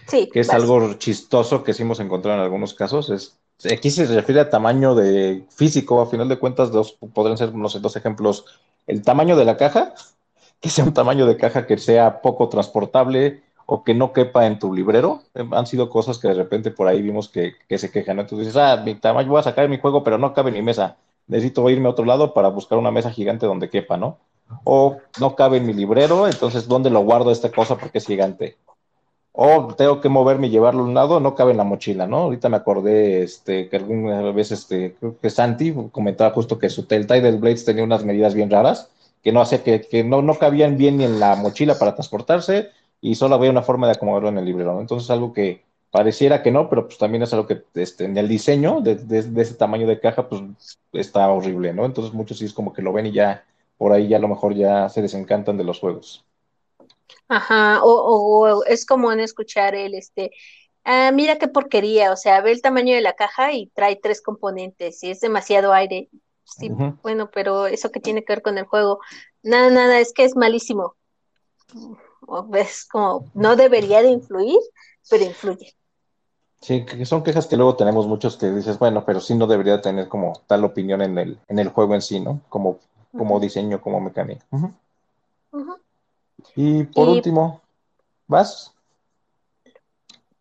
[0.08, 0.58] sí, Que es vas.
[0.58, 3.10] algo chistoso que sí hemos encontrado en algunos casos.
[3.10, 3.38] Es,
[3.72, 6.02] aquí se refiere a tamaño de físico.
[6.02, 8.46] A final de cuentas, dos, podrían ser, no sé, dos ejemplos.
[8.88, 9.94] El tamaño de la caja,
[10.60, 14.60] que sea un tamaño de caja que sea poco transportable o que no quepa en
[14.60, 15.24] tu librero.
[15.34, 18.20] Eh, Han sido cosas que de repente por ahí vimos que, se quejan.
[18.20, 20.62] Entonces dices, ah, mi tamaño, voy a sacar mi juego, pero no cabe en mi
[20.62, 20.98] mesa.
[21.28, 24.20] Necesito irme a otro lado para buscar una mesa gigante donde quepa, ¿no?
[24.64, 28.58] O no cabe en mi librero, entonces ¿dónde lo guardo esta cosa porque es gigante?
[29.38, 32.18] O tengo que moverme y llevarlo a un lado, no cabe en la mochila, ¿no?
[32.20, 36.86] Ahorita me acordé este, que alguna vez, este, creo que Santi comentaba justo que su
[36.90, 38.90] el Tidal Blades tenía unas medidas bien raras,
[39.22, 42.70] que no hacía que, que no, no cabían bien ni en la mochila para transportarse
[43.02, 44.80] y solo había una forma de acomodarlo en el librero, ¿no?
[44.82, 48.30] Entonces algo que pareciera que no, pero pues también es algo que este, en el
[48.30, 48.98] diseño de
[49.42, 50.42] ese tamaño de caja, pues
[50.94, 51.86] está horrible, ¿no?
[51.86, 53.44] Entonces muchos sí es como que lo ven y ya
[53.78, 56.24] por ahí ya a lo mejor ya se desencantan de los juegos.
[57.28, 60.32] Ajá, o, o- o es común escuchar el, este,
[60.84, 64.22] ah, mira qué porquería, o sea, ve el tamaño de la caja y trae tres
[64.22, 66.10] componentes y es demasiado aire.
[66.44, 66.70] Sí,
[67.02, 69.00] bueno, pero eso que tiene que ver con el juego,
[69.42, 70.96] nada, nada, es que es malísimo.
[72.28, 74.60] O ves como, no debería de influir,
[75.10, 75.76] pero influye.
[76.62, 79.82] Sí, que son quejas que luego tenemos muchos que dices, bueno, pero sí no debería
[79.82, 82.42] tener como tal opinión en el, en el juego en sí, ¿no?
[82.50, 82.80] Como,
[83.12, 84.46] como diseño, como mecánica.
[84.52, 84.74] Ujú.
[86.56, 87.62] Y por Y último,
[88.28, 88.74] ¿vas?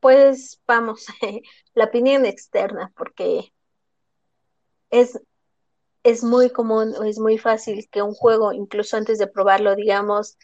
[0.01, 1.07] pues vamos,
[1.75, 3.53] la opinión externa, porque
[4.91, 5.21] es,
[6.03, 10.37] es muy común o es muy fácil que un juego, incluso antes de probarlo, digamos,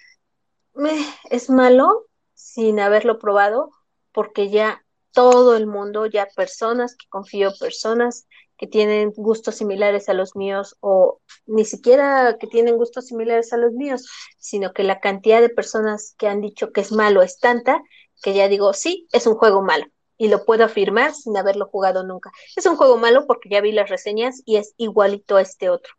[0.74, 3.70] "Meh, es malo sin haberlo probado,
[4.12, 8.27] porque ya todo el mundo, ya personas que confío, personas
[8.61, 13.57] que tienen gustos similares a los míos o ni siquiera que tienen gustos similares a
[13.57, 14.07] los míos,
[14.39, 17.82] sino que la cantidad de personas que han dicho que es malo es tanta
[18.23, 19.87] que ya digo, sí, es un juego malo.
[20.19, 22.31] Y lo puedo afirmar sin haberlo jugado nunca.
[22.55, 25.95] Es un juego malo porque ya vi las reseñas y es igualito a este otro.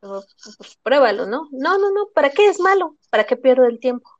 [0.00, 1.48] Pues pruébalo, ¿no?
[1.52, 2.98] No, no, no, ¿para qué es malo?
[3.08, 4.10] ¿Para qué pierdo el tiempo?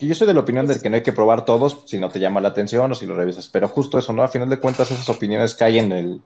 [0.00, 1.98] Y yo soy de la opinión de Es- que no hay que probar todos si
[1.98, 4.22] no te llama la atención o si lo revisas, pero justo eso, ¿no?
[4.22, 6.22] A final de cuentas, esas opiniones que hay en el,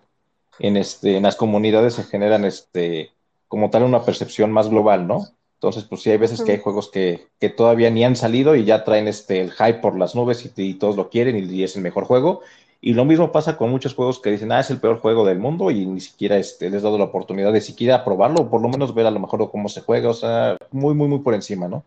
[0.60, 3.12] en este, en las comunidades se generan este,
[3.48, 5.28] como tal una percepción más global, ¿no?
[5.56, 8.64] Entonces, pues sí hay veces que hay juegos que, que todavía ni han salido y
[8.64, 11.64] ya traen este, el hype por las nubes y, y todos lo quieren y, y
[11.64, 12.42] es el mejor juego.
[12.80, 15.38] Y lo mismo pasa con muchos juegos que dicen, ah, es el peor juego del
[15.40, 18.62] mundo y ni siquiera este, les he dado la oportunidad de siquiera probarlo o por
[18.62, 21.34] lo menos ver a lo mejor cómo se juega, o sea, muy, muy, muy por
[21.34, 21.84] encima, ¿no?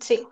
[0.00, 0.26] Sí,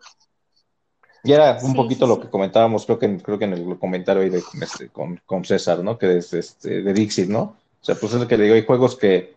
[1.25, 2.23] Y era un sí, sí, poquito lo sí.
[2.23, 5.45] que comentábamos, creo que, creo que en el comentario ahí de, con, este, con, con
[5.45, 5.99] César, ¿no?
[5.99, 7.41] Que es este, de Dixit, ¿no?
[7.41, 9.35] O sea, pues es lo que le digo, hay juegos que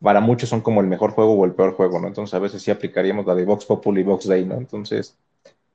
[0.00, 2.08] para muchos son como el mejor juego o el peor juego, ¿no?
[2.08, 4.56] Entonces a veces sí aplicaríamos la de Vox Populi y Vox Day, ¿no?
[4.56, 5.16] Entonces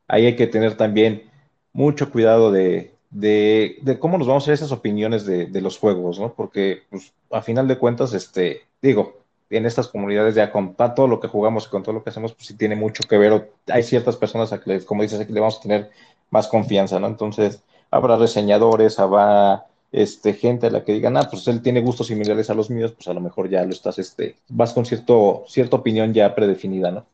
[0.08, 1.24] ahí hay que tener también
[1.72, 5.78] mucho cuidado de, de, de cómo nos vamos a hacer esas opiniones de, de los
[5.78, 6.34] juegos, ¿no?
[6.34, 11.08] Porque pues, a final de cuentas, este, digo, en estas comunidades ya con pa- todo
[11.08, 13.32] lo que jugamos y con todo lo que hacemos, pues sí tiene mucho que ver.
[13.34, 15.92] o hay ciertas personas a que, como dices, aquí le vamos a tener
[16.30, 17.08] más confianza, ¿no?
[17.08, 22.08] Entonces, habrá reseñadores, habrá este, gente a la que digan, ah, pues él tiene gustos
[22.08, 25.44] similares a los míos, pues a lo mejor ya lo estás, este, vas con cierto,
[25.48, 27.06] cierta opinión ya predefinida, ¿no?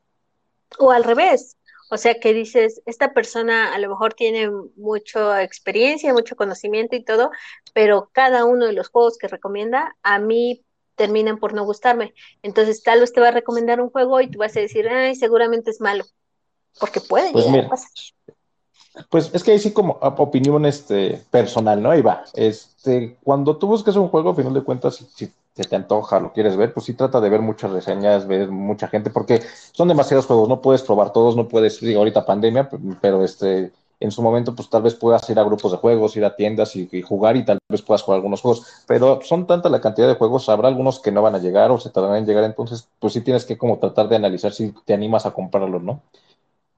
[0.80, 1.58] O al revés.
[1.92, 7.04] O sea que dices, esta persona a lo mejor tiene mucha experiencia, mucho conocimiento y
[7.04, 7.32] todo,
[7.74, 10.64] pero cada uno de los juegos que recomienda a mí
[11.00, 12.14] terminan por no gustarme.
[12.44, 15.16] Entonces tal vez te va a recomendar un juego y tú vas a decir, ay,
[15.16, 16.06] seguramente es malo,
[16.80, 17.90] porque puede Pues llegar a mira, pasar.
[19.10, 21.92] Pues es que ahí sí como op- opinión este, personal, ¿no?
[21.92, 22.24] Ahí va.
[22.34, 26.20] Este, cuando tú busques un juego, a final de cuentas, si, si se te antoja,
[26.20, 29.42] lo quieres ver, pues sí trata de ver muchas reseñas, ver mucha gente, porque
[29.74, 32.70] son demasiados juegos, no puedes probar todos, no puedes, digo, ahorita pandemia,
[33.02, 36.24] pero este, en su momento, pues tal vez puedas ir a grupos de juegos, ir
[36.24, 39.82] a tiendas y, jugar y tal vez puedas jugar algunos juegos, pero son tanta la
[39.82, 42.44] cantidad de juegos, habrá algunos que no van a llegar o se tardarán en llegar,
[42.46, 46.02] entonces, pues sí tienes que como tratar de analizar si te animas a comprarlos, ¿no?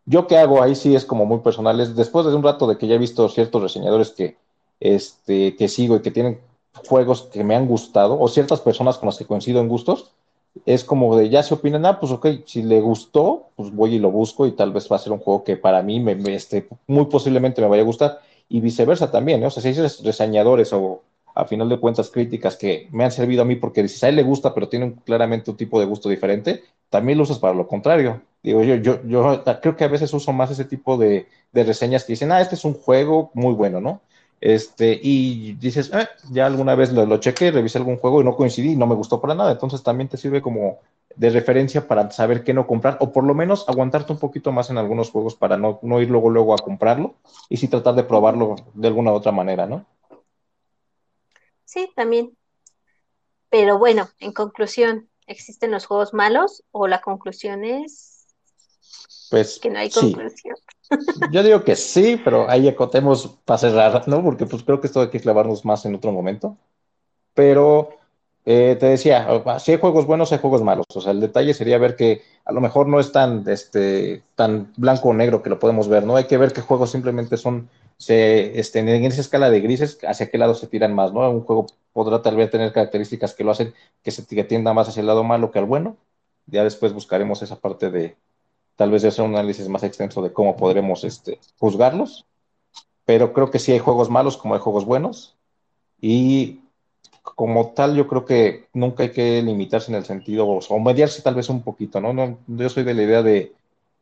[0.05, 1.79] Yo qué hago ahí sí es como muy personal.
[1.79, 4.35] Es después de un rato de que ya he visto ciertos reseñadores que,
[4.79, 6.39] este, que sigo y que tienen
[6.87, 10.11] juegos que me han gustado, o ciertas personas con las que coincido en gustos,
[10.65, 13.99] es como de ya se opinan, ah, pues ok, si le gustó, pues voy y
[13.99, 16.67] lo busco y tal vez va a ser un juego que para mí me, este,
[16.87, 18.19] muy posiblemente me vaya a gustar
[18.49, 19.47] y viceversa también, ¿no?
[19.47, 21.01] O sea, si hay reseñadores o
[21.33, 24.17] a final de cuentas críticas que me han servido a mí porque dices, a él
[24.17, 27.67] le gusta, pero tiene claramente un tipo de gusto diferente, también lo usas para lo
[27.67, 28.21] contrario.
[28.43, 32.03] Digo, yo, yo, yo creo que a veces uso más ese tipo de, de reseñas
[32.03, 34.01] que dicen, ah, este es un juego muy bueno, ¿no?
[34.41, 38.35] Este, y dices, eh, ya alguna vez lo, lo chequé, revisé algún juego y no
[38.35, 39.51] coincidí y no me gustó para nada.
[39.51, 40.79] Entonces también te sirve como
[41.15, 44.69] de referencia para saber qué no comprar, o por lo menos aguantarte un poquito más
[44.69, 47.15] en algunos juegos para no, no ir luego, luego a comprarlo,
[47.49, 49.85] y sí tratar de probarlo de alguna u otra manera, ¿no?
[51.65, 52.35] Sí, también.
[53.49, 58.27] Pero bueno, en conclusión, ¿existen los juegos malos o la conclusión es
[59.29, 60.15] Pues que no hay sí.
[61.31, 64.23] Yo digo que sí, pero ahí acotemos para cerrar, ¿no?
[64.23, 66.57] Porque pues creo que esto hay que clavarnos más en otro momento.
[67.33, 67.89] Pero
[68.45, 69.27] eh, te decía,
[69.59, 70.85] si hay juegos buenos, hay juegos malos.
[70.95, 74.73] O sea, el detalle sería ver que a lo mejor no es tan, este, tan
[74.77, 76.15] blanco o negro que lo podemos ver, ¿no?
[76.15, 80.29] Hay que ver qué juegos simplemente son, se, este, en esa escala de grises, hacia
[80.29, 81.29] qué lado se tiran más, ¿no?
[81.29, 83.73] Un juego podrá tal vez tener características que lo hacen
[84.03, 85.97] que se tienda más hacia el lado malo que al bueno.
[86.47, 88.17] Ya después buscaremos esa parte de,
[88.81, 92.25] tal vez de hacer un análisis más extenso de cómo podremos este, juzgarlos.
[93.05, 95.35] Pero creo que sí hay juegos malos como hay juegos buenos.
[96.01, 96.61] Y
[97.21, 101.35] como tal, yo creo que nunca hay que limitarse en el sentido, o mediarse tal
[101.35, 102.11] vez un poquito, ¿no?
[102.11, 103.53] no yo soy de la idea de,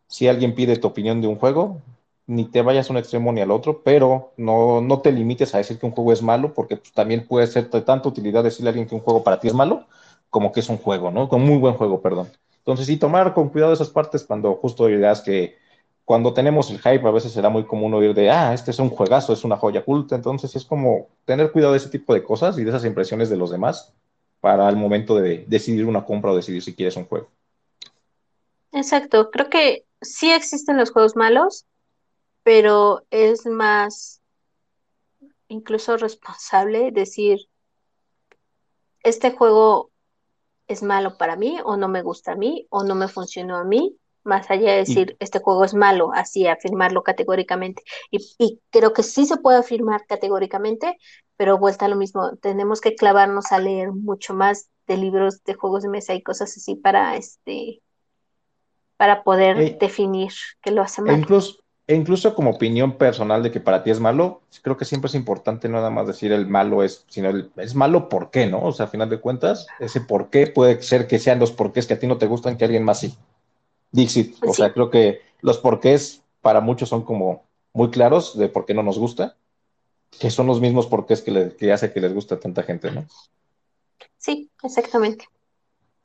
[0.07, 1.81] si alguien pide tu opinión de un juego,
[2.25, 5.57] ni te vayas a un extremo ni al otro, pero no, no te limites a
[5.57, 8.69] decir que un juego es malo, porque pues, también puede ser de tanta utilidad decirle
[8.69, 9.87] a alguien que un juego para ti es malo,
[10.29, 11.27] como que es un juego, ¿no?
[11.27, 12.29] Con muy buen juego, perdón.
[12.69, 15.57] Entonces, sí, tomar con cuidado esas partes cuando justo ideas que
[16.05, 18.91] cuando tenemos el hype a veces será muy común oír de, ah, este es un
[18.91, 22.59] juegazo, es una joya culta, entonces es como tener cuidado de ese tipo de cosas
[22.59, 23.91] y de esas impresiones de los demás
[24.39, 27.31] para el momento de decidir una compra o decidir si quieres un juego.
[28.71, 31.65] Exacto, creo que sí existen los juegos malos,
[32.43, 34.21] pero es más
[35.47, 37.39] incluso responsable decir,
[39.01, 39.89] este juego
[40.69, 43.65] es malo para mí o no me gusta a mí o no me funcionó a
[43.65, 47.83] mí, más allá de decir, este juego es malo, así afirmarlo categóricamente.
[48.11, 50.97] Y, y, creo que sí se puede afirmar categóricamente,
[51.37, 55.53] pero vuelta a lo mismo, tenemos que clavarnos a leer mucho más de libros de
[55.55, 57.81] juegos de mesa y cosas así para este
[58.97, 60.31] para poder Eh, definir
[60.61, 61.19] que lo hace E mal.
[61.19, 61.58] incluso,
[61.89, 65.15] e incluso como opinión personal de que para ti es malo, creo que siempre es
[65.15, 68.61] importante no nada más decir el malo es, sino el, es malo por qué, ¿no?
[68.61, 71.87] O sea, a final de cuentas, ese por qué puede ser que sean los porqués
[71.87, 73.17] que a ti no te gustan, que a alguien más sí.
[73.91, 74.61] Dixit, o Sí.
[74.61, 78.83] sea, creo que los porqués para muchos son como muy claros de por qué no
[78.83, 79.35] nos gusta,
[80.19, 82.91] que son los mismos porqués que, le- que hace que les guste a tanta gente,
[82.91, 83.05] ¿no?
[84.17, 85.27] Sí, exactamente.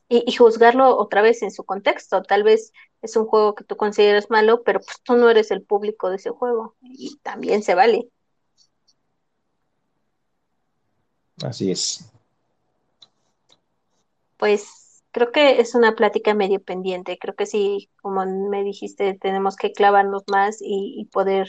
[0.09, 2.23] Y, y juzgarlo otra vez en su contexto.
[2.23, 5.61] Tal vez es un juego que tú consideras malo, pero pues tú no eres el
[5.63, 6.75] público de ese juego.
[6.81, 8.09] Y también se vale.
[11.43, 12.09] Así es.
[14.37, 17.17] Pues creo que es una plática medio pendiente.
[17.19, 21.47] Creo que sí, como me dijiste, tenemos que clavarnos más y, y poder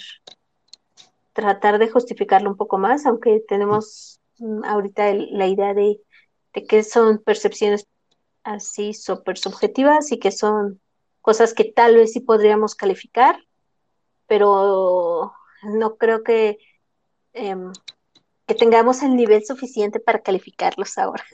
[1.33, 6.01] tratar de justificarlo un poco más, aunque tenemos mm, ahorita el- la idea de,
[6.55, 7.87] de que son percepciones
[8.45, 10.81] así súper subjetivas y que son
[11.27, 13.37] cosas que tal vez sí podríamos calificar,
[14.29, 15.33] pero
[15.65, 16.59] no creo que,
[17.33, 17.73] em,
[18.47, 21.25] que tengamos el nivel suficiente para calificarlos ahora.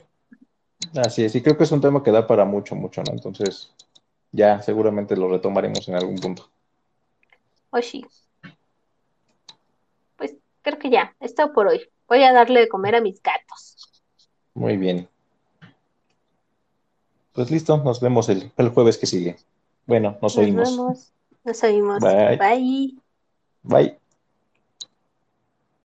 [0.96, 3.12] Así es, y creo que es un tema que da para mucho, mucho, ¿no?
[3.12, 3.70] Entonces,
[4.30, 6.48] ya seguramente lo retomaremos en algún punto.
[7.68, 8.06] Oshi,
[10.16, 11.82] pues creo que ya, es todo por hoy.
[12.08, 13.76] Voy a darle de comer a mis gatos.
[14.54, 15.06] Muy bien.
[17.34, 19.36] Pues listo, nos vemos el, el jueves que sigue.
[19.86, 20.70] Bueno, nos Nos oímos.
[20.70, 21.12] vemos,
[21.44, 22.00] nos oímos.
[22.00, 22.36] Bye.
[22.36, 22.96] Bye.
[23.62, 24.01] Bye.